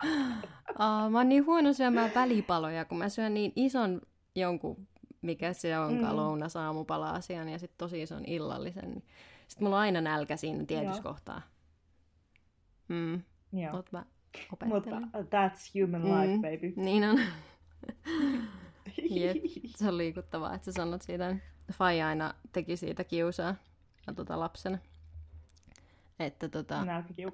Uh, 0.71 1.11
mä 1.11 1.19
oon 1.19 1.29
niin 1.29 1.47
huono 1.47 1.73
syömään 1.73 2.11
välipaloja, 2.15 2.85
kun 2.85 2.99
mä 2.99 3.09
syön 3.09 3.35
niin 3.35 3.53
ison 3.57 4.01
jonkun, 4.35 4.87
mikä 5.23 5.53
se 5.53 5.79
onkaan, 5.79 6.13
mm. 6.13 6.17
lounas 6.17 6.57
aamupala-asian 6.57 7.49
ja 7.49 7.59
sitten 7.59 7.79
tosi 7.79 8.03
ison 8.03 8.25
illallisen. 8.27 9.03
Sitten 9.49 9.67
mulla 9.67 9.77
on 9.77 9.83
aina 9.83 10.01
nälkä 10.01 10.37
siinä 10.37 10.65
tietyssä 10.65 11.03
kohtaa. 11.03 11.43
Mm. 12.89 13.23
Joo. 13.53 13.73
Mut 13.73 13.93
mä 13.93 14.05
mutta 14.65 14.91
that's 15.15 15.83
human 15.83 16.03
life, 16.05 16.37
mm, 16.37 16.43
baby. 16.43 16.73
Niin 16.77 17.05
on. 17.05 17.19
Jep, 19.11 19.37
se 19.77 19.89
on 19.89 19.99
liikuttavaa, 19.99 20.55
että 20.55 20.65
sä 20.65 20.73
sanot 20.73 21.03
siitä. 21.03 21.37
Fai 21.73 22.03
aina 22.03 22.35
teki 22.53 22.77
siitä 22.77 23.05
kiusaa 23.05 23.55
ja 24.07 24.13
tota 24.13 24.41
lapsena. 24.41 24.79
Että 26.19 26.49
tota, 26.49 26.87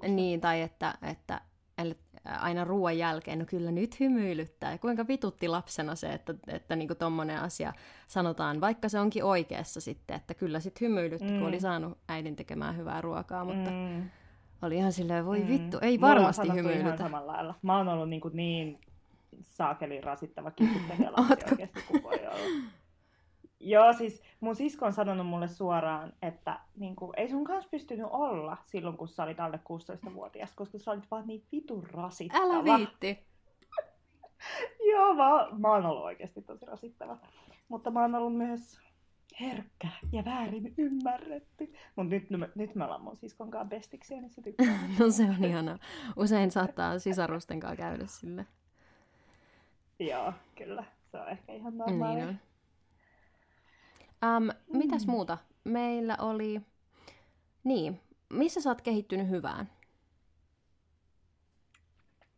niin, 0.07 0.41
tai 0.41 0.61
että, 0.61 0.97
että, 1.01 1.41
että 1.77 1.95
aina 2.25 2.63
ruoan 2.63 2.97
jälkeen, 2.97 3.39
no 3.39 3.45
kyllä 3.45 3.71
nyt 3.71 3.99
hymyilyttää. 3.99 4.77
Kuinka 4.77 5.07
vitutti 5.07 5.47
lapsena 5.47 5.95
se, 5.95 6.13
että, 6.13 6.33
että 6.47 6.75
niinku 6.75 6.95
tommonen 6.95 7.39
asia 7.39 7.73
sanotaan, 8.07 8.61
vaikka 8.61 8.89
se 8.89 8.99
onkin 8.99 9.23
oikeassa 9.23 9.81
sitten, 9.81 10.15
että 10.15 10.33
kyllä 10.33 10.59
sit 10.59 10.81
hymyilytti, 10.81 11.31
mm. 11.31 11.39
kun 11.39 11.47
oli 11.47 11.59
saanut 11.59 11.97
äidin 12.07 12.35
tekemään 12.35 12.77
hyvää 12.77 13.01
ruokaa, 13.01 13.45
mutta 13.45 13.71
mm 13.71 14.09
oli 14.61 14.75
ihan 14.75 14.91
silleen, 14.91 15.25
voi 15.25 15.39
mm. 15.39 15.47
vittu, 15.47 15.77
ei 15.81 16.01
varmasti 16.01 16.47
hymyilytä. 16.53 16.79
Ihan 16.79 16.97
samalla 16.97 17.31
lailla. 17.31 17.55
Mä 17.61 17.77
oon 17.77 17.87
ollut 17.87 18.09
niin, 18.09 18.21
kuin 18.21 18.35
niin 18.35 18.79
saakeli 19.43 20.01
rasittava 20.01 20.51
kiputtelijä 20.51 21.11
oikeasti 21.29 21.81
kuin 21.87 22.03
voi 22.03 22.19
olla. 22.27 22.69
Joo, 23.59 23.93
siis 23.93 24.23
mun 24.39 24.55
sisko 24.55 24.85
on 24.85 24.93
sanonut 24.93 25.27
mulle 25.27 25.47
suoraan, 25.47 26.13
että 26.21 26.59
niin 26.75 26.95
kuin, 26.95 27.11
ei 27.17 27.29
sun 27.29 27.43
kanssa 27.43 27.69
pystynyt 27.69 28.07
olla 28.09 28.57
silloin, 28.65 28.97
kun 28.97 29.07
sä 29.07 29.23
olit 29.23 29.39
alle 29.39 29.59
16-vuotias, 30.09 30.53
koska 30.53 30.79
sä 30.79 30.91
olit 30.91 31.11
vaan 31.11 31.27
niin 31.27 31.43
vitun 31.51 31.83
rasittava. 31.91 32.43
Älä 32.43 32.63
viitti. 32.63 33.19
Joo, 34.91 35.13
mä, 35.13 35.47
mä 35.57 35.71
oon 35.71 35.85
ollut 35.85 36.03
oikeasti 36.03 36.41
tosi 36.41 36.65
rasittava. 36.65 37.17
Mutta 37.67 37.91
mä 37.91 38.01
oon 38.01 38.15
ollut 38.15 38.37
myös 38.37 38.79
herkkä 39.41 39.87
ja 40.11 40.25
väärin 40.25 40.73
ymmärretty. 40.77 41.73
Mutta 41.95 42.09
nyt, 42.09 42.27
nyt 42.55 42.75
me 42.75 42.83
ollaan 42.83 43.01
mun 43.01 43.17
siskon 43.17 43.51
kanssa 43.51 43.69
bestiksiä, 43.69 44.21
niin 44.21 44.31
se 44.31 44.41
tykkää. 44.41 44.79
no 44.99 45.11
se 45.11 45.23
on 45.23 45.43
ihana. 45.43 45.77
Usein 46.15 46.51
saattaa 46.51 46.99
sisarusten 46.99 47.59
kanssa 47.59 47.75
käydä 47.75 48.05
sille. 48.07 48.45
Joo, 49.99 50.33
kyllä. 50.55 50.83
Se 51.11 51.17
on 51.17 51.29
ehkä 51.29 51.53
ihan 51.53 51.77
normaalia. 51.77 52.25
Niin 52.25 52.39
on. 54.21 54.43
Um, 54.43 54.49
mitäs 54.73 55.05
mm. 55.05 55.11
muuta? 55.11 55.37
Meillä 55.63 56.17
oli... 56.19 56.61
Niin, 57.63 57.99
missä 58.29 58.61
sä 58.61 58.69
oot 58.69 58.81
kehittynyt 58.81 59.29
hyvään? 59.29 59.69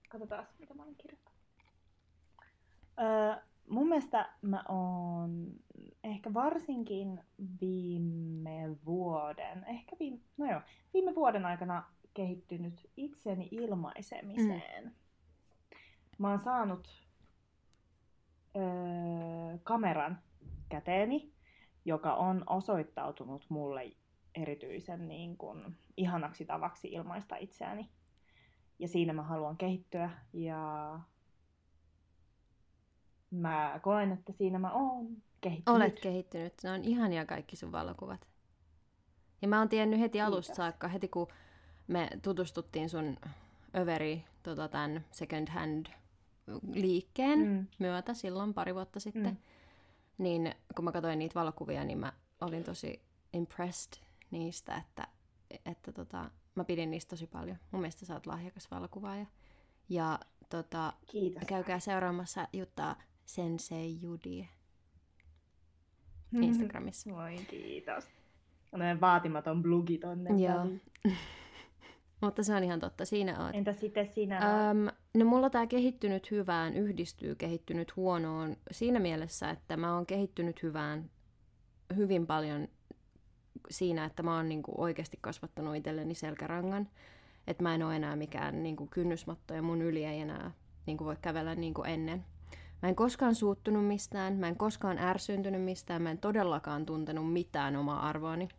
Katsotaan, 0.10 0.48
mitä 0.60 0.74
mä 0.74 0.84
olen 0.84 0.96
kirjoittanut. 0.96 1.40
Öö, 3.00 3.36
mun 3.70 3.88
mielestä 3.88 4.30
mä 4.42 4.64
oon 4.70 5.54
ehkä 6.04 6.34
varsinkin 6.34 7.24
viime 7.62 8.78
vuoden, 8.86 9.66
ehkä 9.68 9.96
viime, 10.00 10.20
no 10.38 10.52
joo, 10.52 10.62
viime 10.94 11.16
vuoden 11.16 11.46
aikana 11.46 11.84
kehittynyt 12.14 12.90
itseni 12.98 13.48
ilmaisemiseen. 13.52 14.84
Mm. 14.84 14.92
Mä 16.18 16.30
oon 16.30 16.40
saanut 16.40 16.88
öö, 18.56 19.58
kameran 19.64 20.20
käteeni, 20.70 21.34
joka 21.86 22.14
on 22.14 22.44
osoittautunut 22.48 23.46
mulle 23.50 23.92
erityisen 24.36 25.08
niin 25.08 25.38
kun, 25.38 25.76
ihanaksi 25.98 26.46
tavaksi 26.46 26.88
ilmaista 26.88 27.36
itseäni. 27.36 27.90
Ja 28.80 28.88
siinä 28.88 29.14
mä 29.14 29.24
haluan 29.24 29.58
kehittyä 29.58 30.10
ja 30.34 31.00
mä 33.32 33.80
koen, 33.84 34.12
että 34.12 34.32
siinä 34.32 34.60
mä 34.60 34.74
oon 34.74 35.08
kehittynyt. 35.42 35.82
Olet 35.82 36.00
kehittynyt. 36.00 36.54
Ne 36.64 36.72
on 36.72 36.84
ihania 36.84 37.26
kaikki 37.26 37.56
sun 37.56 37.72
valokuvat. 37.72 38.28
Ja 39.42 39.48
mä 39.48 39.60
oon 39.60 39.70
tiennyt 39.70 40.00
heti 40.00 40.12
Kiitos. 40.12 40.28
alusta 40.28 40.56
saakka, 40.56 40.88
heti 40.88 41.08
kun 41.08 41.28
me 41.88 42.10
tutustuttiin 42.22 42.90
sun 42.90 43.18
överi 43.76 44.26
tota, 44.44 44.68
tämän 44.68 45.06
second 45.12 45.50
hand 45.50 45.86
liikkeen 46.74 47.40
mm. 47.40 47.68
myötä 47.80 48.14
silloin 48.14 48.54
pari 48.54 48.76
vuotta 48.76 49.00
sitten, 49.00 49.32
mm. 49.32 49.38
niin 50.18 50.56
kun 50.76 50.86
mä 50.86 50.92
katsoin 50.92 51.20
niitä 51.20 51.40
valokuvia, 51.40 51.84
niin 51.84 51.98
mä 51.98 52.14
olin 52.42 52.64
tosi 52.64 53.02
impressed 53.34 54.04
niistä, 54.32 54.76
että, 54.76 55.08
että 55.66 55.92
tota, 55.92 56.32
mä 56.56 56.64
pidin 56.64 56.92
niistä 56.92 57.10
tosi 57.10 57.28
paljon. 57.28 57.58
Mun 57.72 57.82
mielestä 57.82 58.06
sä 58.06 58.14
oot 58.14 58.26
lahjakas 58.26 58.72
valokuvaaja. 58.72 59.26
Ja 59.90 60.20
tota, 60.50 60.94
Kiitos. 61.12 61.44
käykää 61.48 61.80
seuraamassa 61.80 62.48
Juttaa 62.54 62.96
Sensei 63.26 64.02
Judi 64.02 64.48
Instagramissa. 66.42 67.10
Voi 67.10 67.36
kiitos. 67.50 68.10
Olen 68.72 69.02
vaatimaton 69.02 69.62
blugi 69.62 69.98
tonne. 69.98 70.30
Joo. 70.44 70.68
Mutta 72.22 72.44
se 72.44 72.56
on 72.56 72.64
ihan 72.64 72.80
totta, 72.80 73.06
siinä 73.06 73.46
oot. 73.46 73.56
Entä 73.56 73.74
sitten 73.74 74.08
sinä? 74.08 74.70
Öm, 74.70 74.88
no 75.14 75.26
mulla 75.26 75.50
tämä 75.50 75.68
kehittynyt 75.68 76.32
hyvään 76.32 76.74
yhdistyy 76.74 77.36
kehittynyt 77.36 77.96
huonoon 77.96 78.58
siinä 78.72 79.00
mielessä, 79.00 79.50
että 79.50 79.78
mä 79.78 79.96
oon 79.96 80.06
kehittynyt 80.06 80.64
hyvään 80.64 81.10
hyvin 81.96 82.28
paljon 82.28 82.68
siinä, 83.70 84.06
että 84.06 84.24
mä 84.24 84.36
oon 84.36 84.50
niin 84.50 84.64
kuin 84.64 84.80
oikeasti 84.80 85.18
kasvattanut 85.22 85.76
itselleni 85.76 86.16
selkärangan. 86.16 86.90
Että 87.48 87.64
mä 87.64 87.76
en 87.76 87.84
ole 87.84 87.96
enää 87.96 88.16
mikään 88.16 88.64
niin 88.64 88.76
kuin 88.76 88.90
kynnysmatto 88.90 89.54
ja 89.54 89.62
mun 89.62 89.82
yli 89.82 90.06
ei 90.06 90.20
enää 90.20 90.52
niin 90.86 90.98
kuin 90.98 91.06
voi 91.06 91.18
kävellä 91.22 91.56
niin 91.56 91.74
kuin 91.74 91.90
ennen. 91.90 92.26
Mä 92.82 92.90
en 92.90 92.96
koskaan 92.96 93.36
suuttunut 93.36 93.88
mistään, 93.88 94.34
mä 94.34 94.48
en 94.48 94.58
koskaan 94.58 94.98
ärsyntynyt 94.98 95.62
mistään, 95.62 96.02
mä 96.02 96.12
en 96.12 96.18
todellakaan 96.18 96.86
tuntenut 96.86 97.34
mitään 97.34 97.76
omaa 97.76 98.08
arvoani. 98.08 98.50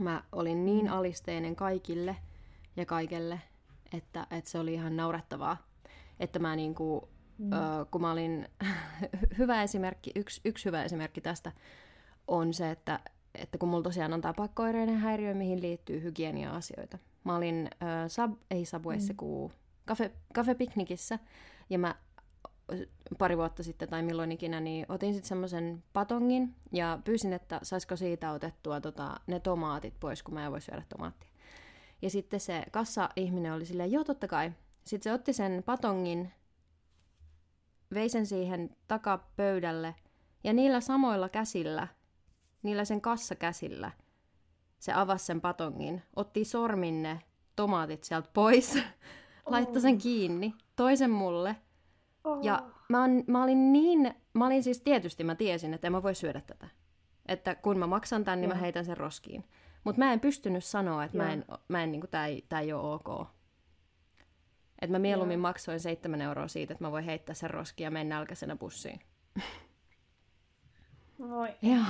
Mä 0.00 0.22
olin 0.32 0.64
niin 0.64 0.88
alisteinen 0.88 1.56
kaikille 1.56 2.16
ja 2.76 2.86
kaikelle, 2.86 3.40
että, 3.92 4.26
että 4.30 4.50
se 4.50 4.58
oli 4.58 4.74
ihan 4.74 4.96
naurettavaa. 4.96 5.56
Että 6.20 6.38
mä 6.38 6.56
niinku, 6.56 7.08
mm. 7.38 7.52
ö, 7.52 7.56
kun 7.90 8.00
mä 8.00 8.12
olin, 8.12 8.48
hyvä 9.38 9.62
esimerkki, 9.62 10.10
yksi, 10.14 10.40
yksi 10.44 10.64
hyvä 10.64 10.84
esimerkki 10.84 11.20
tästä 11.20 11.52
on 12.28 12.54
se, 12.54 12.70
että, 12.70 13.00
että 13.34 13.58
kun 13.58 13.68
mulla 13.68 13.82
tosiaan 13.82 14.12
on 14.12 14.20
tämä 14.20 14.34
pakkoireinen 14.34 14.98
häiriö, 14.98 15.34
mihin 15.34 15.62
liittyy 15.62 16.02
hygienia-asioita. 16.02 16.98
Mä 17.24 17.36
olin, 17.36 17.70
ö, 17.82 18.08
sub, 18.08 18.32
ei 18.50 18.64
Subwayssa, 18.64 19.12
mm. 19.12 19.16
kun 19.16 19.52
kafe, 19.84 20.10
kafepiknikissä, 20.34 21.18
ja 21.70 21.78
mä 21.78 21.94
pari 23.18 23.36
vuotta 23.36 23.62
sitten 23.62 23.88
tai 23.88 24.02
milloin 24.02 24.32
ikinä, 24.32 24.60
niin 24.60 24.86
otin 24.88 25.14
sitten 25.14 25.28
semmoisen 25.28 25.84
patongin 25.92 26.54
ja 26.72 26.98
pyysin, 27.04 27.32
että 27.32 27.60
saisiko 27.62 27.96
siitä 27.96 28.32
otettua 28.32 28.80
tota, 28.80 29.14
ne 29.26 29.40
tomaatit 29.40 29.94
pois, 30.00 30.22
kun 30.22 30.34
mä 30.34 30.44
en 30.44 30.52
voi 30.52 30.60
syödä 30.60 30.82
tomaattia. 30.88 31.30
Ja 32.02 32.10
sitten 32.10 32.40
se 32.40 32.64
kassa-ihminen 32.70 33.52
oli 33.52 33.64
silleen, 33.64 33.92
joo 33.92 34.04
totta 34.04 34.28
kai. 34.28 34.52
Sitten 34.84 35.10
se 35.10 35.12
otti 35.12 35.32
sen 35.32 35.62
patongin, 35.66 36.32
vei 37.94 38.08
sen 38.08 38.26
siihen 38.26 38.76
takapöydälle 38.88 39.94
ja 40.44 40.52
niillä 40.52 40.80
samoilla 40.80 41.28
käsillä, 41.28 41.88
niillä 42.62 42.84
sen 42.84 43.00
kassakäsillä, 43.00 43.90
se 44.78 44.92
avasi 44.92 45.26
sen 45.26 45.40
patongin, 45.40 46.02
otti 46.16 46.44
sorminne 46.44 47.20
tomaatit 47.56 48.04
sieltä 48.04 48.30
pois, 48.32 48.76
oh. 48.76 48.82
laittoi 49.52 49.82
sen 49.82 49.98
kiinni, 49.98 50.54
toisen 50.76 51.10
mulle– 51.10 51.56
Oh. 52.24 52.38
Ja 52.42 52.62
mä, 52.92 53.02
on, 53.02 53.24
mä 53.26 53.44
olin 53.44 53.72
niin, 53.72 54.14
mä 54.34 54.46
olin 54.46 54.62
siis 54.62 54.80
tietysti, 54.80 55.24
mä 55.24 55.34
tiesin, 55.34 55.74
että 55.74 55.86
en 55.86 55.92
mä 55.92 56.02
voi 56.02 56.14
syödä 56.14 56.40
tätä. 56.40 56.68
Että 57.26 57.54
kun 57.54 57.78
mä 57.78 57.86
maksan 57.86 58.24
tän, 58.24 58.40
niin 58.40 58.48
mä 58.48 58.54
heitän 58.54 58.84
sen 58.84 58.96
roskiin. 58.96 59.44
Mutta 59.84 59.98
mä 59.98 60.12
en 60.12 60.20
pystynyt 60.20 60.64
sanoa, 60.64 61.04
että 61.04 61.16
mä 61.16 61.32
en, 61.32 61.44
mä 61.68 61.82
en, 61.82 61.92
niin 61.92 62.02
tää, 62.10 62.26
ei, 62.26 62.44
tää 62.48 62.60
ei 62.60 62.72
ole 62.72 62.94
ok. 62.94 63.28
Että 64.82 64.92
mä 64.92 64.98
mieluummin 64.98 65.34
Joo. 65.34 65.42
maksoin 65.42 65.80
seitsemän 65.80 66.20
euroa 66.20 66.48
siitä, 66.48 66.72
että 66.72 66.84
mä 66.84 66.92
voin 66.92 67.04
heittää 67.04 67.34
sen 67.34 67.50
roskiin 67.50 67.84
ja 67.84 67.90
mennä 67.90 68.14
nälkäisenä 68.14 68.56
bussiin. 68.56 69.00
Voi. 71.18 71.48
Joo. 71.62 71.84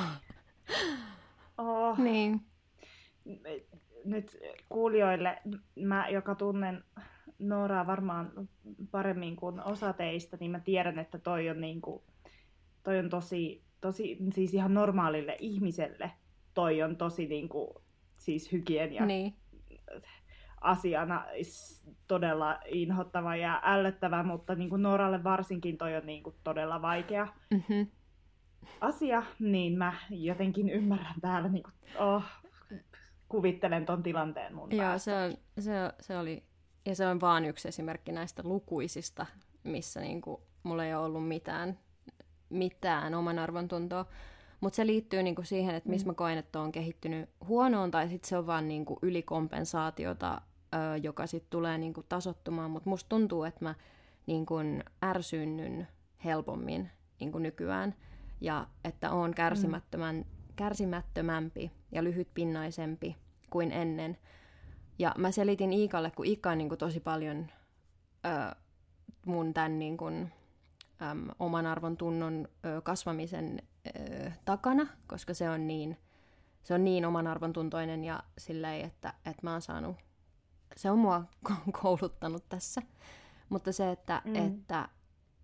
Oh. 1.59 1.99
Niin. 1.99 2.47
Nyt 4.05 4.39
kuulijoille, 4.69 5.43
mä 5.81 6.09
joka 6.09 6.35
tunnen 6.35 6.85
Nooraa 7.43 7.87
varmaan 7.87 8.49
paremmin 8.91 9.37
kuin 9.37 9.61
osa 9.61 9.93
teistä, 9.93 10.37
niin 10.41 10.51
mä 10.51 10.61
tiedän, 10.61 10.99
että 10.99 11.19
toi 11.19 11.51
on, 11.51 11.61
niin 11.61 11.81
kuin, 11.81 12.03
toi 12.83 12.99
on 12.99 13.09
tosi, 13.09 13.63
tosi, 13.81 14.19
siis 14.35 14.55
ihan 14.55 14.75
normaalille 14.75 15.37
ihmiselle 15.41 16.11
toi 16.55 16.83
on 16.83 16.97
tosi 16.97 17.27
niin 17.27 17.49
kuin, 17.49 17.69
siis 18.17 18.53
hygienia 18.53 19.07
niin. 19.07 19.35
asiana 20.61 21.25
todella 22.09 22.61
inhottava 22.67 23.37
ja 23.37 23.61
ällöttävä, 23.65 24.23
mutta 24.23 24.55
niin 24.55 24.71
kuin 24.71 24.83
Nooralle 24.83 25.25
varsinkin 25.25 25.79
toi 25.79 25.97
on 25.97 26.07
niin 26.07 26.23
kuin, 26.23 26.37
todella 26.45 26.83
vaikea 26.83 27.29
mm-hmm. 27.51 27.87
asia, 28.81 29.23
niin 29.39 29.79
mä 29.79 29.95
jotenkin 30.11 30.71
ymmärrän 30.71 31.21
täällä, 31.21 31.49
niin 31.49 31.63
kuin, 31.63 31.75
oh, 31.99 32.25
kuvittelen 33.29 33.87
ton 33.87 34.03
tilanteen 34.03 34.55
mun 34.55 34.77
Joo, 34.77 34.99
se, 34.99 35.15
on, 35.15 35.33
se, 35.59 35.73
se 36.01 36.19
oli 36.19 36.43
ja 36.87 36.95
se 36.95 37.07
on 37.07 37.21
vaan 37.21 37.45
yksi 37.45 37.69
esimerkki 37.69 38.13
näistä 38.13 38.43
lukuisista, 38.45 39.27
missä 39.65 40.01
niinku, 40.01 40.41
mulla 40.63 40.85
ei 40.85 40.95
ole 40.95 41.05
ollut 41.05 41.29
mitään, 41.29 41.79
mitään 42.49 43.15
oman 43.15 43.39
arvon 43.39 43.69
tuntoa. 43.69 44.07
Mutta 44.61 44.77
se 44.77 44.87
liittyy 44.87 45.23
niinku 45.23 45.43
siihen, 45.43 45.75
että 45.75 45.91
missä 45.91 46.07
mm. 46.07 46.11
mä 46.11 46.15
koen, 46.15 46.39
että 46.39 46.61
on 46.61 46.73
kehittynyt 46.73 47.29
huonoon, 47.47 47.91
tai 47.91 48.09
sitten 48.09 48.29
se 48.29 48.39
on 48.39 48.47
vaan 48.47 48.69
niinku 48.69 48.99
ylikompensaatiota, 49.03 50.41
ö, 50.75 50.97
joka 50.97 51.27
sitten 51.27 51.51
tulee 51.51 51.79
niinku 51.79 52.03
tasottumaan. 52.03 52.71
Mutta 52.71 52.91
musta 52.91 53.09
tuntuu, 53.09 53.45
että 53.45 53.65
mä 53.65 53.75
niinku 54.27 54.55
ärsynnyn 55.05 55.89
helpommin 56.25 56.91
niinku 57.21 57.39
nykyään, 57.39 57.95
ja 58.41 58.67
että 58.85 59.11
on 59.11 59.35
kärsimättömän, 59.35 60.17
mm. 60.17 60.25
kärsimättömämpi 60.57 61.71
ja 61.93 62.05
lyhytpinnaisempi 62.05 63.17
kuin 63.51 63.73
ennen. 63.73 64.19
Ja 65.03 65.15
mä 65.19 65.31
selitin 65.31 65.73
Iikalle, 65.73 66.11
kun 66.11 66.27
Iikka 66.27 66.51
on 66.51 66.59
niin 66.59 66.69
kuin 66.69 66.79
tosi 66.79 67.01
paljon 67.01 67.47
ö, 68.27 68.57
mun 69.27 69.55
tämän 69.55 69.79
niin 69.79 69.97
kuin, 69.97 70.33
äm, 71.03 71.29
oman 71.39 71.67
arvon 71.67 71.97
tunnon 71.97 72.49
ö, 72.65 72.81
kasvamisen 72.81 73.63
ö, 73.87 74.31
takana, 74.45 74.87
koska 75.07 75.35
se 75.35 75.51
on 75.51 75.67
niin, 75.67 75.99
se 76.63 76.75
on 76.75 76.85
niin 76.85 77.05
oman 77.05 77.27
arvon 77.27 77.53
tuntoinen 77.53 78.05
ja 78.05 78.23
silleen, 78.39 78.87
että, 78.87 79.15
että 79.27 79.43
mä 79.43 79.53
oon 79.53 79.63
saanut, 79.63 79.97
se 80.77 80.91
on 80.91 80.99
mua 80.99 81.25
kouluttanut 81.83 82.49
tässä. 82.49 82.83
Mutta 83.49 83.73
se, 83.73 83.91
että, 83.91 84.23
mm. 84.25 84.35
että 84.35 84.89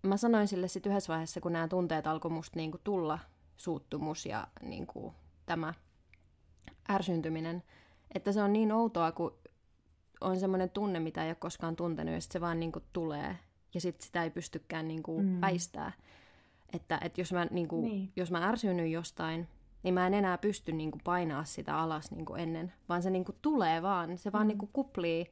mä 0.03 0.17
sanoin 0.17 0.47
sille 0.47 0.67
sitten 0.67 0.91
yhdessä 0.91 1.13
vaiheessa, 1.13 1.41
kun 1.41 1.53
nämä 1.53 1.67
tunteet 1.67 2.07
alkoi 2.07 2.31
musta 2.31 2.55
niinku 2.59 2.77
tulla, 2.83 3.19
suuttumus 3.57 4.25
ja 4.25 4.47
niinku 4.61 5.13
tämä 5.45 5.73
ärsyntyminen, 6.89 7.63
että 8.15 8.31
se 8.31 8.41
on 8.41 8.53
niin 8.53 8.71
outoa, 8.71 9.11
kun 9.11 9.38
on 10.21 10.39
semmoinen 10.39 10.69
tunne, 10.69 10.99
mitä 10.99 11.23
ei 11.23 11.29
ole 11.29 11.35
koskaan 11.35 11.75
tuntenut, 11.75 12.13
ja 12.13 12.21
sitten 12.21 12.33
se 12.33 12.41
vaan 12.41 12.59
niin 12.59 12.71
kuin 12.71 12.85
tulee, 12.93 13.37
ja 13.73 13.81
sitten 13.81 14.05
sitä 14.05 14.23
ei 14.23 14.29
pystykään 14.29 14.87
niin 14.87 15.03
kuin 15.03 15.25
mm. 15.25 15.41
väistää. 15.41 15.91
Että, 16.73 16.99
että 17.03 17.21
jos, 17.21 17.33
mä, 17.33 17.47
niin 17.51 17.67
kuin, 17.67 17.81
niin. 17.81 18.11
jos 18.15 18.31
mä 18.31 18.47
ärsynyn 18.47 18.91
jostain, 18.91 19.47
niin 19.83 19.93
mä 19.93 20.07
en 20.07 20.13
enää 20.13 20.37
pysty 20.37 20.71
niin 20.71 20.91
kuin 20.91 21.01
painaa 21.03 21.43
sitä 21.43 21.77
alas 21.77 22.11
niin 22.11 22.25
kuin 22.25 22.41
ennen, 22.41 22.73
vaan 22.89 23.03
se 23.03 23.09
niin 23.09 23.25
kuin 23.25 23.37
tulee 23.41 23.81
vaan, 23.81 24.17
se 24.17 24.31
vaan 24.31 24.45
mm. 24.45 24.47
niin 24.47 24.57
kuin 24.57 24.69
kuplii, 24.73 25.25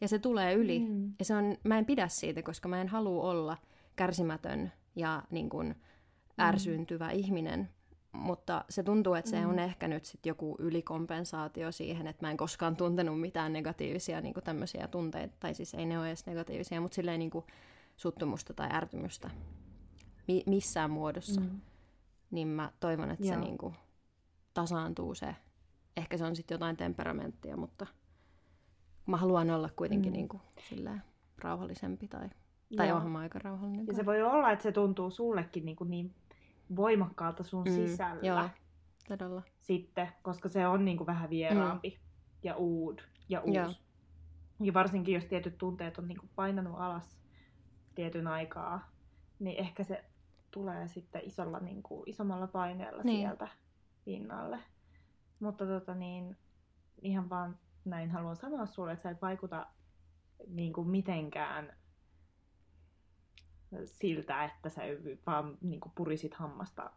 ja 0.00 0.08
se 0.08 0.18
tulee 0.18 0.54
yli. 0.54 0.78
Mm. 0.78 1.14
Ja 1.18 1.24
se 1.24 1.34
on, 1.34 1.56
mä 1.64 1.78
en 1.78 1.86
pidä 1.86 2.08
siitä, 2.08 2.42
koska 2.42 2.68
mä 2.68 2.80
en 2.80 2.88
halua 2.88 3.30
olla 3.30 3.56
kärsimätön 3.96 4.72
ja 4.96 5.22
niin 5.30 5.48
kuin 5.48 5.66
mm. 5.66 6.44
ärsyntyvä 6.44 7.08
mm. 7.08 7.14
ihminen, 7.14 7.68
mutta 8.14 8.64
se 8.68 8.82
tuntuu, 8.82 9.14
että 9.14 9.30
se 9.30 9.40
mm. 9.40 9.48
on 9.48 9.58
ehkä 9.58 9.88
nyt 9.88 10.04
sit 10.04 10.26
joku 10.26 10.56
ylikompensaatio 10.58 11.72
siihen, 11.72 12.06
että 12.06 12.26
mä 12.26 12.30
en 12.30 12.36
koskaan 12.36 12.76
tuntenut 12.76 13.20
mitään 13.20 13.52
negatiivisia 13.52 14.20
niin 14.20 14.34
tämmöisiä 14.44 14.88
tunteita, 14.88 15.36
tai 15.40 15.54
siis 15.54 15.74
ei 15.74 15.86
ne 15.86 15.98
ole 15.98 16.06
edes 16.06 16.26
negatiivisia, 16.26 16.80
mutta 16.80 16.94
silleen 16.94 17.18
niin 17.18 17.30
kuin 17.30 17.44
suttumusta 17.96 18.54
tai 18.54 18.68
ärtymystä 18.72 19.30
mi- 20.28 20.42
missään 20.46 20.90
muodossa. 20.90 21.40
Mm. 21.40 21.60
Niin 22.30 22.48
mä 22.48 22.72
toivon, 22.80 23.10
että 23.10 23.26
Joo. 23.26 23.34
se 23.34 23.40
niin 23.40 23.58
kuin 23.58 23.74
tasaantuu 24.54 25.14
se. 25.14 25.36
Ehkä 25.96 26.16
se 26.16 26.24
on 26.24 26.36
sitten 26.36 26.54
jotain 26.54 26.76
temperamenttia, 26.76 27.56
mutta 27.56 27.86
mä 29.06 29.16
haluan 29.16 29.50
olla 29.50 29.68
kuitenkin 29.76 30.12
mm. 30.12 30.16
niin 30.16 30.28
kuin, 30.28 30.42
silleen, 30.68 31.02
rauhallisempi 31.38 32.08
tai, 32.08 32.28
tai 32.76 32.92
onhan 32.92 33.10
mä 33.10 33.18
aika 33.18 33.38
rauhallinen. 33.38 33.86
Ja 33.86 33.94
se 33.94 34.06
voi 34.06 34.22
olla, 34.22 34.50
että 34.50 34.62
se 34.62 34.72
tuntuu 34.72 35.10
sullekin 35.10 35.64
niin, 35.64 35.76
kuin 35.76 35.90
niin 35.90 36.14
voimakkaalta 36.76 37.42
sun 37.42 37.64
mm, 37.64 37.74
sisällä. 37.74 38.26
Joo, 38.26 38.48
todella. 39.08 39.42
Sitten, 39.60 40.08
koska 40.22 40.48
se 40.48 40.66
on 40.66 40.84
niin 40.84 40.96
kuin 40.96 41.06
vähän 41.06 41.30
vieraampi 41.30 41.90
mm. 41.90 41.96
ja 42.42 42.56
uud 42.56 42.98
ja 43.28 43.40
uusi. 43.40 43.58
Joo. 43.58 43.74
Ja 44.62 44.74
varsinkin, 44.74 45.14
jos 45.14 45.24
tietyt 45.24 45.58
tunteet 45.58 45.98
on 45.98 46.08
niin 46.08 46.18
kuin 46.18 46.30
painanut 46.36 46.74
alas 46.78 47.18
tietyn 47.94 48.26
aikaa, 48.26 48.90
niin 49.38 49.58
ehkä 49.58 49.84
se 49.84 50.04
tulee 50.50 50.88
sitten 50.88 51.22
isolla, 51.24 51.60
niin 51.60 51.82
kuin, 51.82 52.02
isommalla 52.06 52.46
paineella 52.46 53.02
niin. 53.02 53.20
sieltä 53.20 53.48
pinnalle. 54.04 54.58
Mutta 55.40 55.66
tota 55.66 55.94
niin, 55.94 56.36
ihan 57.02 57.30
vaan 57.30 57.58
näin 57.84 58.10
haluan 58.10 58.36
sanoa 58.36 58.66
sulle, 58.66 58.92
että 58.92 59.02
sä 59.02 59.10
et 59.10 59.22
vaikuta 59.22 59.66
niin 60.46 60.72
kuin 60.72 60.88
mitenkään 60.88 61.76
siltä, 63.84 64.44
että 64.44 64.68
sä 64.68 64.82
vaan 65.26 65.58
niin 65.60 65.80
kuin 65.80 65.92
purisit 65.94 66.34
hammasta 66.34 66.90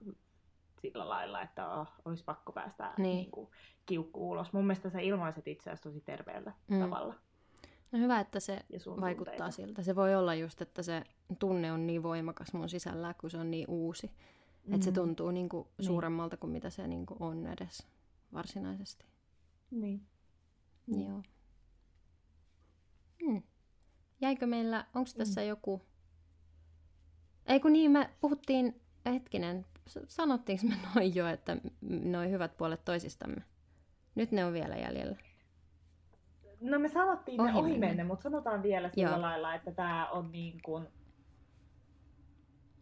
sillä 0.81 1.09
lailla, 1.09 1.41
että 1.41 1.69
oh, 1.69 1.87
olisi 2.05 2.23
pakko 2.23 2.51
päästä 2.51 2.93
niin. 2.97 3.03
Niin 3.03 3.31
kuin, 3.31 3.49
kiukku 3.85 4.29
ulos. 4.31 4.53
Mun 4.53 4.63
mielestä 4.63 4.89
sä 4.89 4.99
ilmaiset 4.99 5.47
itseäsi 5.47 5.83
tosi 5.83 6.01
terveellä 6.01 6.53
mm. 6.67 6.79
tavalla. 6.79 7.15
No 7.91 7.99
hyvä, 7.99 8.19
että 8.19 8.39
se 8.39 8.65
vaikuttaa 9.01 9.33
tunteita. 9.33 9.51
siltä. 9.51 9.83
Se 9.83 9.95
voi 9.95 10.15
olla 10.15 10.35
just, 10.35 10.61
että 10.61 10.83
se 10.83 11.03
tunne 11.39 11.71
on 11.71 11.87
niin 11.87 12.03
voimakas 12.03 12.53
mun 12.53 12.69
sisällä, 12.69 13.13
kun 13.13 13.29
se 13.29 13.37
on 13.37 13.51
niin 13.51 13.65
uusi. 13.69 14.11
Mm. 14.65 14.73
Että 14.73 14.85
se 14.85 14.91
tuntuu 14.91 15.31
niin 15.31 15.49
kuin 15.49 15.67
niin. 15.77 15.85
suuremmalta 15.85 16.37
kuin 16.37 16.51
mitä 16.51 16.69
se 16.69 16.87
niin 16.87 17.05
kuin 17.05 17.17
on 17.21 17.47
edes 17.47 17.87
varsinaisesti. 18.33 19.05
Niin. 19.71 20.01
Joo. 20.87 21.21
Hmm. 23.25 23.43
Jäikö 24.21 24.47
meillä, 24.47 24.85
onko 24.95 25.09
tässä 25.17 25.41
mm. 25.41 25.47
joku 25.47 25.81
ei 27.47 27.59
kun 27.59 27.73
niin, 27.73 27.91
me 27.91 28.09
puhuttiin, 28.21 28.81
hetkinen, 29.05 29.65
sanottiinko 30.07 30.65
me 30.67 30.75
noin 30.95 31.15
jo, 31.15 31.27
että 31.27 31.57
noin 32.03 32.31
hyvät 32.31 32.57
puolet 32.57 32.85
toisistamme? 32.85 33.41
Nyt 34.15 34.31
ne 34.31 34.45
on 34.45 34.53
vielä 34.53 34.75
jäljellä. 34.75 35.15
No 36.61 36.79
me 36.79 36.89
sanottiin 36.89 37.37
ne 37.37 37.43
Ohi 37.43 37.59
ohi 37.59 37.77
menne. 37.77 38.03
mutta 38.03 38.23
sanotaan 38.23 38.63
vielä 38.63 38.89
sillä 38.89 39.09
Joo. 39.09 39.21
lailla, 39.21 39.55
että 39.55 39.71
tämä 39.71 40.09
on 40.09 40.31
niin 40.31 40.61
kuin... 40.65 40.87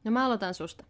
No 0.03 0.11
mä 0.11 0.25
aloitan 0.25 0.53
susta. 0.53 0.85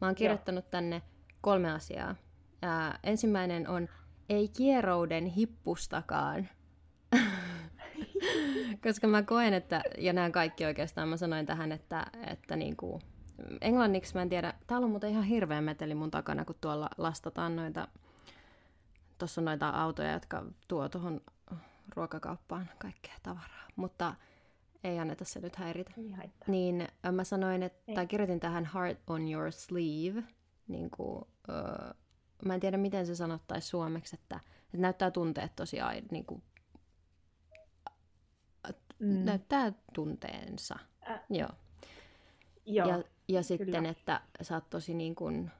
Mä 0.00 0.06
oon 0.06 0.14
kirjoittanut 0.14 0.70
tänne 0.70 1.02
kolme 1.40 1.72
asiaa. 1.72 2.14
Ää, 2.62 2.98
ensimmäinen 3.02 3.68
on 3.68 3.88
ei 4.28 4.48
kierouden 4.48 5.26
hippustakaan. 5.26 6.48
Koska 8.82 9.06
mä 9.06 9.22
koen, 9.22 9.54
että, 9.54 9.82
ja 9.98 10.12
nämä 10.12 10.30
kaikki 10.30 10.64
oikeastaan, 10.64 11.08
mä 11.08 11.16
sanoin 11.16 11.46
tähän, 11.46 11.72
että, 11.72 12.06
että 12.26 12.56
niinku, 12.56 13.00
englanniksi 13.60 14.14
mä 14.14 14.22
en 14.22 14.28
tiedä, 14.28 14.54
täällä 14.66 14.84
on 14.84 14.90
muuten 14.90 15.10
ihan 15.10 15.24
hirveä 15.24 15.60
meteli 15.60 15.94
mun 15.94 16.10
takana, 16.10 16.44
kun 16.44 16.56
tuolla 16.60 16.88
lastataan 16.98 17.56
noita, 17.56 17.88
tuossa 19.18 19.40
on 19.40 19.44
noita 19.44 19.68
autoja, 19.68 20.12
jotka 20.12 20.44
tuo 20.68 20.88
tuohon 20.88 21.20
ruokakauppaan 21.96 22.70
kaikkea 22.78 23.14
tavaraa, 23.22 23.68
mutta 23.76 24.14
ei 24.84 24.98
anneta 24.98 25.24
se 25.24 25.40
nyt 25.40 25.56
häiritä. 25.56 25.90
Niin 26.46 26.88
mä 27.12 27.24
sanoin, 27.24 27.62
että, 27.62 27.82
Ei. 27.88 27.94
tai 27.94 28.06
kirjoitin 28.06 28.40
tähän 28.40 28.70
heart 28.74 28.98
on 29.06 29.32
your 29.32 29.52
sleeve, 29.52 30.22
niin 30.68 30.90
kuin, 30.90 31.24
ö, 31.48 31.94
mä 32.44 32.54
en 32.54 32.60
tiedä 32.60 32.76
miten 32.76 33.06
se 33.06 33.14
sanottaisi 33.14 33.68
suomeksi, 33.68 34.16
että, 34.22 34.40
että 34.64 34.78
näyttää 34.78 35.10
tunteet 35.10 35.56
tosi 35.56 35.76
niin 36.10 36.24
kuin, 36.24 36.42
Mm. 38.98 39.24
näyttää 39.24 39.72
tunteensa. 39.92 40.78
Ä, 41.10 41.20
Joo. 41.30 41.48
joo, 42.66 42.88
ja, 42.88 43.02
ja 43.28 43.42
sitten, 43.42 43.74
kyllä. 43.74 43.88
että 43.88 44.20
sä 44.42 44.54
oot 44.54 44.70
tosi 44.70 44.94
niin 44.94 45.14
kuin 45.14 45.50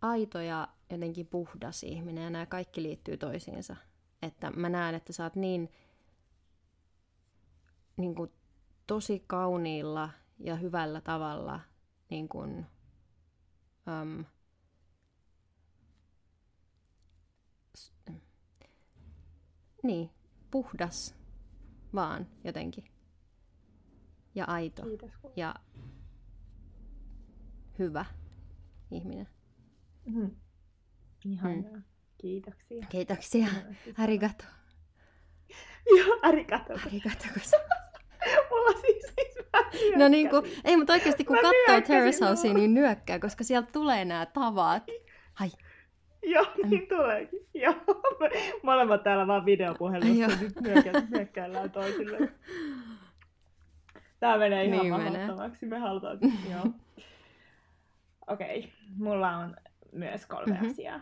aito 0.00 0.40
ja 0.40 0.68
jotenkin 0.90 1.26
puhdas 1.26 1.82
ihminen 1.82 2.24
ja 2.24 2.30
nämä 2.30 2.46
kaikki 2.46 2.82
liittyy 2.82 3.16
toisiinsa. 3.16 3.76
Että 4.22 4.50
mä 4.50 4.68
näen, 4.68 4.94
että 4.94 5.12
sä 5.12 5.24
oot 5.24 5.36
niin, 5.36 5.70
niin 7.96 8.14
kuin 8.14 8.32
tosi 8.86 9.24
kauniilla 9.26 10.10
ja 10.38 10.56
hyvällä 10.56 11.00
tavalla 11.00 11.60
niin 12.10 12.28
kuin, 12.28 12.66
um, 14.02 14.24
niin, 19.82 20.10
puhdas 20.50 21.23
vaan 21.94 22.26
jotenkin. 22.44 22.84
Ja 24.34 24.44
aito 24.44 24.82
Kiitos. 24.82 25.10
ja 25.36 25.54
hyvä 27.78 28.04
ihminen. 28.90 29.28
Mm. 30.06 30.30
Ihanaa. 31.24 31.82
Kiitoksia. 32.18 32.86
Kiitoksia. 32.88 33.46
Arigato. 33.98 34.44
Joo, 35.98 36.18
arigato. 36.22 36.72
Arigato. 36.86 37.24
Mulla 38.50 38.80
siis, 38.80 39.04
siis 39.14 39.34
No 39.96 40.08
niin 40.08 40.30
kuin, 40.30 40.44
ei, 40.64 40.76
mutta 40.76 40.92
oikeasti 40.92 41.24
kun 41.24 41.36
Mä 41.36 41.42
katsoo 41.42 41.80
Terrace 41.86 42.24
Housea, 42.24 42.54
niin 42.54 42.74
nyökkää, 42.74 43.18
koska 43.18 43.44
sieltä 43.44 43.72
tulee 43.72 44.04
nämä 44.04 44.26
tavat. 44.26 44.82
Ai, 45.40 45.50
Joo, 46.34 46.46
niin 46.70 46.88
tuleekin. 46.88 47.38
Joo. 47.62 47.74
Me 48.20 48.30
Molemmat 48.62 49.02
täällä 49.02 49.26
vaan 49.26 49.44
videopuhelussa 49.46 50.26
nyt 50.40 50.60
nyökä- 50.60 51.02
nyökkäillään 51.10 51.70
toisille. 51.70 52.32
Tää 54.20 54.38
menee 54.38 54.64
ihan 54.64 54.78
Niin 54.78 54.94
niin 54.94 55.12
mahdottomaksi. 55.12 55.66
Me 55.66 55.78
halutaan... 55.78 56.18
Joo. 56.52 56.66
Okei, 58.26 58.58
okay. 58.58 58.70
mulla 58.96 59.36
on 59.36 59.56
myös 59.92 60.26
kolme 60.26 60.44
Mhm. 60.46 60.54
mm-hmm. 60.54 60.70
asiaa. 60.70 61.00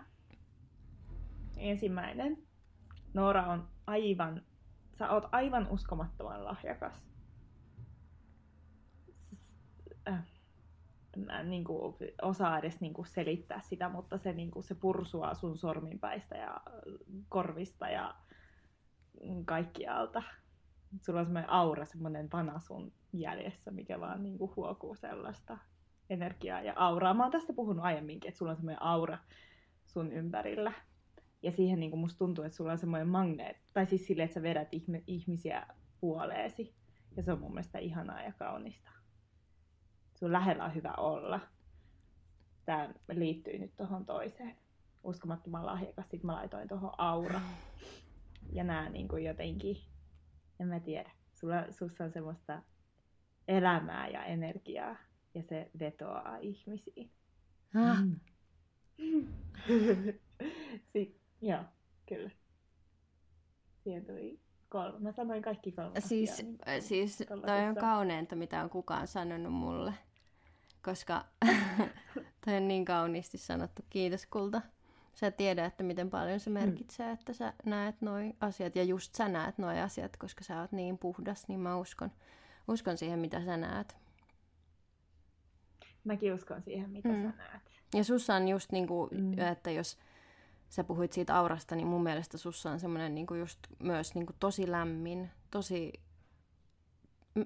Ensimmäinen. 1.56 2.38
Noora 3.14 3.46
on 3.46 3.68
aivan... 3.86 4.42
Sä 4.92 5.10
oot 5.10 5.24
aivan 5.32 5.66
uskomattoman 5.70 6.44
lahjakas. 6.44 7.06
Äh, 10.08 10.24
niin 11.44 11.64
kuin, 11.64 11.94
osaa 12.22 12.58
edes 12.58 12.80
niin 12.80 12.94
kuin, 12.94 13.06
selittää 13.06 13.60
sitä, 13.60 13.88
mutta 13.88 14.18
se, 14.18 14.32
niin 14.32 14.50
kuin, 14.50 14.62
se 14.62 14.74
pursuaa 14.74 15.34
sun 15.34 15.56
sorminpäistä 15.56 16.36
ja 16.36 16.54
äh, 16.54 16.62
korvista 17.28 17.88
ja 17.88 18.14
mm, 19.24 19.44
kaikkialta. 19.44 20.22
Sulla 21.00 21.20
on 21.20 21.26
semmoinen 21.26 21.50
aura, 21.50 21.84
semmoinen 21.84 22.28
vana 22.32 22.60
sun 22.60 22.92
jäljessä, 23.12 23.70
mikä 23.70 24.00
vaan 24.00 24.22
niin 24.22 24.38
kuin, 24.38 24.52
huokuu 24.56 24.94
sellaista 24.94 25.58
energiaa 26.10 26.60
ja 26.60 26.72
auraa. 26.76 27.14
Mä 27.14 27.22
oon 27.22 27.32
tästä 27.32 27.52
puhunut 27.52 27.84
aiemminkin, 27.84 28.28
että 28.28 28.38
sulla 28.38 28.50
on 28.50 28.56
semmoinen 28.56 28.82
aura 28.82 29.18
sun 29.86 30.12
ympärillä. 30.12 30.72
Ja 31.42 31.52
siihen 31.52 31.80
niin 31.80 31.90
kuin 31.90 32.00
musta 32.00 32.18
tuntuu, 32.18 32.44
että 32.44 32.56
sulla 32.56 32.72
on 32.72 32.78
semmoinen 32.78 33.08
magneet, 33.08 33.56
tai 33.72 33.86
siis 33.86 34.06
silleen, 34.06 34.24
että 34.24 34.34
sä 34.34 34.42
vedät 34.42 34.68
ihmisiä 35.06 35.66
puoleesi. 36.00 36.74
Ja 37.16 37.22
se 37.22 37.32
on 37.32 37.40
mun 37.40 37.50
mielestä 37.50 37.78
ihanaa 37.78 38.22
ja 38.22 38.32
kaunista. 38.32 38.90
Sun 40.22 40.32
lähellä 40.32 40.64
on 40.64 40.74
hyvä 40.74 40.94
olla. 40.96 41.40
Tämä 42.64 42.88
liittyy 43.12 43.58
nyt 43.58 43.76
tuohon 43.76 44.06
toiseen. 44.06 44.56
Uskomattoman 45.04 45.66
lahjakas, 45.66 46.10
sit 46.10 46.22
mä 46.22 46.34
laitoin 46.34 46.68
tuohon 46.68 46.92
aura. 46.98 47.40
Ja 48.52 48.64
nää 48.64 48.88
niin 48.88 49.08
kuin 49.08 49.24
jotenkin, 49.24 49.76
en 50.60 50.66
mä 50.66 50.80
tiedä. 50.80 51.10
Sulla, 51.34 51.72
sussa 51.72 52.04
on 52.04 52.12
semmoista 52.12 52.62
elämää 53.48 54.08
ja 54.08 54.24
energiaa. 54.24 54.96
Ja 55.34 55.42
se 55.42 55.70
vetoaa 55.78 56.36
ihmisiin. 56.36 57.10
ah, 57.74 57.98
si- 60.92 61.20
joo, 61.40 61.64
kyllä. 62.08 62.30
Siihen 63.84 64.06
tuli 64.06 64.40
kolme. 64.68 64.98
Mä 64.98 65.12
sanoin 65.12 65.42
kaikki 65.42 65.72
kolme 65.72 66.00
siis, 66.00 66.30
asiaa, 66.30 66.52
niin 66.66 66.82
siis 66.82 67.18
toi 67.28 67.68
on 67.68 67.76
kauneinta, 67.76 68.36
mitä 68.36 68.62
on 68.62 68.70
kukaan 68.70 69.06
sanonut 69.06 69.52
mulle. 69.52 69.94
Koska 70.84 71.24
toi 72.44 72.56
on 72.56 72.68
niin 72.68 72.84
kauniisti 72.84 73.38
sanottu. 73.38 73.82
Kiitos 73.90 74.26
kulta. 74.26 74.62
Sä 75.14 75.30
tiedät, 75.30 75.66
että 75.66 75.82
miten 75.82 76.10
paljon 76.10 76.40
se 76.40 76.50
merkitsee, 76.50 77.06
mm. 77.06 77.12
että 77.12 77.32
sä 77.32 77.52
näet 77.64 78.00
noi 78.00 78.32
asiat. 78.40 78.76
Ja 78.76 78.84
just 78.84 79.14
sä 79.14 79.28
näet 79.28 79.58
noi 79.58 79.80
asiat, 79.80 80.16
koska 80.16 80.44
sä 80.44 80.60
oot 80.60 80.72
niin 80.72 80.98
puhdas, 80.98 81.48
niin 81.48 81.60
mä 81.60 81.76
uskon, 81.76 82.10
uskon 82.68 82.98
siihen, 82.98 83.18
mitä 83.18 83.44
sä 83.44 83.56
näet. 83.56 83.96
Mäkin 86.04 86.34
uskon 86.34 86.62
siihen, 86.62 86.90
mitä 86.90 87.08
Mm. 87.08 87.14
mm. 87.14 87.22
sä 87.22 87.36
näet. 87.36 87.62
Ja 87.94 88.04
sussa 88.04 88.34
on 88.34 88.48
just 88.48 88.72
niinku, 88.72 89.08
mm. 89.12 89.18
Mm. 89.20 89.38
että 89.38 89.70
jos 89.70 89.98
sä 90.68 90.84
puhuit 90.84 91.12
siitä 91.12 91.38
aurasta, 91.38 91.76
niin 91.76 91.86
mun 91.86 92.02
mielestä 92.02 92.38
sussa 92.38 92.70
on 92.70 92.80
semmoinen 92.80 93.14
niinku 93.14 93.34
just 93.34 93.58
myös 93.78 94.14
niinku 94.14 94.32
tosi 94.40 94.70
lämmin, 94.70 95.30
tosi... 95.50 95.92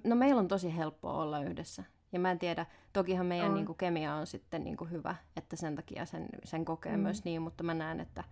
No 0.04 0.16
meillä 0.16 0.38
on 0.38 0.48
tosi 0.48 0.76
helppoa 0.76 1.22
olla 1.22 1.42
yhdessä. 1.42 1.84
Ja 2.16 2.20
mä 2.20 2.30
en 2.30 2.38
tiedä, 2.38 2.66
tokihan 2.92 3.26
meidän 3.26 3.48
On. 3.48 3.54
niinku 3.54 3.74
kemia 3.74 4.14
on 4.14 4.26
sitten 4.26 4.64
niinku 4.64 4.84
hyvä, 4.84 5.16
että 5.36 5.56
sen 5.56 5.76
takia 5.76 6.06
sen, 6.06 6.28
sen 6.44 6.64
kokee 6.64 6.96
mm. 6.96 7.02
Myös 7.02 7.24
niin, 7.24 7.42
mutta 7.42 7.62
mä 7.62 7.74
näen, 7.74 8.00
että, 8.00 8.24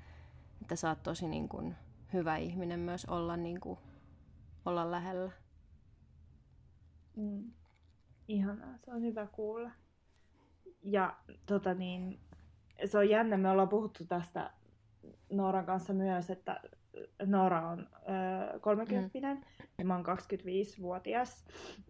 että 0.63 0.77
sä 0.77 0.89
oot 0.89 1.03
tosi 1.03 1.29
niinku 1.29 1.73
hyvä 2.13 2.37
ihminen 2.37 2.81
myös 2.81 3.05
olla, 3.05 3.37
niinku, 3.37 3.79
olla 4.65 4.91
lähellä. 4.91 5.31
Mm. 7.17 7.53
Ihanaa, 8.29 8.77
se 8.85 8.91
on 8.91 9.03
hyvä 9.03 9.27
kuulla. 9.27 9.71
Ja 10.83 11.17
tota 11.47 11.75
niin, 11.75 12.21
se 12.85 12.99
on 12.99 13.09
jännä, 13.09 13.37
me 13.37 13.51
ollaan 13.51 13.69
puhuttu 13.69 14.05
tästä 14.07 14.51
Nooran 15.31 15.67
kanssa 15.67 15.93
myös, 15.93 16.31
että 16.31 16.61
Noora 17.27 17.69
on 17.69 17.89
ö, 18.55 18.59
30 18.61 19.35
mm. 19.35 19.43
ja 19.79 19.85
mä 19.85 19.95
oon 19.95 20.05
25-vuotias. 20.07 21.45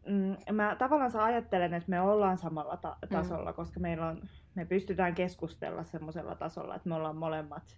Mm, 0.06 0.54
mä 0.54 0.76
tavallaan 0.78 1.16
ajattelen, 1.16 1.74
että 1.74 1.90
me 1.90 2.00
ollaan 2.00 2.38
samalla 2.38 2.76
ta- 2.76 2.96
tasolla, 3.10 3.50
mm. 3.50 3.56
koska 3.56 3.80
meillä 3.80 4.06
on, 4.06 4.22
me 4.54 4.64
pystytään 4.64 5.14
keskustella 5.14 5.84
semmoisella 5.84 6.34
tasolla, 6.34 6.76
että 6.76 6.88
me 6.88 6.94
ollaan 6.94 7.16
molemmat 7.16 7.76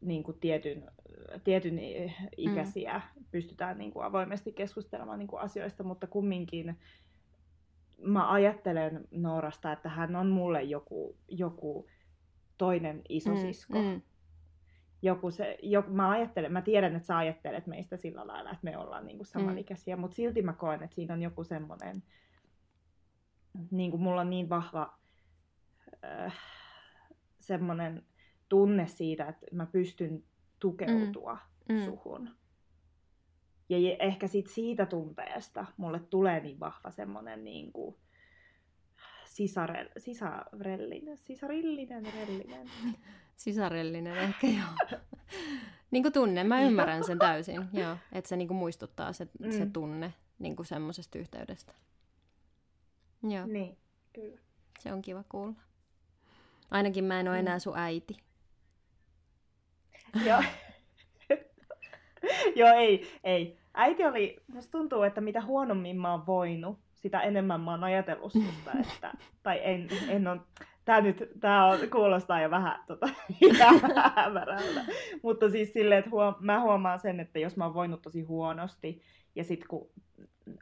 niin 0.00 0.22
kuin 0.22 0.40
tietyn, 0.40 0.90
tietyn 1.44 1.78
ikäisiä, 2.36 3.02
mm. 3.16 3.24
pystytään 3.30 3.78
niin 3.78 3.92
kuin 3.92 4.04
avoimesti 4.04 4.52
keskustelemaan 4.52 5.18
niin 5.18 5.28
kuin 5.28 5.40
asioista, 5.40 5.84
mutta 5.84 6.06
kumminkin 6.06 6.76
mä 7.98 8.32
ajattelen 8.32 9.08
Noorasta, 9.10 9.72
että 9.72 9.88
hän 9.88 10.16
on 10.16 10.26
mulle 10.28 10.62
joku, 10.62 11.16
joku 11.28 11.86
toinen 12.58 13.02
isosisko. 13.08 13.78
Mm, 13.78 13.84
mm. 13.84 14.02
Joku 15.02 15.30
se, 15.30 15.58
jo, 15.62 15.84
mä, 15.88 16.10
ajattelen, 16.10 16.52
mä 16.52 16.62
tiedän, 16.62 16.96
että 16.96 17.06
sä 17.06 17.16
ajattelet 17.16 17.66
meistä 17.66 17.96
sillä 17.96 18.26
lailla, 18.26 18.50
että 18.50 18.64
me 18.64 18.78
ollaan 18.78 19.06
niin 19.06 19.16
kuin 19.16 19.26
samanikäisiä, 19.26 19.96
mm. 19.96 20.00
mutta 20.00 20.14
silti 20.14 20.42
mä 20.42 20.52
koen, 20.52 20.82
että 20.82 20.94
siinä 20.94 21.14
on 21.14 21.22
joku 21.22 21.44
semmoinen, 21.44 22.02
niin 23.70 23.90
kuin 23.90 24.02
mulla 24.02 24.20
on 24.20 24.30
niin 24.30 24.48
vahva 24.48 24.98
äh, 26.04 26.34
semmoinen 27.40 28.02
tunne 28.48 28.86
siitä, 28.86 29.24
että 29.28 29.46
mä 29.52 29.66
pystyn 29.66 30.24
tukeutua 30.58 31.38
Mm. 31.68 31.74
mm. 31.74 31.84
suhun. 31.84 32.30
Ja 33.68 33.96
ehkä 33.98 34.26
sit 34.28 34.46
siitä 34.46 34.86
tunteesta 34.86 35.66
mulle 35.76 36.00
tulee 36.00 36.40
niin 36.40 36.60
vahva 36.60 36.90
semmoinen 36.90 37.44
niin 37.44 37.72
kuin, 37.72 37.96
sisarel, 39.36 39.88
sisarellinen, 39.98 41.18
sisarillinen, 41.18 42.06
rellinen. 42.14 42.70
Sisarellinen 43.36 44.16
ehkä 44.16 44.46
joo. 44.46 45.00
niin 45.90 46.02
kuin 46.02 46.12
tunne, 46.12 46.44
mä 46.44 46.62
ymmärrän 46.62 47.04
sen 47.04 47.18
täysin, 47.18 47.68
joo. 47.72 47.96
Että 48.12 48.28
se 48.28 48.36
niin 48.36 48.48
kuin 48.48 48.58
muistuttaa 48.58 49.12
se, 49.12 49.28
mm. 49.40 49.50
se 49.50 49.66
tunne 49.66 50.14
niin 50.38 50.56
kuin 50.56 50.66
semmoisesta 50.66 51.18
yhteydestä. 51.18 51.72
Joo. 53.22 53.46
Niin, 53.46 53.78
kyllä. 54.12 54.40
Se 54.78 54.92
on 54.92 55.02
kiva 55.02 55.24
kuulla. 55.28 55.54
Ainakin 56.70 57.04
mä 57.04 57.20
en 57.20 57.28
ole 57.28 57.38
enää 57.38 57.58
sun 57.58 57.78
äiti. 57.78 58.16
Joo. 60.26 60.42
Joo, 62.56 62.70
ei, 62.76 63.18
ei. 63.24 63.58
Äiti 63.74 64.04
oli, 64.04 64.42
musta 64.46 64.70
tuntuu, 64.70 65.02
että 65.02 65.20
mitä 65.20 65.40
huonommin 65.40 65.96
mä 65.96 66.10
oon 66.10 66.26
voinut, 66.26 66.85
sitä 66.96 67.20
enemmän 67.20 67.60
mä 67.60 67.70
oon 67.70 67.84
ajatellut 67.84 68.32
susta, 68.32 68.70
että, 68.80 69.12
tai 69.42 69.60
en, 69.62 69.88
en 70.08 70.28
on, 70.28 70.46
tää 70.84 71.00
nyt, 71.00 71.30
tää 71.40 71.66
on, 71.66 71.78
kuulostaa 71.92 72.40
jo 72.40 72.50
vähän 72.50 72.84
tota, 72.86 73.08
hämärältä. 74.16 74.84
Mutta 75.22 75.50
siis 75.50 75.72
silleen, 75.72 75.98
että 75.98 76.10
huom, 76.10 76.34
mä 76.40 76.60
huomaan 76.60 77.00
sen, 77.00 77.20
että 77.20 77.38
jos 77.38 77.56
mä 77.56 77.64
oon 77.64 77.74
voinut 77.74 78.02
tosi 78.02 78.22
huonosti, 78.22 79.02
ja 79.34 79.44
sit 79.44 79.66
kun, 79.68 79.90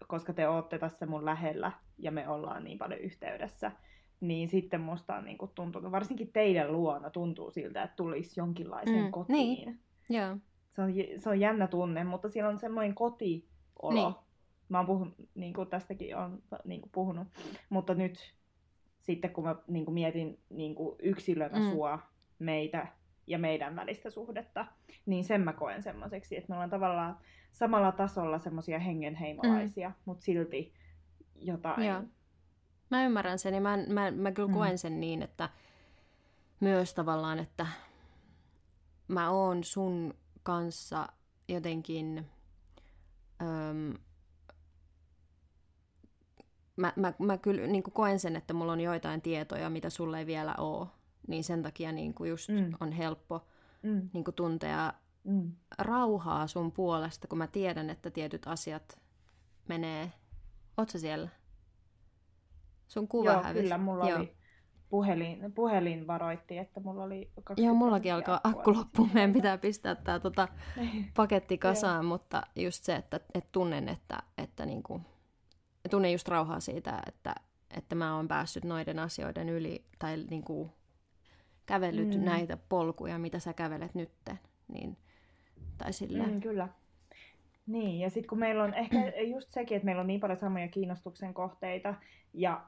koska 0.06 0.32
te 0.32 0.48
ootte 0.48 0.78
tässä 0.78 1.06
mun 1.06 1.24
lähellä, 1.24 1.72
ja 1.98 2.10
me 2.10 2.28
ollaan 2.28 2.64
niin 2.64 2.78
paljon 2.78 3.00
yhteydessä, 3.00 3.72
niin 4.20 4.48
sitten 4.48 4.80
musta 4.80 5.16
on 5.16 5.24
niin 5.24 5.38
kuin 5.38 5.50
tuntunut, 5.54 5.92
varsinkin 5.92 6.32
teidän 6.32 6.72
luona 6.72 7.10
tuntuu 7.10 7.50
siltä, 7.50 7.82
että 7.82 7.96
tulisi 7.96 8.40
jonkinlaisen 8.40 9.04
mm, 9.04 9.10
kotiin. 9.10 9.36
Niin. 9.36 9.80
Joo. 10.08 10.36
Se, 10.76 10.82
on, 10.82 10.92
se 11.18 11.30
on 11.30 11.40
jännä 11.40 11.66
tunne, 11.66 12.04
mutta 12.04 12.28
siellä 12.28 12.50
on 12.50 12.58
semmoinen 12.58 12.94
kotiolo. 12.94 13.92
Niin. 13.92 14.14
Mä 14.68 14.78
oon 14.78 14.86
puhunut, 14.86 15.14
niin 15.34 15.52
kuin 15.52 15.68
tästäkin 15.68 16.16
on 16.16 16.42
niin 16.64 16.80
kuin 16.80 16.92
puhunut, 16.92 17.28
mutta 17.68 17.94
nyt 17.94 18.34
sitten 19.00 19.30
kun 19.30 19.44
mä 19.44 19.56
niin 19.68 19.84
kuin 19.84 19.94
mietin 19.94 20.40
niin 20.50 20.74
kuin 20.74 20.96
yksilönä 21.02 21.58
mm. 21.58 21.70
sua, 21.70 21.98
meitä 22.38 22.86
ja 23.26 23.38
meidän 23.38 23.76
välistä 23.76 24.10
suhdetta, 24.10 24.66
niin 25.06 25.24
sen 25.24 25.40
mä 25.40 25.52
koen 25.52 25.82
semmoiseksi, 25.82 26.36
että 26.36 26.48
me 26.48 26.54
ollaan 26.54 26.70
tavallaan 26.70 27.18
samalla 27.52 27.92
tasolla 27.92 28.38
semmoisia 28.38 28.78
hengenheimolaisia, 28.78 29.88
mm. 29.88 29.94
mutta 30.04 30.24
silti 30.24 30.72
jotain 31.36 31.86
Joo. 31.86 32.02
Mä 32.90 33.04
ymmärrän 33.04 33.38
sen 33.38 33.54
ja 33.54 33.60
mä, 33.60 33.76
mä, 33.88 34.10
mä 34.10 34.32
kyllä 34.32 34.48
mm. 34.48 34.54
koen 34.54 34.78
sen 34.78 35.00
niin, 35.00 35.22
että 35.22 35.48
myös 36.60 36.94
tavallaan, 36.94 37.38
että 37.38 37.66
mä 39.08 39.30
oon 39.30 39.64
sun 39.64 40.14
kanssa 40.42 41.08
jotenkin... 41.48 42.26
Öm, 43.42 43.94
mä, 46.76 46.92
mä, 46.96 47.12
mä 47.18 47.38
kyllä 47.38 47.66
niin 47.66 47.82
koen 47.82 48.18
sen, 48.18 48.36
että 48.36 48.54
mulla 48.54 48.72
on 48.72 48.80
joitain 48.80 49.22
tietoja, 49.22 49.70
mitä 49.70 49.90
sulle 49.90 50.18
ei 50.18 50.26
vielä 50.26 50.54
ole. 50.58 50.88
Niin 51.28 51.44
sen 51.44 51.62
takia 51.62 51.92
niin 51.92 52.14
just 52.28 52.48
mm. 52.48 52.72
on 52.80 52.92
helppo 52.92 53.46
mm. 53.82 54.10
niin 54.12 54.24
tuntea 54.36 54.92
mm. 55.24 55.52
rauhaa 55.78 56.46
sun 56.46 56.72
puolesta, 56.72 57.28
kun 57.28 57.38
mä 57.38 57.46
tiedän, 57.46 57.90
että 57.90 58.10
tietyt 58.10 58.46
asiat 58.46 59.00
menee... 59.68 60.12
Oot 60.76 60.90
siellä? 60.90 61.28
Sun 62.88 63.08
kuva 63.08 63.32
Joo, 63.32 63.42
hävisi. 63.42 63.62
kyllä, 63.62 63.78
mulla 63.78 64.08
Joo. 64.08 64.18
oli 64.18 64.36
puhelin, 64.88 65.52
puhelin 65.52 66.06
varoitti, 66.06 66.58
että 66.58 66.80
mulla 66.80 67.04
oli... 67.04 67.30
Joo, 67.56 67.74
mullakin 67.74 68.14
alkaa 68.14 68.40
akku 68.44 68.74
loppuun. 68.74 69.10
Meidän 69.14 69.32
pitää 69.32 69.58
pistää 69.58 69.94
tämä 69.94 70.20
tota, 70.20 70.48
paketti 71.16 71.58
kasaan, 71.58 72.04
mutta 72.04 72.42
just 72.56 72.84
se, 72.84 72.96
että, 72.96 73.20
että 73.34 73.48
tunnen, 73.52 73.88
että, 73.88 74.18
että 74.38 74.66
niinku, 74.66 75.00
tunnen 75.90 76.12
just 76.12 76.28
rauhaa 76.28 76.60
siitä, 76.60 77.02
että, 77.06 77.34
että 77.76 77.94
mä 77.94 78.16
oon 78.16 78.28
päässyt 78.28 78.64
noiden 78.64 78.98
asioiden 78.98 79.48
yli 79.48 79.84
tai 79.98 80.16
niinku, 80.30 80.70
kävellyt 81.66 82.14
mm. 82.14 82.24
näitä 82.24 82.56
polkuja, 82.68 83.18
mitä 83.18 83.38
sä 83.38 83.52
kävelet 83.52 83.94
nytten. 83.94 84.38
Niin, 84.68 84.96
tai 85.78 85.92
silleen. 85.92 86.32
Mm, 86.32 86.40
kyllä. 86.40 86.68
Niin, 87.66 88.00
ja 88.00 88.10
sitten 88.10 88.28
kun 88.28 88.38
meillä 88.38 88.64
on 88.64 88.74
ehkä 88.74 88.96
just 89.34 89.52
sekin, 89.52 89.76
että 89.76 89.84
meillä 89.84 90.00
on 90.00 90.06
niin 90.06 90.20
paljon 90.20 90.38
samoja 90.38 90.68
kiinnostuksen 90.68 91.34
kohteita, 91.34 91.94
ja 92.32 92.64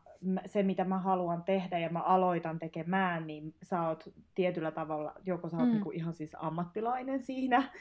se, 0.47 0.63
mitä 0.63 0.85
mä 0.85 0.99
haluan 0.99 1.45
tehdä 1.45 1.79
ja 1.79 1.89
mä 1.89 2.01
aloitan 2.01 2.59
tekemään, 2.59 3.27
niin 3.27 3.55
sä 3.63 3.89
oot 3.89 4.13
tietyllä 4.35 4.71
tavalla, 4.71 5.13
joko 5.27 5.49
sä 5.49 5.57
oot 5.57 5.67
mm. 5.67 5.73
niinku 5.73 5.91
ihan 5.91 6.15
siis 6.15 6.37
ammattilainen 6.39 7.23
siinä, 7.23 7.73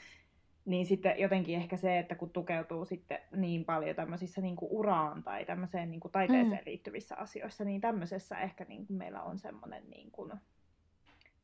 niin 0.66 0.86
sitten 0.86 1.14
jotenkin 1.18 1.56
ehkä 1.56 1.76
se, 1.76 1.98
että 1.98 2.14
kun 2.14 2.30
tukeutuu 2.30 2.84
sitten 2.84 3.18
niin 3.36 3.64
paljon 3.64 3.96
tämmöisissä 3.96 4.40
niinku 4.40 4.68
uraan 4.78 5.22
tai 5.22 5.44
tämmöiseen 5.44 5.90
niinku 5.90 6.08
taiteeseen 6.08 6.58
mm. 6.58 6.66
liittyvissä 6.66 7.16
asioissa, 7.16 7.64
niin 7.64 7.80
tämmöisessä 7.80 8.38
ehkä 8.38 8.64
niinku 8.68 8.92
meillä 8.92 9.22
on 9.22 9.38
semmoinen 9.38 9.90
niinku 9.90 10.30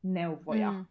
neuvoja. 0.03 0.71
Mm 0.71 0.85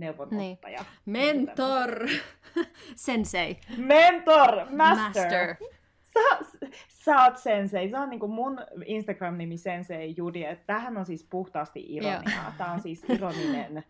neuvonantaja. 0.00 0.84
Niin. 1.06 1.36
Mentor! 1.36 2.08
Sensei. 2.96 3.58
Mentor! 3.76 4.66
Master! 4.70 4.76
Master. 4.76 5.56
Sä, 6.00 6.58
sä 6.88 7.24
oot 7.24 7.36
sensei. 7.36 7.90
Se 7.90 7.98
on 7.98 8.10
niinku 8.10 8.28
mun 8.28 8.58
Instagram-nimi 8.86 9.56
sensei 9.56 10.14
Judi. 10.16 10.44
Tähän 10.66 10.96
on 10.96 11.06
siis 11.06 11.26
puhtaasti 11.30 11.86
ironiaa. 11.88 12.22
Yeah. 12.28 12.56
Tää 12.58 12.72
on 12.72 12.80
siis 12.80 13.04
ironinen. 13.14 13.84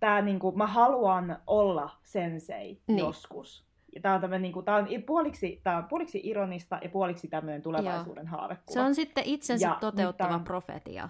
Tää 0.00 0.22
niinku, 0.22 0.52
mä 0.52 0.66
haluan 0.66 1.38
olla 1.46 1.90
sensei 2.02 2.82
niin. 2.86 2.98
joskus. 2.98 3.70
Ja 3.94 4.00
tää 4.00 4.14
on, 4.14 4.20
tämmönen, 4.20 4.42
niin 4.42 4.52
kuin, 4.52 4.64
tää 4.64 4.76
on, 4.76 4.88
puoliksi, 5.06 5.60
tää 5.64 5.76
on 5.76 5.84
puoliksi 5.84 6.20
ironista 6.24 6.78
ja 6.82 6.88
puoliksi 6.88 7.28
tämmöinen 7.28 7.62
tulevaisuuden 7.62 8.26
Joo. 8.26 8.38
haavekuva. 8.38 8.74
Se 8.74 8.80
on 8.80 8.94
sitten 8.94 9.24
itsensä 9.26 9.68
ja 9.68 9.76
toteuttava 9.80 10.34
on... 10.34 10.44
profetia. 10.44 11.08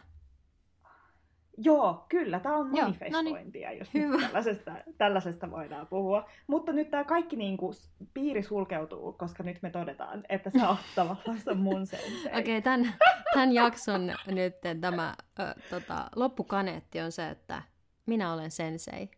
Joo, 1.64 2.06
kyllä, 2.08 2.40
tämä 2.40 2.56
on 2.56 2.70
manifestointia, 2.70 3.68
no 3.68 3.70
niin. 3.70 3.78
jos 3.78 3.94
Hyvä. 3.94 4.20
tällaisesta, 4.20 4.72
tällaisesta 4.98 5.50
voidaan 5.50 5.86
puhua. 5.86 6.28
Mutta 6.46 6.72
nyt 6.72 6.90
tämä 6.90 7.04
kaikki 7.04 7.36
niin 7.36 7.56
kuin, 7.56 7.74
piiri 8.14 8.42
sulkeutuu, 8.42 9.12
koska 9.12 9.42
nyt 9.42 9.62
me 9.62 9.70
todetaan, 9.70 10.24
että 10.28 10.50
sä 10.50 10.68
oot 10.68 10.78
tavallaan 10.96 11.56
mun 11.56 11.86
sensei. 11.86 12.26
Okei, 12.26 12.40
okay, 12.40 12.62
tämän, 12.62 12.94
tämän 13.34 13.52
jakson 13.52 14.12
nyt 14.26 14.54
tämä 14.80 15.14
ö, 15.40 15.54
tota, 15.70 16.10
loppukaneetti 16.16 17.00
on 17.00 17.12
se, 17.12 17.28
että 17.28 17.62
minä 18.10 18.32
olen 18.32 18.50
sensei 18.50 19.10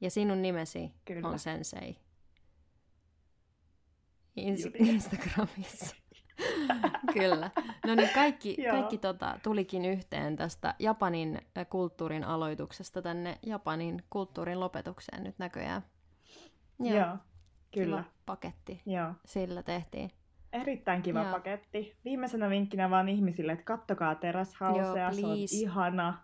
ja 0.00 0.10
sinun 0.10 0.42
nimesi 0.42 0.92
kyllä. 1.04 1.28
on 1.28 1.38
sensei. 1.38 1.96
Ins- 4.40 4.88
Instagramissa. 4.88 5.96
Kyllä. 7.14 7.50
No 7.86 7.94
niin, 7.94 8.08
kaikki, 8.14 8.56
kaikki 8.70 8.98
tota, 8.98 9.38
tulikin 9.42 9.84
yhteen 9.84 10.36
tästä 10.36 10.74
Japanin 10.78 11.40
kulttuurin 11.70 12.24
aloituksesta 12.24 13.02
tänne 13.02 13.38
Japanin 13.42 14.02
kulttuurin 14.10 14.60
lopetukseen 14.60 15.24
nyt 15.24 15.38
näköjään. 15.38 15.82
Joo, 16.80 16.96
Joo 16.96 17.16
kyllä. 17.72 17.96
Kiva 17.96 18.10
paketti. 18.26 18.82
Joo. 18.86 19.12
Sillä 19.24 19.62
tehtiin. 19.62 20.10
Erittäin 20.52 21.02
kiva 21.02 21.22
Joo. 21.22 21.32
paketti. 21.32 21.96
Viimeisenä 22.04 22.50
vinkkinä 22.50 22.90
vaan 22.90 23.08
ihmisille, 23.08 23.52
että 23.52 23.64
kattokaa 23.64 24.14
Terrace 24.14 24.56
Housea, 24.60 25.12
se 25.12 25.26
on 25.26 25.36
ihana. 25.52 26.18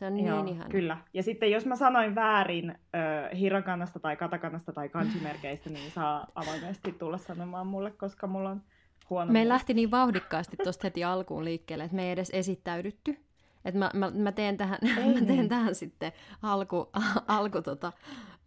Se 0.00 0.06
on 0.06 0.14
niin 0.14 0.26
Joo, 0.26 0.44
ihana. 0.44 0.70
Kyllä. 0.70 0.98
Ja 1.14 1.22
sitten 1.22 1.50
jos 1.50 1.66
mä 1.66 1.76
sanoin 1.76 2.14
väärin 2.14 2.70
äh, 2.70 3.38
hirakanasta 3.38 4.00
tai 4.00 4.16
katakanasta 4.16 4.72
tai 4.72 4.88
kansimerkeistä, 4.88 5.70
niin 5.70 5.90
saa 5.90 6.26
avoimesti 6.34 6.92
tulla 6.92 7.18
sanomaan 7.18 7.66
mulle, 7.66 7.90
koska 7.90 8.26
mulla 8.26 8.50
on 8.50 8.62
huono. 9.10 9.32
Me 9.32 9.48
lähti 9.48 9.74
niin 9.74 9.90
vauhdikkaasti 9.90 10.56
tuosta 10.62 10.86
heti 10.86 11.04
alkuun 11.04 11.44
liikkeelle, 11.44 11.84
että 11.84 11.96
me 11.96 12.04
ei 12.04 12.10
edes 12.10 12.30
esittäydytty. 12.32 13.16
Et 13.64 13.74
mä, 13.74 13.90
mä, 13.94 14.10
mä, 14.10 14.32
teen 14.32 14.56
tähän, 14.56 14.78
mä 14.88 14.94
teen 14.94 15.26
niin. 15.26 15.48
tähän 15.48 15.74
sitten 15.74 16.12
alku, 16.42 16.90
alku 17.28 17.62
tota, 17.62 17.92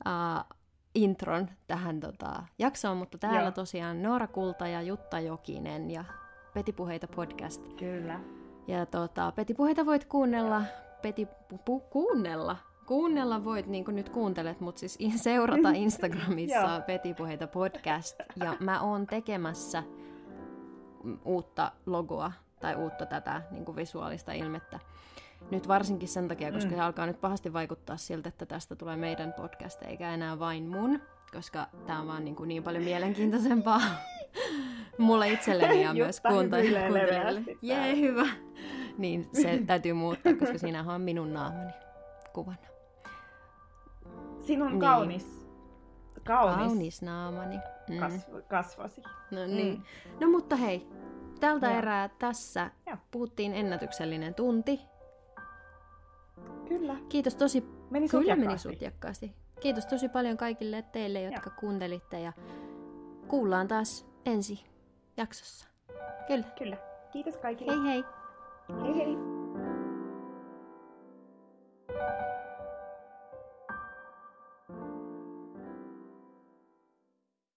uh, 0.06 0.58
intron 0.96 1.50
tähän 1.68 2.00
tota, 2.00 2.44
jaksoon, 2.60 2.98
mutta 2.98 3.18
täällä 3.18 3.42
Joo. 3.42 3.52
tosiaan 3.52 4.04
Noora 4.04 4.28
Kulta 4.28 4.68
ja 4.68 4.82
Jutta 4.82 5.20
Jokinen 5.20 5.92
ja 5.92 6.06
Petipuheita 6.54 7.08
podcast. 7.08 7.74
Kyllä. 7.74 8.20
Ja 8.68 8.86
tota, 8.86 9.32
Petipuheita 9.32 9.86
voit 9.86 10.06
kuunnella, 10.06 10.62
Peti, 11.04 11.28
pu, 11.66 11.80
kuunnella, 11.80 12.58
kuunnella 12.86 13.44
voit, 13.44 13.68
niin 13.68 13.86
kuin 13.86 13.96
nyt 13.96 14.10
kuuntelet, 14.10 14.60
mutta 14.60 14.80
siis 14.80 15.00
seurata 15.16 15.70
Instagramissa 15.84 16.82
Petipuheita 16.88 17.48
podcast. 17.48 18.20
Ja 18.36 18.58
mä 18.60 18.82
oon 18.82 19.08
tekemässä 19.08 19.84
uutta 21.26 21.72
logoa 21.86 22.32
tai 22.60 22.76
uutta 22.76 23.06
tätä 23.06 23.42
niin 23.52 23.66
kuin 23.66 23.76
visuaalista 23.76 24.34
ilmettä. 24.34 24.80
Nyt 25.52 25.68
varsinkin 25.68 26.10
sen 26.10 26.28
takia, 26.28 26.52
koska 26.52 26.70
mm. 26.70 26.76
se 26.76 26.82
alkaa 26.82 27.06
nyt 27.06 27.22
pahasti 27.22 27.54
vaikuttaa 27.54 27.98
siltä, 27.98 28.30
että 28.30 28.46
tästä 28.46 28.76
tulee 28.76 28.96
meidän 28.96 29.34
podcast 29.34 29.82
eikä 29.82 30.14
enää 30.14 30.40
vain 30.40 30.68
mun, 30.68 31.02
koska 31.34 31.68
tämä 31.86 32.00
on 32.00 32.08
vaan 32.08 32.26
niin, 32.26 32.36
kuin 32.36 32.48
niin 32.48 32.64
paljon 32.64 32.84
mielenkiintoisempaa 32.84 33.82
mulle 34.98 35.30
itselleni 35.30 35.84
ja 35.84 35.94
myös 35.94 36.22
kuuntelijoille. 36.22 37.44
Jee, 37.62 37.96
hyvä. 38.00 38.26
Niin 38.98 39.30
se 39.42 39.60
täytyy 39.68 39.94
muuttaa, 39.94 40.34
koska 40.34 40.58
siinä 40.58 40.86
on 40.88 41.02
minun 41.02 41.34
naamani 41.34 41.74
kuvana. 42.34 42.58
Sinun 44.40 44.70
niin. 44.70 44.80
kaunis. 44.80 45.48
Kaunis. 46.24 46.56
Kaunis 46.58 47.02
naamani. 47.02 47.60
Mm. 47.90 47.98
Kasv- 47.98 48.42
kasvosi. 48.48 49.02
No 49.32 49.46
niin. 49.46 49.74
Mm. 49.74 50.20
No 50.20 50.32
mutta 50.32 50.56
hei, 50.56 50.88
tältä 51.40 51.68
Joo. 51.68 51.78
erää 51.78 52.10
tässä. 52.20 52.72
Joo 52.88 52.98
puhuttiin 53.12 53.54
ennätyksellinen 53.54 54.34
tunti. 54.36 54.80
Kyllä. 56.68 56.96
Kiitos 57.10 57.36
tosi... 57.36 57.64
Meni 57.90 58.08
Kyllä 58.10 58.36
meni 58.36 58.58
sutjakkaasti. 58.58 59.36
Kiitos 59.60 59.86
tosi 59.86 60.10
paljon 60.10 60.38
kaikille 60.38 60.82
teille, 60.82 61.22
jotka 61.22 61.50
kuuntelitte 61.50 62.20
ja 62.20 62.34
kuullaan 63.28 63.68
taas 63.68 64.06
ensi 64.26 64.66
jaksossa. 65.18 65.68
Kyllä. 66.28 66.46
Kyllä. 66.58 66.78
Kiitos 67.12 67.38
kaikille. 67.38 67.72
Hei 67.72 67.94
hei! 67.94 68.04
Hei 68.70 68.94
hei. 68.96 69.33